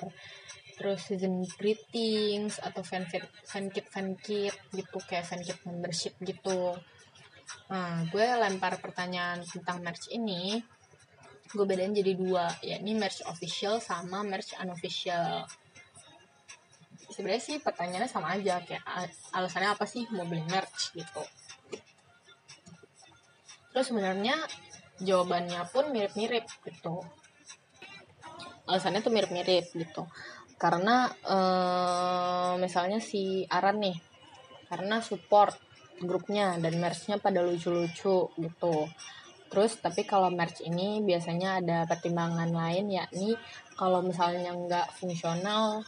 terus 0.80 1.12
season 1.12 1.44
greetings 1.60 2.56
atau 2.64 2.88
fan 2.88 3.04
kit 3.12 3.28
fan 3.92 4.16
kit 4.16 4.56
gitu 4.72 4.98
kayak 5.04 5.28
fan 5.28 5.44
kit 5.44 5.60
membership 5.68 6.16
gitu. 6.24 6.80
Nah 7.68 8.08
gue 8.08 8.24
lempar 8.24 8.80
pertanyaan 8.80 9.44
tentang 9.44 9.84
merch 9.84 10.08
ini 10.16 10.64
gue 11.52 11.66
bedain 11.68 11.92
jadi 11.92 12.16
dua 12.16 12.48
yakni 12.64 12.96
merch 12.96 13.28
official 13.28 13.84
sama 13.84 14.24
merch 14.24 14.56
unofficial. 14.56 15.44
Sebenarnya 17.12 17.44
sih 17.44 17.58
pertanyaannya 17.60 18.08
sama 18.08 18.40
aja 18.40 18.64
kayak 18.64 18.84
alasannya 19.36 19.76
apa 19.76 19.84
sih 19.84 20.08
mau 20.16 20.24
beli 20.24 20.44
merch 20.48 20.96
gitu 20.96 21.24
terus 23.76 23.92
sebenarnya 23.92 24.40
jawabannya 25.04 25.68
pun 25.68 25.92
mirip-mirip 25.92 26.48
gitu. 26.64 27.04
Alasannya 28.72 29.04
tuh 29.04 29.12
mirip-mirip 29.12 29.68
gitu. 29.76 30.08
Karena 30.56 31.12
ee, 31.12 32.52
misalnya 32.64 33.04
si 33.04 33.44
Aran 33.52 33.84
nih 33.84 34.00
karena 34.72 35.04
support 35.04 35.60
grupnya 36.00 36.56
dan 36.56 36.80
merchnya 36.80 37.20
pada 37.20 37.44
lucu-lucu 37.44 38.32
gitu. 38.32 38.76
Terus 39.52 39.76
tapi 39.84 40.08
kalau 40.08 40.32
merch 40.32 40.64
ini 40.64 41.04
biasanya 41.04 41.60
ada 41.60 41.78
pertimbangan 41.84 42.56
lain 42.56 42.88
yakni 42.96 43.36
kalau 43.76 44.00
misalnya 44.00 44.56
nggak 44.56 44.96
fungsional 44.96 45.84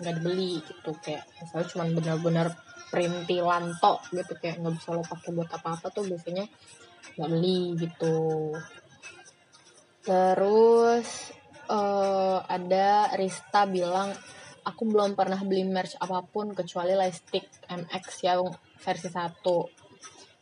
nggak 0.00 0.12
e, 0.12 0.16
dibeli 0.16 0.64
gitu. 0.64 0.96
Kayak 1.04 1.28
misalnya 1.36 1.66
cuma 1.68 1.84
benar-benar 1.92 2.48
perintilan 2.96 3.76
tok 3.76 4.08
gitu 4.08 4.32
kayak 4.40 4.64
nggak 4.64 4.80
bisa 4.80 4.96
lo 4.96 5.04
pakai 5.04 5.36
buat 5.36 5.52
apa-apa 5.52 5.92
tuh 5.92 6.08
biasanya 6.08 6.48
nggak 7.20 7.28
beli 7.28 7.76
gitu. 7.76 8.16
Terus 10.00 11.08
uh, 11.68 12.40
ada 12.48 13.12
Rista 13.20 13.68
bilang 13.68 14.16
aku 14.64 14.82
belum 14.88 15.12
pernah 15.12 15.36
beli 15.44 15.68
merch 15.68 16.00
apa 16.00 16.24
pun 16.24 16.56
kecuali 16.56 16.96
lightstick 16.96 17.44
MX 17.68 18.04
yang 18.24 18.48
versi 18.80 19.12
1 19.12 19.44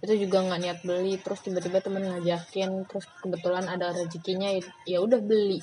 itu 0.04 0.14
juga 0.28 0.44
nggak 0.46 0.60
niat 0.62 0.78
beli 0.86 1.18
terus 1.18 1.42
tiba-tiba 1.42 1.82
temen 1.82 2.06
ngajakin 2.06 2.86
terus 2.86 3.08
kebetulan 3.18 3.66
ada 3.66 3.90
rezekinya 3.90 4.54
ya 4.86 5.02
udah 5.02 5.18
beli. 5.18 5.58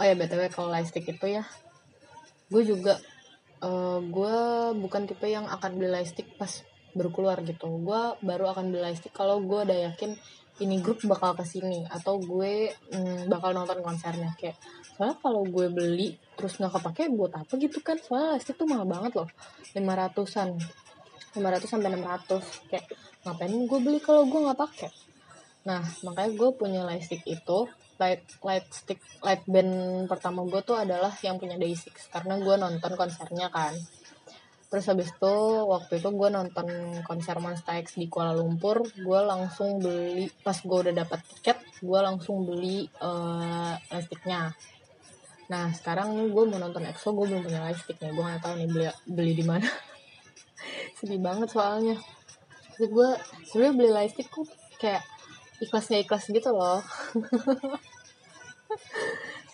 Oh 0.00 0.08
ya 0.08 0.16
btw 0.16 0.48
kalau 0.48 0.72
lightstick 0.72 1.04
itu 1.04 1.36
ya 1.36 1.44
gue 2.48 2.62
juga 2.64 2.96
uh, 3.62 3.98
gue 4.02 4.36
bukan 4.80 5.06
tipe 5.06 5.28
yang 5.28 5.46
akan 5.46 5.78
beli 5.78 5.90
lightstick 5.92 6.34
pas 6.40 6.50
baru 6.96 7.10
keluar 7.14 7.38
gitu. 7.46 7.68
Gue 7.82 8.02
baru 8.24 8.50
akan 8.50 8.74
beli 8.74 8.90
lightstick 8.90 9.14
kalau 9.14 9.38
gue 9.44 9.60
udah 9.62 9.92
yakin 9.92 10.16
ini 10.62 10.78
grup 10.78 11.02
bakal 11.10 11.34
ke 11.34 11.42
sini 11.42 11.82
atau 11.90 12.22
gue 12.22 12.70
mm, 12.94 13.26
bakal 13.30 13.54
nonton 13.54 13.82
konsernya. 13.82 14.34
Kayak 14.38 14.58
soalnya 14.94 15.18
kalau 15.22 15.42
gue 15.46 15.66
beli 15.70 16.14
terus 16.34 16.58
nggak 16.58 16.78
kepake 16.80 17.10
buat 17.14 17.34
apa 17.34 17.52
gitu 17.60 17.78
kan? 17.84 17.98
Soalnya 17.98 18.38
lightstick 18.38 18.58
tuh 18.58 18.66
mahal 18.66 18.86
banget 18.88 19.12
loh 19.18 19.28
lima 19.76 19.94
ratusan. 19.94 20.54
lima 21.34 21.50
ratus 21.50 21.66
sampai 21.66 21.90
enam 21.90 22.06
ratus. 22.06 22.46
Kayak 22.70 22.94
ngapain 23.24 23.50
gue 23.50 23.78
beli 23.80 23.98
kalau 24.04 24.28
gue 24.28 24.40
nggak 24.40 24.60
pakai 24.60 24.90
nah 25.64 25.80
makanya 26.04 26.30
gue 26.36 26.50
punya 26.52 26.80
lightstick 26.84 27.24
itu 27.24 27.58
light 27.98 28.26
light 28.42 28.66
stick 28.74 28.98
light 29.22 29.46
band 29.46 30.04
pertama 30.10 30.42
gue 30.46 30.60
tuh 30.66 30.74
adalah 30.74 31.14
yang 31.22 31.38
punya 31.38 31.54
Day6 31.54 32.10
karena 32.10 32.34
gue 32.42 32.54
nonton 32.58 32.92
konsernya 32.98 33.48
kan. 33.50 33.74
Terus 34.74 34.90
habis 34.90 35.14
itu 35.14 35.34
waktu 35.70 36.02
itu 36.02 36.08
gue 36.10 36.28
nonton 36.34 36.66
konser 37.06 37.38
Monster 37.38 37.78
X 37.78 37.94
di 37.94 38.10
Kuala 38.10 38.34
Lumpur 38.34 38.82
gue 38.82 39.20
langsung 39.22 39.78
beli 39.78 40.26
pas 40.42 40.58
gue 40.58 40.78
udah 40.90 40.90
dapat 40.90 41.22
tiket 41.30 41.62
gue 41.78 42.00
langsung 42.02 42.42
beli 42.42 42.90
uh, 42.98 43.78
lightsticknya 43.94 44.50
nah 45.46 45.70
sekarang 45.70 46.16
nih 46.18 46.26
gue 46.32 46.44
mau 46.50 46.58
nonton 46.58 46.88
EXO 46.88 47.14
gue 47.14 47.28
belum 47.28 47.46
punya 47.46 47.60
lightstick 47.62 48.00
nih 48.02 48.16
gue 48.16 48.24
nggak 48.24 48.42
tahu 48.42 48.54
nih 48.58 48.66
beli 48.66 48.86
beli 49.06 49.32
di 49.38 49.44
mana. 49.46 49.68
Sedih 50.98 51.22
banget 51.22 51.54
soalnya. 51.54 51.94
Terus 52.74 52.90
gue 52.90 53.08
sebenarnya 53.46 53.74
beli 53.78 53.90
lightstick 53.94 54.26
kok 54.26 54.50
kayak 54.82 55.06
ikhlasnya 55.62 56.02
ikhlas 56.02 56.26
gitu 56.30 56.50
loh. 56.50 56.82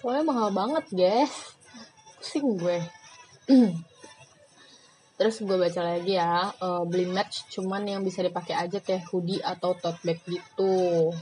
Soalnya 0.01 0.25
mahal 0.25 0.49
banget 0.55 0.85
guys. 0.93 1.57
Pusing 2.17 2.57
gue. 2.57 2.79
Terus 5.21 5.37
gue 5.45 5.53
baca 5.53 5.81
lagi 5.85 6.17
ya 6.17 6.49
uh, 6.49 6.81
beli 6.89 7.05
match 7.05 7.53
cuman 7.53 7.85
yang 7.85 8.01
bisa 8.01 8.25
dipakai 8.25 8.57
aja 8.57 8.81
kayak 8.81 9.05
hoodie 9.13 9.45
atau 9.45 9.77
tote 9.77 10.01
bag 10.01 10.17
gitu. 10.25 11.13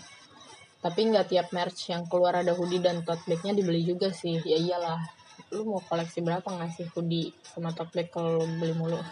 Tapi 0.78 1.10
nggak 1.10 1.34
tiap 1.34 1.50
merch 1.50 1.90
yang 1.90 2.06
keluar 2.06 2.38
ada 2.38 2.54
hoodie 2.54 2.78
dan 2.78 3.02
tote 3.02 3.26
bagnya 3.26 3.58
dibeli 3.58 3.82
juga 3.82 4.14
sih. 4.14 4.38
Ya 4.46 4.54
iyalah. 4.54 5.02
Lu 5.50 5.66
mau 5.66 5.82
koleksi 5.82 6.22
berapa 6.22 6.46
nggak 6.46 6.70
sih 6.78 6.86
hoodie 6.94 7.34
sama 7.42 7.74
tote 7.74 7.98
bag 7.98 8.14
kalau 8.14 8.46
beli 8.46 8.70
mulu? 8.78 9.02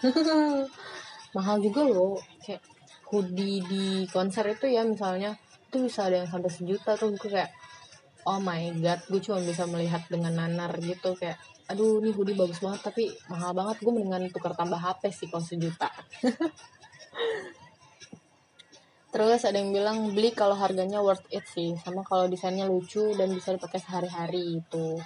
Mahal 1.35 1.59
juga 1.59 1.83
loh. 1.83 2.23
Kayak 2.39 2.63
hoodie 3.11 3.67
di 3.67 4.07
konser 4.07 4.55
itu 4.55 4.71
ya 4.71 4.87
misalnya 4.87 5.35
itu 5.77 5.93
bisa 5.93 6.09
ada 6.09 6.25
yang 6.25 6.31
sampai 6.33 6.49
sejuta 6.49 6.97
tuh. 6.97 7.13
Gue 7.13 7.29
kayak 7.29 7.53
oh 8.25 8.41
my 8.41 8.73
god 8.81 9.05
gue 9.13 9.21
cuma 9.21 9.45
bisa 9.45 9.69
melihat 9.69 10.01
dengan 10.09 10.33
nanar 10.33 10.73
gitu. 10.81 11.13
Kayak 11.21 11.37
aduh 11.69 12.01
ini 12.01 12.17
hoodie 12.17 12.33
bagus 12.33 12.65
banget 12.65 12.81
tapi 12.81 13.13
mahal 13.29 13.53
banget. 13.53 13.77
Gue 13.85 13.93
mendingan 13.93 14.33
tukar 14.33 14.57
tambah 14.57 14.81
HP 14.81 15.13
sih 15.13 15.29
kalau 15.29 15.45
sejuta. 15.45 15.93
Terus 19.13 19.49
ada 19.49 19.57
yang 19.57 19.73
bilang 19.73 20.13
beli 20.13 20.33
kalau 20.33 20.57
harganya 20.57 21.05
worth 21.05 21.29
it 21.29 21.45
sih. 21.45 21.77
Sama 21.85 22.01
kalau 22.05 22.25
desainnya 22.33 22.65
lucu 22.65 23.13
dan 23.17 23.33
bisa 23.37 23.53
dipakai 23.53 23.81
sehari-hari 23.85 24.65
itu 24.65 24.97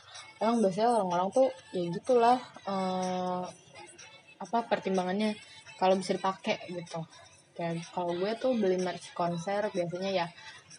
emang 0.40 0.64
biasanya 0.64 0.88
orang-orang 0.96 1.28
tuh 1.36 1.48
ya 1.76 1.84
gitulah 1.92 2.38
uh, 2.64 3.44
apa 4.40 4.58
pertimbangannya 4.70 5.36
kalau 5.76 5.98
bisa 6.00 6.16
dipakai 6.16 6.58
gitu. 6.72 7.02
Kayak 7.54 7.84
kalau 7.92 8.16
gue 8.16 8.32
tuh 8.40 8.56
beli 8.56 8.80
merch 8.80 9.12
konser 9.12 9.68
biasanya 9.68 10.10
ya 10.10 10.26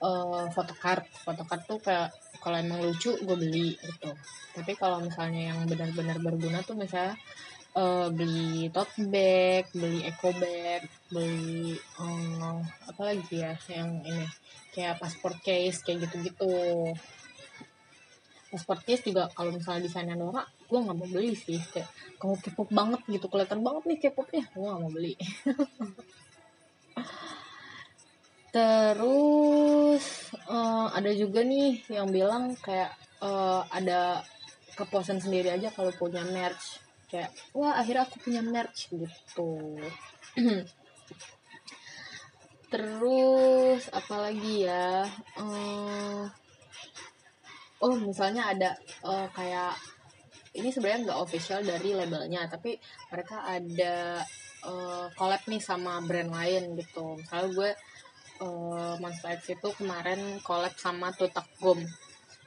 uh, 0.02 0.46
photocard. 0.52 1.06
Photocard 1.24 1.64
tuh 1.70 1.80
kayak 1.80 2.10
kalau 2.42 2.58
emang 2.58 2.82
lucu 2.82 3.14
gue 3.14 3.38
beli 3.38 3.78
gitu. 3.78 4.10
Tapi 4.58 4.74
kalau 4.76 5.00
misalnya 5.06 5.54
yang 5.54 5.60
benar-benar 5.70 6.18
berguna 6.20 6.66
tuh 6.66 6.76
misalnya 6.76 7.16
uh, 7.78 8.10
beli 8.10 8.68
tote 8.74 8.98
bag 9.08 9.70
beli 9.72 10.04
eco 10.04 10.34
bag 10.36 10.84
beli 11.14 11.78
um, 12.02 12.60
apa 12.90 13.02
lagi 13.14 13.40
ya 13.40 13.54
yang 13.72 14.02
ini 14.04 14.26
kayak 14.74 14.98
passport 14.98 15.38
case 15.46 15.86
kayak 15.86 16.10
gitu-gitu. 16.10 16.52
Passport 18.52 18.84
case 18.84 19.08
juga 19.08 19.32
kalau 19.32 19.56
misalnya 19.56 19.88
desainnya 19.88 20.18
Nora 20.18 20.44
gue 20.44 20.80
nggak 20.82 20.98
mau 20.98 21.08
beli 21.08 21.38
sih. 21.38 21.62
Kayak 21.72 21.88
kamu 22.18 22.36
K-pop 22.42 22.70
banget 22.74 23.02
gitu 23.08 23.26
kelihatan 23.30 23.62
banget 23.62 23.84
nih 23.88 23.98
K-popnya. 24.10 24.44
Gue 24.52 24.66
nggak 24.66 24.82
mau 24.82 24.92
beli 24.92 25.14
Terus 28.52 30.04
uh, 30.52 30.92
ada 30.92 31.12
juga 31.16 31.40
nih 31.40 31.88
yang 31.88 32.12
bilang 32.12 32.52
kayak 32.60 32.92
uh, 33.24 33.64
ada 33.72 34.20
kepuasan 34.76 35.24
sendiri 35.24 35.56
aja 35.56 35.72
kalau 35.72 35.96
punya 35.96 36.28
merch. 36.28 36.84
Kayak 37.08 37.32
wah 37.56 37.80
akhirnya 37.80 38.04
aku 38.04 38.20
punya 38.20 38.44
merch 38.44 38.92
gitu. 38.92 39.80
Terus 42.72 43.88
apalagi 43.96 44.68
ya? 44.68 45.08
Uh, 45.40 46.28
oh 47.80 47.96
misalnya 48.04 48.52
ada 48.52 48.76
uh, 49.08 49.32
kayak 49.32 49.80
ini 50.52 50.68
sebenarnya 50.68 51.08
nggak 51.08 51.22
official 51.24 51.64
dari 51.64 51.96
labelnya 51.96 52.44
tapi 52.52 52.76
mereka 53.08 53.48
ada 53.48 54.20
uh, 54.68 55.08
collab 55.16 55.40
nih 55.48 55.64
sama 55.64 56.04
brand 56.04 56.32
lain 56.32 56.76
gitu. 56.76 57.16
Misalnya 57.16 57.50
gue 57.56 57.72
uh, 58.42 58.98
Monster 58.98 59.38
X 59.38 59.56
itu 59.56 59.70
kemarin 59.78 60.42
collab 60.42 60.74
sama 60.76 61.14
Tutak 61.14 61.48
Gom. 61.62 61.80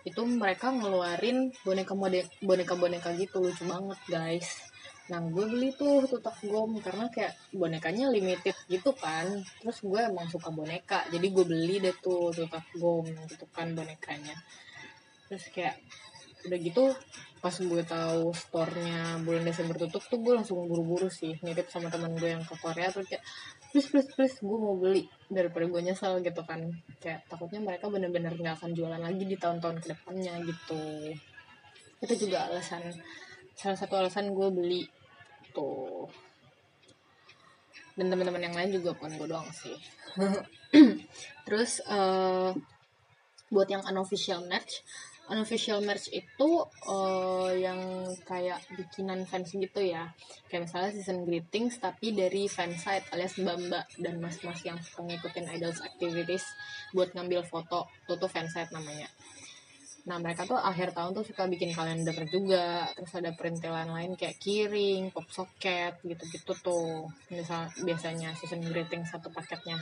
Itu 0.05 0.27
mereka 0.29 0.69
ngeluarin 0.69 1.55
boneka 1.65 1.97
boneka 2.45 2.75
boneka 2.77 3.09
gitu 3.17 3.41
lucu 3.41 3.65
banget 3.65 4.01
guys. 4.11 4.49
Nah 5.09 5.21
gue 5.21 5.45
beli 5.45 5.69
tuh 5.77 6.09
tutak 6.09 6.41
gom 6.49 6.81
karena 6.81 7.13
kayak 7.13 7.37
bonekanya 7.53 8.09
limited 8.09 8.57
gitu 8.69 8.93
kan. 8.97 9.29
Terus 9.61 9.81
gue 9.85 10.01
emang 10.01 10.29
suka 10.33 10.49
boneka 10.49 11.09
jadi 11.13 11.25
gue 11.29 11.45
beli 11.45 11.77
deh 11.81 11.97
tuh 12.01 12.33
tutak 12.33 12.65
gom 12.77 13.05
gitu 13.05 13.45
kan 13.53 13.73
bonekanya. 13.77 14.37
Terus 15.29 15.45
kayak 15.53 15.77
udah 16.45 16.59
gitu 16.61 16.85
pas 17.41 17.57
gue 17.57 17.83
tahu 17.85 18.33
store-nya 18.33 19.21
bulan 19.25 19.45
Desember 19.45 19.77
tutup 19.77 20.05
tuh 20.09 20.21
gue 20.21 20.33
langsung 20.37 20.65
buru-buru 20.65 21.09
sih 21.09 21.37
nitip 21.41 21.69
sama 21.69 21.89
teman 21.93 22.13
gue 22.17 22.37
yang 22.37 22.45
ke 22.45 22.57
Korea 22.57 22.89
terus 22.93 23.09
kayak 23.09 23.25
please 23.75 23.91
please 23.91 24.07
please 24.14 24.37
gue 24.39 24.55
mau 24.55 24.79
beli. 24.79 25.11
Daripada 25.27 25.66
gue 25.66 25.83
nyesel 25.83 26.22
gitu 26.22 26.47
kan. 26.47 26.62
Kayak 27.03 27.27
takutnya 27.27 27.59
mereka 27.59 27.91
bener-bener 27.91 28.31
nggak 28.39 28.62
akan 28.62 28.70
jualan 28.70 29.03
lagi 29.03 29.27
di 29.27 29.35
tahun-tahun 29.35 29.83
ke 29.83 29.87
depannya 29.99 30.39
gitu. 30.47 31.11
Itu 31.99 32.14
juga 32.14 32.47
alasan 32.47 32.95
salah 33.59 33.75
satu 33.75 33.99
alasan 33.99 34.31
gue 34.31 34.49
beli 34.55 34.87
tuh. 35.51 36.07
Dan 37.99 38.14
teman-teman 38.14 38.47
yang 38.47 38.55
lain 38.55 38.70
juga 38.79 38.95
bukan 38.95 39.11
gue 39.18 39.27
doang 39.27 39.51
sih. 39.51 39.75
Terus 41.51 41.83
uh, 41.91 42.55
buat 43.51 43.66
yang 43.66 43.83
unofficial 43.91 44.47
merch 44.47 44.87
unofficial 45.25 45.81
merch 45.81 46.12
itu 46.12 46.51
uh, 46.85 47.49
yang 47.49 48.05
kayak 48.29 48.61
bikinan 48.77 49.25
fans 49.25 49.57
gitu 49.57 49.81
ya. 49.81 50.12
Kayak 50.53 50.68
misalnya 50.68 50.91
season 50.93 51.25
greetings 51.25 51.81
tapi 51.81 52.12
dari 52.12 52.45
fansite 52.45 53.09
alias 53.09 53.41
mbak-mbak 53.41 53.89
dan 53.97 54.20
mas-mas 54.20 54.61
yang 54.68 54.77
suka 54.85 55.01
idols 55.49 55.81
activities 55.81 56.45
buat 56.93 57.16
ngambil 57.16 57.41
foto. 57.49 57.89
Itu 58.05 58.20
tuh 58.20 58.29
fansite 58.29 58.68
namanya. 58.77 59.09
Nah 60.05 60.20
mereka 60.20 60.45
tuh 60.45 60.61
akhir 60.61 60.93
tahun 60.93 61.16
tuh 61.16 61.25
suka 61.25 61.49
bikin 61.49 61.72
kalender 61.72 62.16
juga. 62.29 62.85
Terus 62.93 63.12
ada 63.16 63.33
perintilan 63.33 63.89
lain 63.89 64.12
kayak 64.20 64.37
kiring 64.37 65.09
pop 65.09 65.25
socket 65.33 66.05
gitu-gitu 66.05 66.53
tuh. 66.61 67.09
Misal 67.33 67.72
biasanya 67.81 68.37
season 68.37 68.61
greeting 68.61 69.09
satu 69.09 69.33
paketnya. 69.33 69.81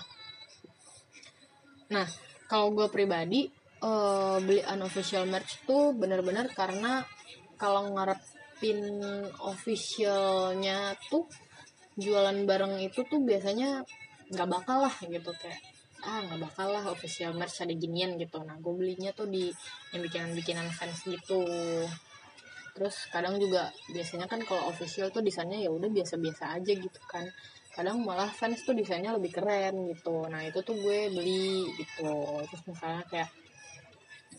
Nah 1.91 2.07
kalau 2.47 2.71
gue 2.71 2.87
pribadi 2.87 3.62
uh, 3.83 4.39
beli 4.41 4.63
unofficial 4.63 5.27
merch 5.27 5.67
tuh 5.67 5.93
bener-bener 5.93 6.49
karena 6.55 7.03
kalau 7.59 7.91
ngarepin 7.93 8.81
officialnya 9.43 10.95
tuh 11.11 11.27
jualan 11.99 12.39
bareng 12.49 12.81
itu 12.81 13.05
tuh 13.05 13.21
biasanya 13.21 13.85
nggak 14.33 14.49
bakal 14.49 14.89
lah 14.89 14.95
gitu 15.05 15.29
kayak 15.37 15.61
ah 16.03 16.19
nggak 16.25 16.41
bakal 16.51 16.67
lah 16.73 16.85
official 16.91 17.31
merch 17.37 17.63
ada 17.63 17.75
ginian 17.79 18.19
gitu. 18.19 18.43
Nah 18.43 18.59
gue 18.59 18.75
belinya 18.75 19.15
tuh 19.15 19.31
di 19.31 19.53
yang 19.95 20.03
bikinan-bikinan 20.03 20.67
fans 20.75 21.07
gitu. 21.07 21.47
Terus 22.73 23.07
kadang 23.13 23.37
juga 23.39 23.71
biasanya 23.93 24.27
kan 24.27 24.41
kalau 24.43 24.73
official 24.73 25.13
tuh 25.15 25.23
desainnya 25.23 25.61
ya 25.63 25.71
udah 25.71 25.87
biasa-biasa 25.93 26.59
aja 26.59 26.73
gitu 26.75 27.01
kan. 27.07 27.23
Kadang 27.71 28.03
malah 28.03 28.27
fans 28.27 28.67
tuh 28.67 28.75
desainnya 28.75 29.15
lebih 29.15 29.31
keren 29.31 29.95
gitu. 29.95 30.27
Nah 30.27 30.43
itu 30.43 30.59
tuh 30.65 30.75
gue 30.75 31.13
beli 31.13 31.71
gitu. 31.79 32.11
Terus 32.51 32.63
misalnya 32.67 33.05
kayak 33.07 33.31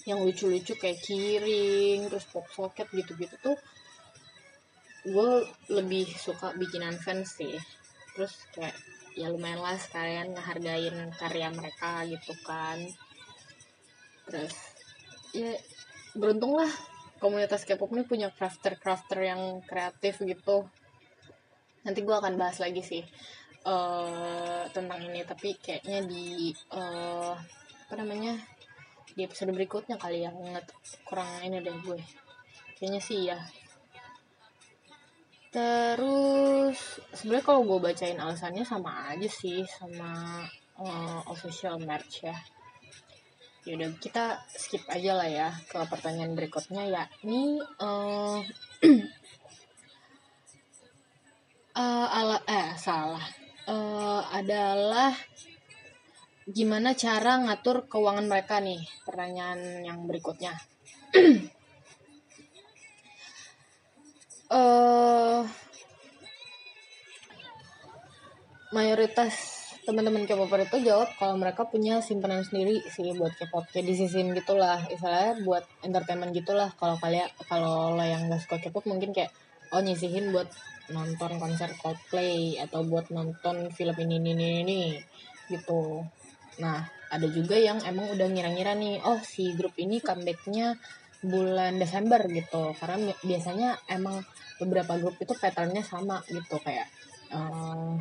yang 0.04 0.20
lucu-lucu 0.20 0.76
kayak 0.76 1.00
kiring 1.00 2.12
terus 2.12 2.28
pop 2.28 2.44
socket 2.52 2.92
gitu-gitu 2.92 3.36
tuh 3.40 3.58
gue 5.04 5.32
lebih 5.68 6.08
suka 6.16 6.56
bikinan 6.56 6.96
fans 6.96 7.36
sih. 7.36 7.60
Terus 8.16 8.34
kayak 8.56 8.76
ya 9.20 9.28
lumayan 9.30 9.60
lah 9.60 9.76
sekalian 9.76 10.32
ngehargain 10.32 11.12
karya 11.20 11.48
mereka 11.52 12.08
gitu 12.08 12.34
kan. 12.48 12.80
Terus 14.32 14.56
ya 15.36 15.52
beruntung 16.16 16.56
lah 16.56 16.72
komunitas 17.20 17.68
K-pop 17.68 17.92
ini 17.96 18.08
punya 18.08 18.32
crafter-crafter 18.32 19.28
yang 19.28 19.60
kreatif 19.68 20.24
gitu. 20.24 20.68
Nanti 21.84 22.00
gue 22.00 22.16
akan 22.16 22.40
bahas 22.40 22.64
lagi 22.64 22.80
sih 22.80 23.04
uh, 23.68 24.64
tentang 24.72 25.04
ini 25.04 25.28
tapi 25.28 25.60
kayaknya 25.60 26.00
di 26.08 26.56
uh, 26.72 27.36
apa 27.84 27.94
namanya 28.00 28.40
di 29.14 29.22
episode 29.26 29.54
berikutnya 29.54 29.96
kali 30.02 30.26
yang 30.26 30.36
kurang 31.06 31.30
ini 31.46 31.62
deh 31.62 31.78
gue. 31.86 32.02
Kayaknya 32.78 33.02
sih 33.02 33.30
ya 33.30 33.40
terus 35.54 36.98
sebenarnya 37.14 37.46
kalau 37.46 37.62
gue 37.62 37.78
bacain 37.78 38.18
alasannya 38.18 38.66
sama 38.66 39.14
aja 39.14 39.30
sih 39.30 39.62
sama 39.70 40.42
uh, 40.82 41.22
official 41.30 41.78
merch 41.78 42.26
ya. 42.26 42.34
Yaudah 43.64 43.94
kita 44.02 44.42
skip 44.50 44.82
aja 44.90 45.14
lah 45.14 45.30
ya 45.30 45.50
ke 45.70 45.78
pertanyaan 45.88 46.34
berikutnya 46.34 46.84
ya 46.90 47.04
ini 47.22 47.62
uh, 47.62 48.42
uh, 51.78 52.08
ala 52.10 52.42
eh 52.50 52.74
salah. 52.76 53.24
Uh, 53.64 54.20
adalah 54.34 55.16
gimana 56.50 56.92
cara 56.92 57.40
ngatur 57.40 57.88
keuangan 57.88 58.28
mereka 58.28 58.60
nih? 58.60 58.84
Pertanyaan 59.08 59.88
yang 59.88 60.04
berikutnya. 60.04 60.52
Uh, 64.52 65.44
mayoritas 68.76 69.64
teman-teman 69.84 70.24
K-popper 70.24 70.64
itu 70.64 70.88
jawab 70.88 71.12
kalau 71.20 71.36
mereka 71.36 71.68
punya 71.68 72.00
simpanan 72.00 72.44
sendiri 72.44 72.84
sih 72.92 73.16
buat 73.16 73.32
K-pop. 73.40 73.72
Kayak 73.72 73.96
disisin 73.96 74.36
gitulah. 74.36 74.84
Istilahnya 74.92 75.44
buat 75.48 75.64
entertainment 75.84 76.36
gitulah. 76.36 76.72
Kalau 76.76 77.00
kalian 77.00 77.32
kalau 77.48 77.96
lo 77.96 78.04
yang 78.04 78.28
gak 78.28 78.44
suka 78.44 78.60
K-pop 78.60 78.84
mungkin 78.88 79.16
kayak 79.16 79.32
oh 79.72 79.80
nyisihin 79.80 80.36
buat 80.36 80.52
nonton 80.92 81.40
konser 81.40 81.72
Coldplay 81.80 82.60
atau 82.60 82.84
buat 82.84 83.08
nonton 83.08 83.72
film 83.72 83.96
ini 83.96 84.20
ini 84.20 84.32
ini, 84.36 84.48
ini 84.68 84.82
gitu 85.48 86.04
nah 86.62 86.86
ada 87.14 87.28
juga 87.30 87.54
yang 87.54 87.78
emang 87.86 88.10
udah 88.10 88.26
ngira-ngira 88.26 88.74
nih 88.74 88.98
oh 89.06 89.22
si 89.22 89.54
grup 89.54 89.78
ini 89.78 90.02
comebacknya 90.02 90.74
bulan 91.24 91.80
Desember 91.80 92.20
gitu. 92.28 92.76
Karena 92.76 93.14
biasanya 93.24 93.80
emang 93.88 94.22
beberapa 94.60 95.00
grup 95.00 95.18
itu 95.24 95.34
patternnya 95.38 95.82
sama 95.82 96.20
gitu. 96.28 96.60
Kayak 96.60 96.92
uh, 97.32 97.96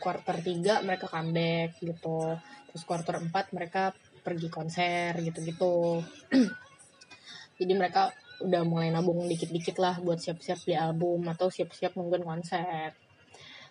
quarter 0.00 0.40
3 0.40 0.86
mereka 0.86 1.06
comeback 1.06 1.76
gitu. 1.78 2.38
Terus 2.72 2.82
quarter 2.88 3.20
4 3.20 3.56
mereka 3.56 3.92
pergi 4.24 4.48
konser 4.48 5.12
gitu-gitu. 5.20 6.00
Jadi 7.60 7.72
mereka 7.76 8.10
udah 8.42 8.62
mulai 8.66 8.90
nabung 8.90 9.22
dikit-dikit 9.30 9.78
lah 9.78 9.98
buat 10.02 10.18
siap-siap 10.18 10.66
di 10.66 10.74
album 10.74 11.22
atau 11.30 11.46
siap-siap 11.52 11.94
nungguin 11.94 12.26
konser 12.26 12.90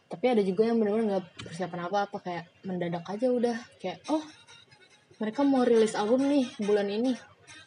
tapi 0.09 0.25
ada 0.29 0.41
juga 0.45 0.67
yang 0.67 0.77
bener-bener 0.77 1.17
nggak 1.17 1.25
persiapan 1.49 1.81
apa-apa 1.89 2.17
kayak 2.21 2.45
mendadak 2.63 3.05
aja 3.07 3.27
udah. 3.29 3.57
Kayak 3.81 3.99
oh 4.13 4.23
mereka 5.17 5.41
mau 5.45 5.63
rilis 5.65 5.97
album 5.97 6.27
nih 6.29 6.45
bulan 6.61 6.87
ini 6.89 7.11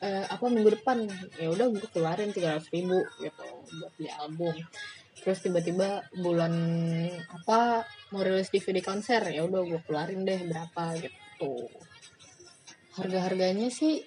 eh, 0.02 0.24
apa 0.26 0.46
minggu 0.46 0.78
depan. 0.80 1.06
Ya 1.40 1.48
udah 1.50 1.66
gue 1.72 1.88
keluarin 1.90 2.30
tiga 2.30 2.56
ratus 2.56 2.70
ribu 2.70 3.02
gitu 3.18 3.44
buat 3.80 3.92
beli 3.98 4.10
album. 4.14 4.54
Terus 5.16 5.42
tiba-tiba 5.42 6.06
bulan 6.14 6.54
apa 7.34 7.82
mau 8.14 8.22
rilis 8.22 8.52
DVD 8.52 8.78
konser 8.78 9.26
ya 9.26 9.42
udah 9.42 9.62
gue 9.66 9.80
keluarin 9.82 10.22
deh 10.22 10.40
berapa 10.46 11.02
gitu. 11.02 11.66
Harga 12.94 13.18
harganya 13.26 13.68
sih 13.68 14.00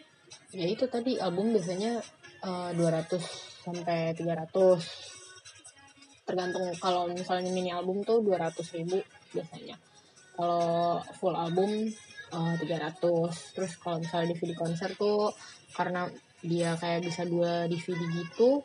ya 0.50 0.66
itu 0.66 0.90
tadi 0.90 1.22
album 1.22 1.54
biasanya 1.54 2.02
uh, 2.42 2.72
eh, 2.72 2.78
200 2.78 3.20
sampai 3.66 4.18
300 4.18 5.19
tergantung 6.30 6.70
kalau 6.78 7.10
misalnya 7.10 7.50
mini 7.50 7.74
album 7.74 8.06
tuh 8.06 8.22
200 8.22 8.54
ribu 8.78 9.02
biasanya. 9.34 9.82
Kalau 10.38 11.02
full 11.18 11.34
album 11.34 11.90
uh, 12.30 12.54
eh, 12.54 12.94
300 13.02 13.58
terus 13.58 13.74
kalau 13.82 13.98
misalnya 13.98 14.38
DVD 14.38 14.54
konser 14.54 14.94
tuh 14.94 15.34
karena 15.74 16.06
dia 16.46 16.78
kayak 16.78 17.02
bisa 17.04 17.26
dua 17.26 17.66
DVD 17.66 18.00
gitu 18.14 18.62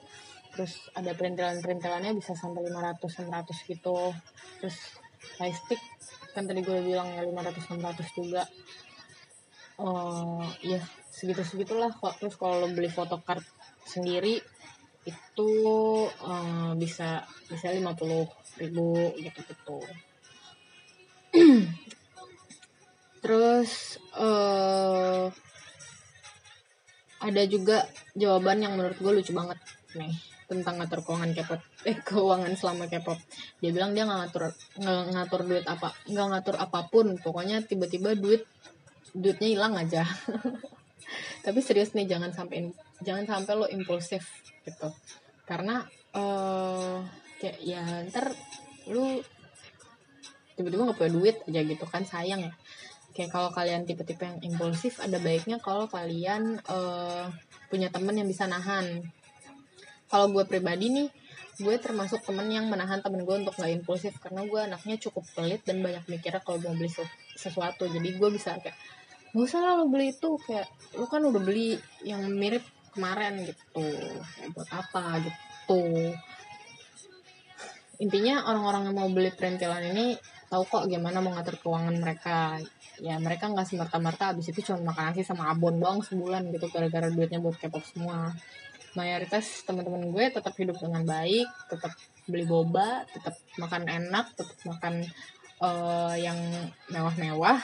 terus 0.54 0.86
ada 0.94 1.10
perintilan-perintilannya 1.18 2.14
bisa 2.14 2.36
sampai 2.38 2.68
500 2.68 3.26
600 3.26 3.70
gitu. 3.72 4.12
Terus 4.60 4.76
stick 5.34 5.82
kan 6.36 6.46
tadi 6.46 6.62
gue 6.62 6.78
bilang 6.84 7.10
ya 7.16 7.24
500 7.26 7.80
600 7.80 8.18
juga. 8.20 8.42
Oh 9.82 10.44
ya 10.62 10.78
segitu 11.10 11.42
segitulah 11.42 11.90
kok. 11.90 12.20
Terus 12.22 12.38
kalau 12.38 12.70
beli 12.70 12.86
photocard 12.86 13.42
sendiri 13.82 14.38
itu 15.04 15.52
uh, 16.08 16.72
bisa 16.76 17.24
bisa 17.48 17.68
50 17.70 18.60
ribu 18.60 19.12
gitu 19.20 19.40
gitu 19.44 19.78
terus 23.24 24.00
uh, 24.16 25.28
ada 27.24 27.42
juga 27.48 27.88
jawaban 28.12 28.60
yang 28.60 28.76
menurut 28.76 29.00
gue 29.00 29.12
lucu 29.12 29.32
banget 29.32 29.56
nih 29.96 30.12
tentang 30.44 30.76
ngatur 30.76 31.00
keuangan 31.00 31.32
K-pop. 31.32 31.60
Eh 31.88 31.96
keuangan 32.00 32.52
selama 32.56 32.84
K-pop. 32.88 33.16
Dia 33.60 33.70
bilang 33.72 33.96
dia 33.96 34.04
nggak 34.04 34.18
ngatur 34.28 34.52
nggak 34.80 35.02
ngatur 35.16 35.40
duit 35.48 35.64
apa 35.64 35.88
nggak 36.08 36.26
ngatur 36.36 36.56
apa 36.60 36.80
pun. 36.88 37.06
Pokoknya 37.16 37.64
tiba-tiba 37.64 38.12
duit 38.16 38.44
duitnya 39.16 39.48
hilang 39.48 39.74
aja. 39.76 40.04
Tapi 41.44 41.58
serius 41.60 41.92
nih 41.96 42.08
jangan 42.08 42.32
sampai 42.32 42.72
jangan 43.02 43.24
sampai 43.26 43.54
lo 43.58 43.66
impulsif 43.66 44.22
gitu. 44.62 44.88
Karena 45.48 45.82
uh, 46.14 47.02
kayak 47.42 47.58
ya 47.60 47.82
ntar 48.12 48.30
lu 48.90 49.18
tiba-tiba 50.54 50.86
nggak 50.86 50.98
punya 50.98 51.12
duit 51.12 51.36
aja 51.50 51.60
gitu 51.66 51.84
kan 51.88 52.06
sayang 52.06 52.46
ya. 52.46 52.52
Kayak 53.14 53.30
kalau 53.30 53.50
kalian 53.54 53.86
tipe-tipe 53.86 54.22
yang 54.26 54.38
impulsif 54.42 54.98
ada 54.98 55.18
baiknya 55.22 55.62
kalau 55.62 55.86
kalian 55.86 56.58
uh, 56.66 57.30
punya 57.70 57.90
temen 57.90 58.14
yang 58.14 58.26
bisa 58.26 58.46
nahan. 58.46 59.02
Kalau 60.10 60.30
gue 60.30 60.46
pribadi 60.46 60.90
nih 60.90 61.08
gue 61.54 61.76
termasuk 61.78 62.18
temen 62.26 62.50
yang 62.50 62.66
menahan 62.66 62.98
temen 62.98 63.22
gue 63.22 63.36
untuk 63.46 63.54
gak 63.54 63.70
impulsif 63.70 64.18
karena 64.18 64.42
gue 64.42 64.58
anaknya 64.58 64.98
cukup 64.98 65.22
pelit 65.38 65.62
dan 65.62 65.78
banyak 65.86 66.02
mikirnya 66.10 66.42
kalau 66.42 66.58
mau 66.66 66.74
beli 66.74 66.90
sesuatu. 67.38 67.86
Jadi 67.86 68.18
gue 68.18 68.28
bisa 68.34 68.58
kayak 68.58 68.74
gak 69.30 69.42
usah 69.42 69.62
lah 69.62 69.72
lo 69.78 69.86
beli 69.86 70.10
itu. 70.10 70.34
Kayak 70.42 70.66
lo 70.98 71.06
kan 71.06 71.22
udah 71.22 71.42
beli 71.42 71.78
yang 72.02 72.26
mirip 72.34 72.66
kemarin 72.94 73.42
gitu. 73.42 73.86
Buat 74.54 74.70
apa 74.70 75.20
gitu. 75.20 76.14
Intinya 78.02 78.46
orang-orang 78.50 78.90
yang 78.90 78.96
mau 78.96 79.08
beli 79.10 79.30
perintilan 79.30 79.94
ini 79.94 80.18
tahu 80.50 80.62
kok 80.70 80.84
gimana 80.86 81.18
mau 81.18 81.34
ngatur 81.34 81.58
keuangan 81.58 81.96
mereka. 81.98 82.58
Ya 83.02 83.18
mereka 83.18 83.50
nggak 83.50 83.66
semerta-merta. 83.66 84.34
Abis 84.34 84.54
itu 84.54 84.70
cuma 84.70 84.94
makan 84.94 85.10
nasi 85.10 85.26
sama 85.26 85.50
abon 85.50 85.78
doang 85.82 86.00
sebulan 86.02 86.46
gitu 86.54 86.70
gara-gara 86.70 87.10
duitnya 87.10 87.42
buat 87.42 87.58
kepop 87.58 87.82
semua. 87.82 88.30
Mayoritas 88.94 89.66
teman-teman 89.66 90.06
gue 90.14 90.24
tetap 90.30 90.54
hidup 90.54 90.78
dengan 90.78 91.02
baik 91.02 91.50
tetap 91.66 91.90
beli 92.30 92.46
boba 92.46 93.02
tetap 93.10 93.34
makan 93.58 93.90
enak 93.90 94.30
tetap 94.38 94.54
makan 94.70 95.02
uh, 95.58 96.14
yang 96.14 96.38
mewah-mewah. 96.90 97.58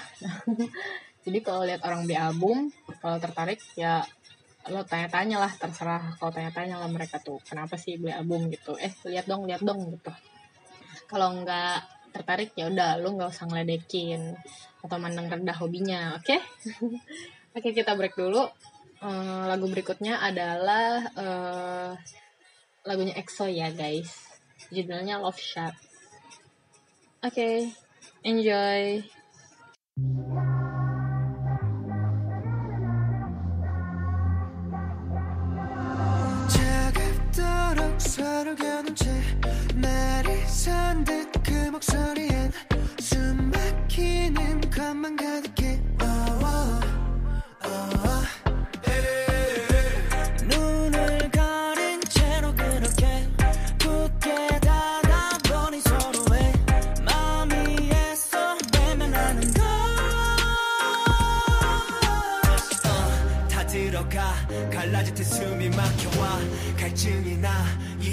Jadi 1.24 1.38
kalau 1.44 1.62
lihat 1.68 1.84
orang 1.84 2.08
beli 2.08 2.16
album 2.16 2.72
kalau 2.98 3.20
tertarik 3.20 3.60
ya 3.76 4.02
lo 4.68 4.84
tanya-tanya 4.84 5.40
lah 5.40 5.52
terserah. 5.56 6.12
Kalau 6.20 6.28
tanya-tanya 6.28 6.76
lah 6.76 6.90
mereka 6.92 7.16
tuh 7.22 7.40
kenapa 7.46 7.80
sih 7.80 7.96
beli 7.96 8.12
album 8.12 8.52
gitu? 8.52 8.76
Eh 8.76 8.92
lihat 9.08 9.24
dong 9.24 9.48
lihat 9.48 9.64
dong 9.64 9.80
gitu. 9.96 10.12
Kalau 11.08 11.40
nggak 11.40 12.12
tertarik 12.12 12.52
ya 12.58 12.68
udah 12.68 13.00
lo 13.00 13.16
nggak 13.16 13.30
usah 13.32 13.48
ngeledekin 13.48 14.36
atau 14.84 14.96
mandang 15.00 15.32
rendah 15.32 15.56
hobinya 15.56 16.20
oke? 16.20 16.28
Okay? 16.28 16.40
oke 17.56 17.64
okay, 17.64 17.72
kita 17.72 17.96
break 17.96 18.18
dulu. 18.18 18.44
Uh, 19.00 19.48
lagu 19.48 19.64
berikutnya 19.64 20.20
adalah 20.20 21.08
uh, 21.16 21.96
lagunya 22.84 23.16
EXO 23.16 23.48
ya 23.48 23.72
guys. 23.72 24.28
Judulnya 24.68 25.16
Love 25.24 25.40
Shot 25.40 25.72
oke 27.20 27.36
okay, 27.36 27.68
enjoy 28.24 29.04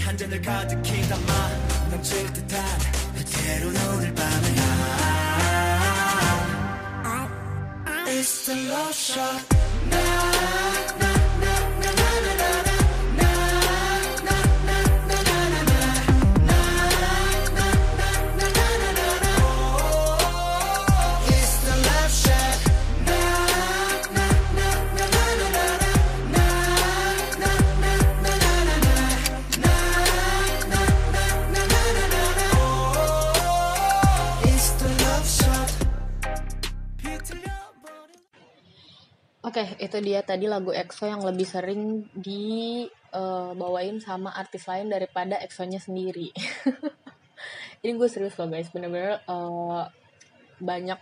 한 0.08 0.18
잔을 0.18 0.42
가득히 0.42 1.02
담아 1.10 1.90
넘칠 1.92 2.32
듯한 2.32 2.66
그대로 3.14 3.68
오늘 3.68 4.16
밤을 4.16 4.48
It's 8.08 8.46
the 8.46 8.70
love 8.70 8.94
shot 8.94 9.57
Oke, 39.58 39.74
okay, 39.74 39.90
itu 39.90 39.98
dia 40.06 40.22
tadi 40.22 40.46
lagu 40.46 40.70
EXO 40.70 41.10
yang 41.10 41.26
lebih 41.26 41.50
sering 41.50 42.06
dibawain 42.14 43.98
sama 43.98 44.30
artis 44.30 44.70
lain 44.70 44.86
daripada 44.86 45.34
EXO-nya 45.42 45.82
sendiri. 45.82 46.30
Ini 47.82 47.98
gue 47.98 48.06
serius 48.06 48.38
loh 48.38 48.54
guys, 48.54 48.70
bener-bener 48.70 49.18
uh, 49.26 49.90
banyak 50.62 51.02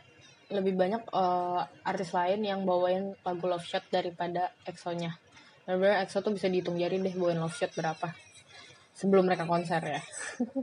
lebih 0.56 0.72
banyak 0.72 1.04
uh, 1.12 1.68
artis 1.84 2.16
lain 2.16 2.48
yang 2.48 2.64
bawain 2.64 3.20
lagu 3.28 3.44
Love 3.44 3.68
Shot 3.68 3.92
daripada 3.92 4.56
EXO-nya. 4.64 5.20
Bener-bener 5.68 6.08
EXO 6.08 6.24
tuh 6.24 6.32
bisa 6.32 6.48
dihitung 6.48 6.80
jari 6.80 6.96
deh 6.96 7.12
bawain 7.12 7.44
Love 7.44 7.60
Shot 7.60 7.76
berapa. 7.76 8.08
Sebelum 8.96 9.28
mereka 9.28 9.44
konser 9.44 9.84
ya. 9.84 10.00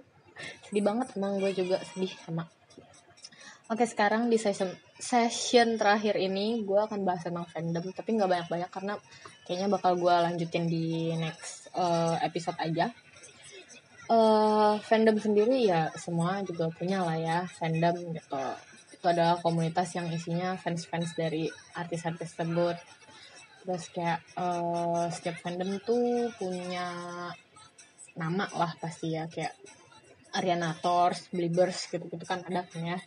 sedih 0.65 0.81
banget 0.81 1.13
emang 1.21 1.37
gue 1.37 1.53
juga 1.53 1.77
sedih 1.93 2.17
sama 2.25 2.49
Oke 3.73 3.89
sekarang 3.89 4.29
di 4.29 4.37
session 4.37 4.69
session 5.01 5.81
terakhir 5.81 6.21
ini 6.21 6.61
gue 6.61 6.77
akan 6.77 7.09
bahas 7.09 7.25
tentang 7.25 7.49
fandom 7.49 7.89
tapi 7.97 8.21
nggak 8.21 8.29
banyak-banyak 8.29 8.69
karena 8.69 9.01
kayaknya 9.49 9.69
bakal 9.73 9.97
gue 9.97 10.13
lanjutin 10.13 10.69
di 10.69 11.17
next 11.17 11.73
uh, 11.73 12.21
episode 12.21 12.61
aja. 12.61 12.93
Uh, 14.13 14.77
fandom 14.85 15.17
sendiri 15.17 15.65
ya 15.65 15.89
semua 15.97 16.45
juga 16.45 16.69
punya 16.69 17.01
lah 17.01 17.17
ya 17.17 17.49
fandom 17.49 18.13
gitu. 18.13 18.45
Itu 18.93 19.07
adalah 19.09 19.41
komunitas 19.41 19.97
yang 19.97 20.05
isinya 20.13 20.53
fans-fans 20.61 21.17
dari 21.17 21.49
artis-artis 21.73 22.37
tersebut. 22.37 22.77
Terus 23.65 23.89
kayak 23.89 24.21
uh, 24.37 25.09
setiap 25.09 25.41
fandom 25.41 25.81
tuh 25.81 26.29
punya 26.37 26.93
nama 28.21 28.45
lah 28.53 28.77
pasti 28.77 29.17
ya 29.17 29.25
kayak 29.33 29.57
Ariana 30.37 30.77
Tors, 30.77 31.33
Beliebers 31.33 31.89
gitu-gitu 31.89 32.25
kan 32.29 32.45
ada 32.45 32.69
kan 32.69 32.85
ya 32.85 33.01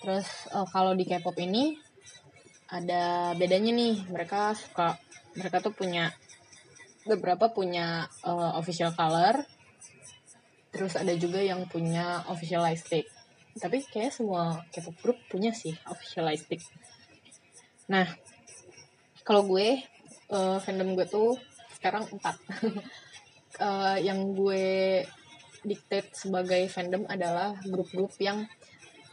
Terus 0.00 0.26
uh, 0.56 0.64
kalau 0.72 0.96
di 0.96 1.04
K-pop 1.04 1.36
ini 1.36 1.76
ada 2.72 3.36
bedanya 3.36 3.72
nih, 3.76 4.08
mereka 4.08 4.56
suka 4.56 4.96
mereka 5.36 5.60
tuh 5.60 5.76
punya 5.76 6.10
beberapa 7.04 7.52
punya 7.52 8.08
uh, 8.24 8.56
official 8.56 8.96
color. 8.96 9.44
Terus 10.70 10.96
ada 10.96 11.12
juga 11.18 11.44
yang 11.44 11.68
punya 11.68 12.24
official 12.32 12.64
lightstick. 12.64 13.04
Tapi 13.60 13.84
kayak 13.84 14.16
semua 14.16 14.64
K-pop 14.72 14.96
group 15.04 15.18
punya 15.28 15.52
sih 15.52 15.76
official 15.84 16.24
lightstick. 16.24 16.64
Nah, 17.90 18.06
kalau 19.26 19.44
gue 19.44 19.82
uh, 20.30 20.58
fandom 20.62 20.96
gue 20.96 21.06
tuh 21.10 21.36
sekarang 21.76 22.06
empat. 22.08 22.38
uh, 23.60 23.98
yang 24.06 24.32
gue 24.32 25.04
dictate 25.60 26.08
sebagai 26.16 26.64
fandom 26.72 27.04
adalah 27.04 27.52
grup-grup 27.68 28.16
yang 28.16 28.48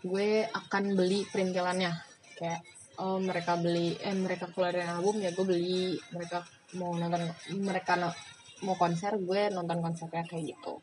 gue 0.07 0.47
akan 0.47 0.83
beli 0.95 1.27
perintilannya. 1.27 1.91
Kayak 2.39 2.63
oh 2.97 3.21
mereka 3.21 3.59
beli 3.59 3.93
eh 4.01 4.15
mereka 4.15 4.49
keluarin 4.49 4.87
album 4.87 5.19
ya 5.19 5.35
gue 5.35 5.45
beli. 5.45 5.99
Mereka 6.15 6.39
mau 6.79 6.95
nonton 6.95 7.27
mereka 7.59 7.99
no, 7.99 8.09
mau 8.63 8.75
konser 8.79 9.19
gue 9.19 9.51
nonton 9.51 9.83
konsernya 9.83 10.23
kayak 10.25 10.55
gitu. 10.55 10.79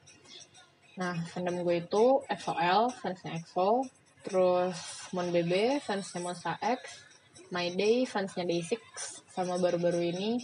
Nah 1.01 1.17
fandom 1.33 1.67
gue 1.67 1.83
itu 1.83 2.23
XOL 2.31 2.93
fansnya 2.95 3.41
EXO 3.43 3.83
terus 4.25 4.79
Mon 5.13 5.29
BB 5.29 5.83
fansnya 5.85 6.23
Monsta 6.23 6.57
X 6.63 6.81
My 7.53 7.69
Day 7.77 8.09
fansnya 8.09 8.49
Day6 8.49 8.81
sama 9.29 9.61
baru-baru 9.61 10.01
ini 10.01 10.41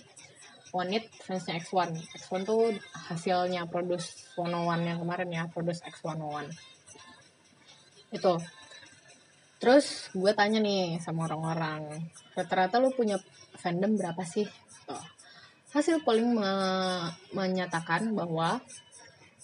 One 0.70 1.00
It 1.00 1.06
fansnya 1.24 1.58
X1 1.58 1.96
X1 1.96 2.44
tuh 2.44 2.76
hasilnya 3.08 3.66
Produce 3.70 4.30
101 4.36 4.84
yang 4.84 4.98
kemarin 5.00 5.30
ya 5.32 5.42
Produce 5.48 5.80
X101 5.86 6.50
itu 8.10 8.32
Terus 9.60 10.08
gue 10.16 10.32
tanya 10.32 10.56
nih 10.56 10.96
sama 11.04 11.28
orang-orang, 11.28 12.08
rata-rata 12.32 12.80
lu 12.80 12.96
punya 12.96 13.20
fandom 13.60 13.92
berapa 13.92 14.24
sih? 14.24 14.48
Oh. 14.88 15.04
Hasil 15.76 16.00
polling 16.00 16.32
me 16.32 16.48
menyatakan 17.36 18.16
bahwa 18.16 18.56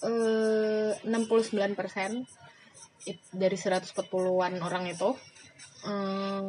eh, 0.01 0.97
69% 1.05 1.77
dari 3.37 3.57
140-an 3.61 4.55
orang 4.65 4.85
itu 4.89 5.13
eh, 5.85 6.49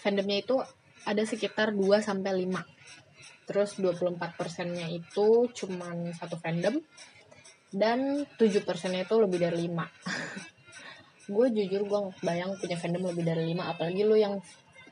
fandomnya 0.00 0.38
itu 0.40 0.56
ada 1.04 1.22
sekitar 1.28 1.76
2 1.76 2.00
sampai 2.00 2.48
5. 2.48 3.44
Terus 3.44 3.76
24 3.76 4.40
persennya 4.40 4.88
itu 4.88 5.52
cuman 5.52 6.16
satu 6.16 6.40
fandom 6.40 6.80
dan 7.68 8.24
7 8.40 8.64
persennya 8.64 9.04
itu 9.04 9.20
lebih 9.20 9.36
dari 9.44 9.68
5. 9.68 9.84
gue 11.24 11.46
jujur 11.52 11.82
gue 11.88 12.00
bayang 12.20 12.52
punya 12.60 12.76
fandom 12.76 13.08
lebih 13.12 13.24
dari 13.24 13.52
lima 13.52 13.72
apalagi 13.72 14.02
lu 14.04 14.16
yang 14.16 14.40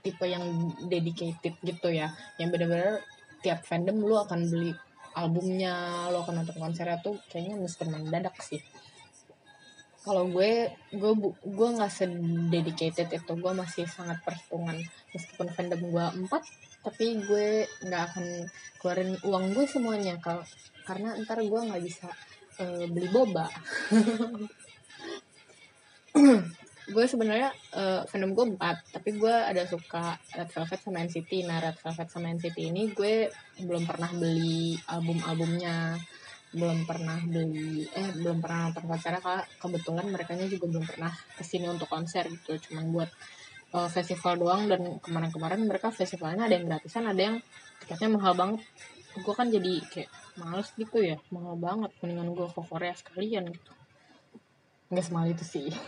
tipe 0.02 0.26
yang 0.26 0.42
dedicated 0.90 1.54
gitu 1.62 1.88
ya. 1.88 2.10
Yang 2.36 2.48
bener-bener 2.58 2.94
tiap 3.40 3.62
fandom 3.62 4.02
lu 4.02 4.18
akan 4.18 4.50
beli 4.50 4.72
albumnya 5.12 6.08
lu 6.08 6.24
akan 6.24 6.40
nonton 6.40 6.56
konsernya 6.56 6.98
tuh 7.04 7.20
kayaknya 7.30 7.56
mesti 7.60 7.84
mendadak 7.86 8.36
sih. 8.42 8.60
Kalau 10.02 10.26
gue 10.26 10.72
gue 10.90 11.12
gue 11.46 11.68
nggak 11.78 11.92
sededicated 11.92 13.08
itu 13.14 13.32
gue 13.38 13.52
masih 13.54 13.86
sangat 13.86 14.18
perhitungan. 14.26 14.76
Meskipun 15.14 15.48
fandom 15.54 15.80
gue 15.80 16.06
empat 16.26 16.42
tapi 16.82 17.14
gue 17.22 17.62
nggak 17.86 18.02
akan 18.10 18.26
keluarin 18.82 19.14
uang 19.22 19.54
gue 19.54 19.64
semuanya 19.70 20.18
kalau 20.18 20.42
karena 20.82 21.14
ntar 21.22 21.38
gue 21.38 21.60
nggak 21.62 21.82
bisa 21.82 22.10
uh, 22.58 22.84
beli 22.90 23.06
boba 23.14 23.46
gue 26.92 27.04
sebenarnya 27.08 27.54
uh, 27.72 28.02
fandom 28.04 28.36
gue 28.36 28.46
empat 28.54 28.76
tapi 28.92 29.16
gue 29.16 29.32
ada 29.32 29.64
suka 29.64 30.18
Red 30.36 30.50
Velvet 30.52 30.80
sama 30.82 30.98
NCT 31.06 31.30
nah 31.48 31.62
Red 31.62 31.78
Velvet 31.80 32.08
sama 32.12 32.26
NCT 32.34 32.58
ini 32.58 32.92
gue 32.92 33.32
belum 33.62 33.84
pernah 33.88 34.10
beli 34.12 34.76
album-albumnya. 34.90 35.96
Belum 36.52 36.84
pernah 36.84 37.16
beli 37.16 37.88
eh 37.96 38.12
belum 38.12 38.44
pernah 38.44 38.68
nonton 38.68 38.84
karena 39.00 39.40
kebetulan 39.56 40.04
mereka 40.12 40.36
juga 40.36 40.68
belum 40.68 40.84
pernah 40.84 41.08
ke 41.08 41.40
sini 41.40 41.64
untuk 41.64 41.88
konser 41.88 42.28
gitu. 42.28 42.60
Cuman 42.68 42.92
buat 42.92 43.08
uh, 43.72 43.88
festival 43.88 44.36
doang 44.36 44.68
dan 44.68 45.00
kemarin-kemarin 45.00 45.64
mereka 45.64 45.88
festivalnya 45.88 46.44
ada 46.44 46.60
yang 46.60 46.68
gratisan 46.68 47.08
ada 47.08 47.22
yang 47.24 47.36
tiketnya 47.80 48.20
mahal 48.20 48.36
banget. 48.36 48.60
Gue 49.16 49.32
kan 49.32 49.48
jadi 49.48 49.80
kayak 49.88 50.12
males 50.44 50.68
gitu 50.76 51.00
ya 51.00 51.16
mahal 51.32 51.56
banget. 51.56 51.88
Mendingan 52.04 52.36
gue 52.36 52.48
ke 52.52 52.60
Korea 52.68 52.92
sekalian 52.92 53.48
gitu 53.48 53.72
nggak 54.92 55.06
semahal 55.08 55.32
itu 55.32 55.44
sih. 55.48 55.68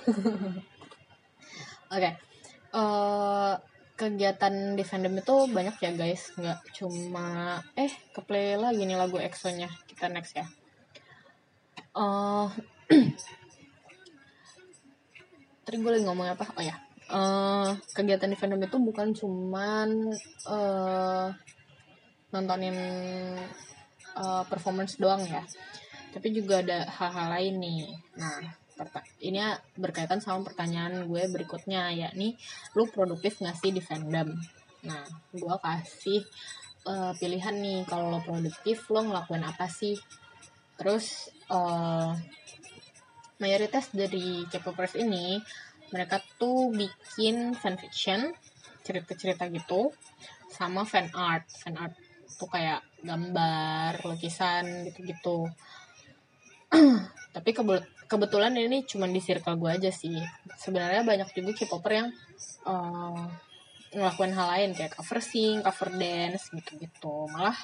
Oke. 1.93 1.93
Okay. 1.93 2.13
uh, 2.73 2.81
eh, 2.81 3.53
kegiatan 3.95 4.75
di 4.75 4.83
fandom 4.83 5.21
itu 5.21 5.35
banyak 5.53 5.77
ya 5.77 5.93
guys. 5.93 6.33
Nggak 6.41 6.59
cuma 6.73 7.61
eh 7.77 7.93
keplay 8.17 8.57
lagi 8.57 8.89
nih 8.89 8.97
lagu 8.97 9.21
EXO 9.21 9.53
nya 9.53 9.69
kita 9.85 10.09
next 10.09 10.33
ya. 10.33 10.49
Uh, 11.93 12.49
tadi 15.69 15.77
gue 15.77 15.93
lagi 15.93 16.09
ngomong 16.09 16.33
apa? 16.33 16.49
Oh 16.57 16.65
ya. 16.65 16.81
Uh, 17.13 17.77
kegiatan 17.93 18.33
di 18.33 18.41
fandom 18.41 18.65
itu 18.65 18.81
bukan 18.81 19.13
cuman 19.13 20.17
uh, 20.49 21.29
nontonin 22.33 22.73
uh, 24.17 24.43
performance 24.49 24.97
doang 24.97 25.21
ya. 25.29 25.45
Tapi 26.17 26.33
juga 26.33 26.65
ada 26.65 26.89
hal-hal 26.89 27.37
lain 27.37 27.55
nih. 27.61 27.85
Nah 28.17 28.64
ini 29.23 29.41
berkaitan 29.79 30.19
sama 30.21 30.45
pertanyaan 30.45 31.07
gue 31.07 31.23
berikutnya 31.31 31.95
yakni 31.95 32.35
lu 32.75 32.91
produktif 32.91 33.41
gak 33.41 33.57
sih 33.57 33.71
di 33.71 33.81
fandom? 33.81 34.35
Nah 34.85 35.05
gue 35.33 35.57
kasih 35.63 36.21
uh, 36.89 37.13
pilihan 37.17 37.57
nih 37.57 37.87
kalau 37.89 38.13
lo 38.13 38.21
produktif 38.21 38.91
lo 38.91 39.01
ngelakuin 39.07 39.45
apa 39.47 39.67
sih? 39.71 39.97
Terus 40.75 41.31
uh, 41.49 42.13
mayoritas 43.39 43.91
dari 43.95 44.47
K-popers 44.51 44.99
ini 44.99 45.39
mereka 45.95 46.19
tuh 46.41 46.75
bikin 46.75 47.55
fanfiction 47.55 48.35
cerita-cerita 48.85 49.47
gitu 49.49 49.95
sama 50.51 50.83
fan 50.83 51.09
art. 51.15 51.47
Fan 51.51 51.79
art 51.79 51.95
tuh 52.35 52.51
kayak 52.51 52.83
gambar 53.01 54.03
lukisan 54.05 54.91
gitu-gitu. 54.91 55.47
Tapi 57.35 57.51
kebetulan 58.07 58.55
ini 58.57 58.85
cuma 58.85 59.09
di 59.09 59.21
circle 59.21 59.57
gue 59.57 59.71
aja 59.71 59.91
sih. 59.91 60.17
Sebenarnya 60.59 61.03
banyak 61.03 61.29
juga 61.33 61.51
K-popper 61.57 61.93
yang 61.93 62.09
uh, 62.69 63.25
ngelakuin 63.95 64.35
hal 64.35 64.49
lain 64.51 64.71
kayak 64.75 64.99
cover 64.99 65.23
sing, 65.23 65.63
cover 65.63 65.91
dance 65.95 66.51
gitu-gitu. 66.51 67.31
Malah 67.31 67.57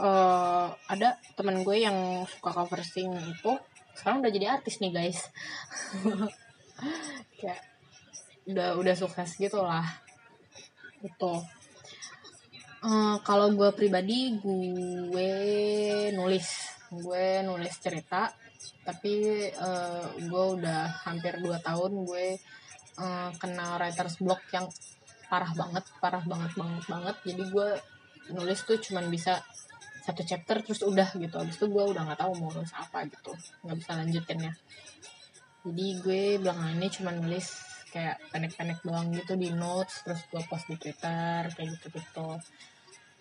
uh, 0.00 0.66
ada 0.90 1.16
teman 1.38 1.62
gue 1.62 1.76
yang 1.78 2.26
suka 2.26 2.50
cover 2.50 2.82
sing 2.82 3.10
itu 3.14 3.52
sekarang 3.94 4.24
udah 4.24 4.32
jadi 4.32 4.46
artis 4.58 4.82
nih 4.82 4.92
guys. 4.92 5.20
Kayak 7.40 7.60
udah 8.48 8.68
udah 8.80 8.94
sukses 8.96 9.36
gitu. 9.36 9.60
Lah 9.60 9.86
itu 11.00 11.32
uh, 12.84 13.16
kalau 13.22 13.52
gue 13.54 13.70
pribadi 13.76 14.34
gue 14.40 15.32
nulis. 16.16 16.48
Gue 16.90 17.46
nulis 17.46 17.74
cerita 17.78 18.34
tapi 18.84 19.46
uh, 19.56 20.06
gue 20.16 20.44
udah 20.60 20.90
hampir 21.06 21.38
2 21.38 21.46
tahun 21.62 21.92
gue 22.04 22.26
uh, 23.00 23.30
kena 23.40 23.80
writers 23.80 24.20
block 24.20 24.42
yang 24.52 24.66
parah 25.30 25.52
banget 25.54 25.84
parah 26.02 26.24
banget 26.26 26.52
banget 26.58 26.84
banget. 26.90 27.16
Jadi 27.22 27.42
gue 27.48 27.68
nulis 28.34 28.60
tuh 28.66 28.78
cuman 28.78 29.06
bisa 29.08 29.38
satu 30.00 30.24
chapter 30.26 30.60
terus 30.64 30.82
udah 30.82 31.08
gitu. 31.16 31.36
Habis 31.38 31.56
itu 31.60 31.66
gue 31.70 31.84
udah 31.84 32.02
nggak 32.08 32.20
tahu 32.20 32.32
mau 32.40 32.50
nulis 32.50 32.72
apa 32.74 33.06
gitu. 33.06 33.32
Nggak 33.62 33.76
bisa 33.78 33.92
lanjutin 33.94 34.38
ya. 34.50 34.52
Jadi 35.60 35.86
gue 36.00 36.22
belakangan 36.40 36.74
ini 36.80 36.88
cuman 36.88 37.14
nulis 37.20 37.46
kayak 37.90 38.22
pendek-pendek 38.30 38.78
doang 38.86 39.10
gitu 39.10 39.34
di 39.34 39.50
notes 39.50 40.06
terus 40.06 40.22
gue 40.30 40.42
post 40.46 40.70
di 40.70 40.78
twitter 40.78 41.50
kayak 41.50 41.68
gitu 41.74 41.86
gitu 41.90 42.28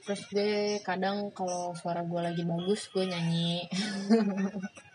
terus 0.06 0.22
gue 0.30 0.78
kadang 0.86 1.34
kalau 1.34 1.74
suara 1.74 2.06
gue 2.06 2.22
lagi 2.22 2.46
bagus 2.46 2.86
gue 2.94 3.06
nyanyi 3.10 3.66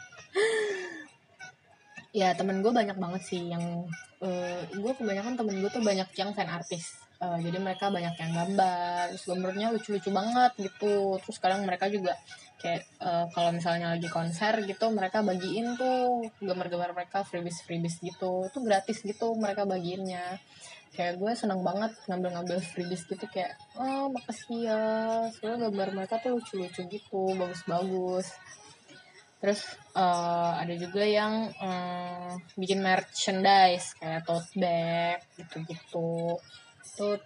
ya 2.14 2.30
temen 2.38 2.62
gue 2.62 2.70
banyak 2.70 2.94
banget 2.94 3.22
sih 3.26 3.42
yang 3.50 3.90
uh, 4.22 4.60
gue 4.70 4.92
kebanyakan 4.94 5.34
temen 5.34 5.58
gue 5.58 5.70
tuh 5.70 5.82
banyak 5.82 6.06
yang 6.14 6.30
fan 6.30 6.46
artis. 6.46 6.94
Uh, 7.18 7.38
jadi 7.42 7.58
mereka 7.58 7.90
banyak 7.90 8.14
yang 8.20 8.32
gambar 8.36 9.10
terus 9.14 9.26
gambarnya 9.26 9.74
lucu-lucu 9.74 10.14
banget 10.14 10.52
gitu. 10.62 11.18
Terus 11.18 11.38
kadang 11.42 11.66
mereka 11.66 11.90
juga 11.90 12.14
kayak 12.62 12.86
uh, 13.02 13.26
kalau 13.34 13.50
misalnya 13.50 13.98
lagi 13.98 14.06
konser 14.06 14.62
gitu 14.62 14.94
mereka 14.94 15.26
bagiin 15.26 15.74
tuh 15.74 16.22
gambar-gambar 16.38 16.94
mereka 16.94 17.26
freebies 17.26 17.66
freebies 17.66 17.98
gitu. 17.98 18.46
Itu 18.46 18.62
gratis 18.62 19.02
gitu 19.02 19.34
mereka 19.34 19.66
bagiinnya. 19.66 20.38
Kayak 20.94 21.18
gue 21.18 21.32
seneng 21.34 21.66
banget 21.66 21.98
ngambil-ngambil 22.06 22.62
freebies 22.62 23.10
gitu 23.10 23.26
kayak 23.26 23.58
oh 23.74 24.06
makasih 24.14 24.70
ya. 24.70 24.82
Soalnya 25.34 25.66
gambar 25.66 25.88
mereka 25.98 26.22
tuh 26.22 26.38
lucu-lucu 26.38 26.86
gitu 26.86 27.34
bagus-bagus. 27.34 28.30
Terus 29.42 29.60
uh, 29.94 30.52
ada 30.58 30.74
juga 30.74 31.02
yang 31.06 31.48
um, 31.62 32.36
bikin 32.58 32.82
merchandise 32.82 33.94
kayak 33.96 34.26
tote 34.26 34.50
bag 34.58 35.22
gitu-gitu. 35.38 36.38
Tuh 36.98 37.18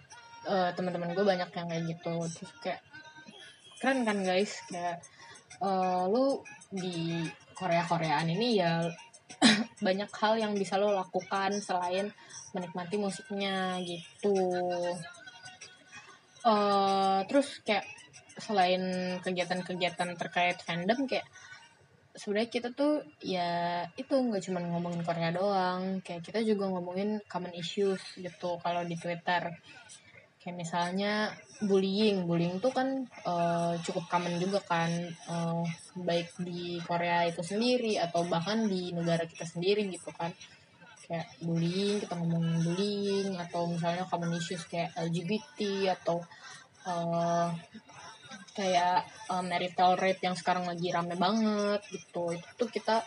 uh, 0.47 0.69
teman-teman 0.77 1.11
gue 1.17 1.25
banyak 1.25 1.49
yang 1.49 1.67
kayak 1.67 1.83
gitu. 1.89 2.15
Terus 2.29 2.51
kayak 2.61 2.81
keren 3.81 4.05
kan 4.05 4.21
guys? 4.21 4.61
Kayak 4.69 5.01
uh, 5.59 6.05
lu 6.07 6.45
di 6.69 7.25
Korea 7.57 7.83
Koreaan 7.83 8.29
ini 8.29 8.61
ya 8.61 8.85
banyak 9.85 10.09
hal 10.13 10.33
yang 10.37 10.53
bisa 10.53 10.77
lo 10.77 10.93
lakukan 10.93 11.57
selain 11.59 12.13
menikmati 12.53 12.95
musiknya 13.01 13.81
gitu. 13.83 14.37
Uh, 16.39 17.19
terus 17.27 17.59
kayak 17.67 17.83
selain 18.39 18.79
kegiatan-kegiatan 19.19 20.15
terkait 20.15 20.55
fandom 20.63 21.03
kayak 21.03 21.27
sebenarnya 22.15 22.49
kita 22.49 22.69
tuh 22.73 23.05
ya 23.21 23.83
itu 23.93 24.13
nggak 24.13 24.43
cuma 24.49 24.59
ngomongin 24.63 25.01
Korea 25.05 25.29
doang. 25.33 26.01
Kayak 26.01 26.25
kita 26.25 26.39
juga 26.45 26.69
ngomongin 26.69 27.21
common 27.29 27.53
issues 27.53 28.01
gitu 28.17 28.57
kalau 28.61 28.81
di 28.85 28.95
Twitter. 28.97 29.53
Kayak 30.39 30.55
misalnya 30.55 31.13
bullying. 31.61 32.25
Bullying 32.25 32.63
tuh 32.63 32.71
kan 32.71 33.05
uh, 33.27 33.75
cukup 33.83 34.07
common 34.09 34.39
juga 34.39 34.63
kan. 34.63 34.89
Uh, 35.29 35.63
baik 35.99 36.31
di 36.41 36.79
Korea 36.83 37.27
itu 37.27 37.43
sendiri 37.43 37.99
atau 37.99 38.23
bahkan 38.25 38.65
di 38.65 38.95
negara 38.95 39.27
kita 39.27 39.45
sendiri 39.45 39.85
gitu 39.91 40.09
kan. 40.15 40.31
Kayak 41.09 41.27
bullying 41.41 42.01
kita 42.05 42.13
ngomongin 42.17 42.57
bullying 42.63 43.29
atau 43.37 43.65
misalnya 43.65 44.05
common 44.05 44.37
issues 44.37 44.63
kayak 44.69 44.93
LGBT 44.95 45.91
atau 45.97 46.21
uh, 46.85 47.49
kayak 48.53 49.05
um, 49.29 49.45
marital 49.45 49.95
rape 49.97 50.21
yang 50.23 50.35
sekarang 50.37 50.65
lagi 50.65 50.89
rame 50.89 51.15
banget 51.15 51.81
gitu. 51.89 52.33
Itu 52.33 52.47
tuh 52.57 52.69
kita 52.69 53.01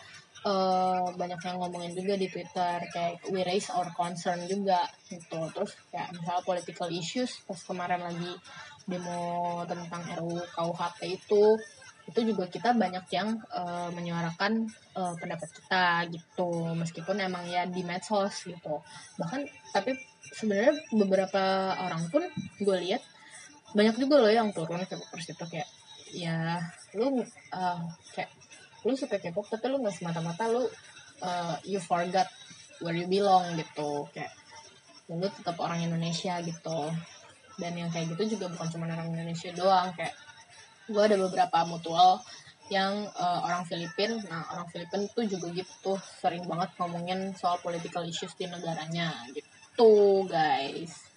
uh, 0.47 1.07
banyak 1.15 1.39
yang 1.39 1.57
ngomongin 1.59 1.93
juga 1.95 2.13
di 2.19 2.27
Twitter 2.27 2.77
kayak 2.91 3.23
we 3.31 3.41
raise 3.43 3.71
our 3.71 3.89
concern 3.95 4.43
juga 4.45 4.83
gitu. 5.07 5.39
Terus 5.51 5.71
kayak 5.89 6.15
misalnya 6.15 6.43
political 6.43 6.89
issues 6.91 7.43
pas 7.47 7.59
kemarin 7.63 8.01
lagi 8.03 8.31
demo 8.83 9.63
tentang 9.63 10.03
RUU 10.19 10.43
KUHP 10.55 10.99
itu 11.07 11.43
itu 12.03 12.19
juga 12.35 12.51
kita 12.51 12.75
banyak 12.75 13.07
yang 13.15 13.39
uh, 13.55 13.87
menyuarakan 13.95 14.67
uh, 14.91 15.15
pendapat 15.15 15.47
kita 15.55 16.03
gitu. 16.11 16.75
Meskipun 16.75 17.15
emang 17.23 17.47
ya 17.47 17.63
di 17.63 17.79
medsos 17.87 18.43
gitu. 18.43 18.83
Bahkan 19.15 19.41
tapi 19.71 19.95
sebenarnya 20.35 20.75
beberapa 20.91 21.71
orang 21.79 22.03
pun 22.11 22.27
gue 22.59 22.77
lihat 22.83 22.99
banyak 23.73 23.95
juga 23.97 24.15
loh 24.21 24.31
yang 24.31 24.49
turun 24.53 24.85
ke 24.85 24.95
popers 24.95 25.33
itu 25.33 25.45
kayak 25.49 25.69
ya 26.13 26.61
lu 26.93 27.25
uh, 27.53 27.81
kayak 28.13 28.29
lu 28.85 28.93
suka 28.93 29.17
K-pop 29.17 29.49
tapi 29.49 29.65
lu 29.71 29.81
nggak 29.81 29.97
semata-mata 29.97 30.45
lu 30.53 30.63
uh, 31.25 31.55
you 31.65 31.81
forgot 31.81 32.29
where 32.83 32.93
you 32.93 33.09
belong 33.09 33.57
gitu. 33.57 34.05
Kayak 34.13 34.33
lu 35.09 35.25
tetap 35.25 35.57
orang 35.57 35.81
Indonesia 35.81 36.37
gitu. 36.45 36.93
Dan 37.57 37.73
yang 37.77 37.89
kayak 37.89 38.13
gitu 38.13 38.37
juga 38.37 38.49
bukan 38.49 38.67
cuma 38.69 38.85
orang 38.89 39.13
Indonesia 39.13 39.49
doang 39.53 39.93
kayak 39.93 40.13
gue 40.89 40.99
ada 40.99 41.15
beberapa 41.15 41.59
mutual 41.69 42.19
yang 42.69 43.07
uh, 43.13 43.39
orang 43.45 43.63
Filipin. 43.65 44.19
Nah 44.27 44.43
orang 44.53 44.67
Filipin 44.69 45.07
tuh 45.13 45.25
juga 45.25 45.47
gitu 45.53 45.97
sering 46.21 46.45
banget 46.45 46.69
ngomongin 46.77 47.33
soal 47.33 47.57
political 47.63 48.03
issues 48.05 48.35
di 48.37 48.45
negaranya 48.45 49.13
gitu 49.33 50.25
guys. 50.29 51.09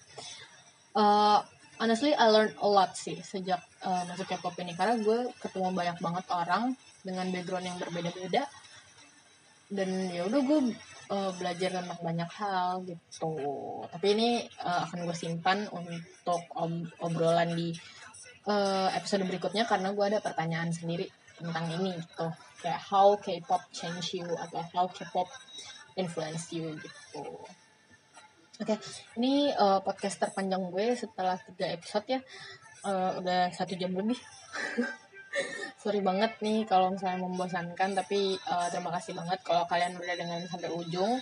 Uh, 0.97 1.45
honestly 1.79 2.13
I 2.13 2.27
learned 2.29 2.55
a 2.61 2.69
lot 2.69 2.93
sih 2.97 3.17
sejak 3.21 3.61
uh, 3.81 4.03
masuk 4.09 4.29
K-pop 4.29 4.57
ini. 4.61 4.73
Karena 4.77 4.97
gue 4.99 5.31
ketemu 5.41 5.73
banyak 5.73 5.97
banget 6.01 6.25
orang 6.33 6.73
dengan 7.01 7.25
background 7.29 7.65
yang 7.65 7.77
berbeda-beda. 7.79 8.43
Dan 9.67 10.07
ya 10.11 10.23
udah 10.27 10.41
gue 10.41 10.59
uh, 11.11 11.31
belajar 11.35 11.69
tentang 11.81 11.99
banyak 11.99 12.31
hal 12.39 12.83
gitu. 12.87 13.33
Tapi 13.91 14.07
ini 14.15 14.29
uh, 14.63 14.87
akan 14.87 15.05
gue 15.05 15.17
simpan 15.17 15.67
untuk 15.69 16.41
ob 16.55 16.71
obrolan 17.03 17.51
di 17.51 17.75
uh, 18.47 18.89
episode 18.95 19.27
berikutnya 19.27 19.67
karena 19.67 19.91
gue 19.91 20.05
ada 20.07 20.19
pertanyaan 20.23 20.71
sendiri 20.71 21.07
tentang 21.35 21.67
ini 21.73 21.99
gitu. 21.99 22.27
Kayak 22.63 22.81
how 22.89 23.13
K-pop 23.19 23.69
change 23.75 24.17
you 24.17 24.25
atau 24.25 24.63
how 24.73 24.85
K-pop 24.89 25.27
influence 25.97 26.53
you 26.53 26.77
gitu 26.77 27.25
Oke, 28.57 28.73
okay, 28.73 28.81
ini 29.21 29.53
uh, 29.53 29.77
podcast 29.85 30.17
terpanjang 30.17 30.73
gue 30.73 30.97
setelah 30.97 31.37
tiga 31.37 31.77
episode 31.77 32.09
ya. 32.09 32.17
Uh, 32.81 33.21
udah 33.21 33.53
satu 33.53 33.77
jam 33.77 33.93
lebih. 33.93 34.17
Sorry 35.85 36.01
banget 36.01 36.41
nih 36.41 36.65
kalau 36.65 36.89
misalnya 36.89 37.21
membosankan, 37.21 37.93
tapi 37.93 38.33
uh, 38.49 38.65
terima 38.73 38.89
kasih 38.97 39.13
banget 39.13 39.45
kalau 39.45 39.61
kalian 39.69 39.93
udah 40.01 40.15
dengerin 40.17 40.49
sampai 40.49 40.73
ujung. 40.73 41.21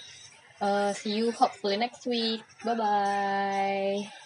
Uh, 0.63 0.95
see 0.95 1.11
you 1.11 1.36
hopefully 1.36 1.75
next 1.75 2.07
week. 2.07 2.39
Bye 2.63 2.79
bye. 2.79 4.24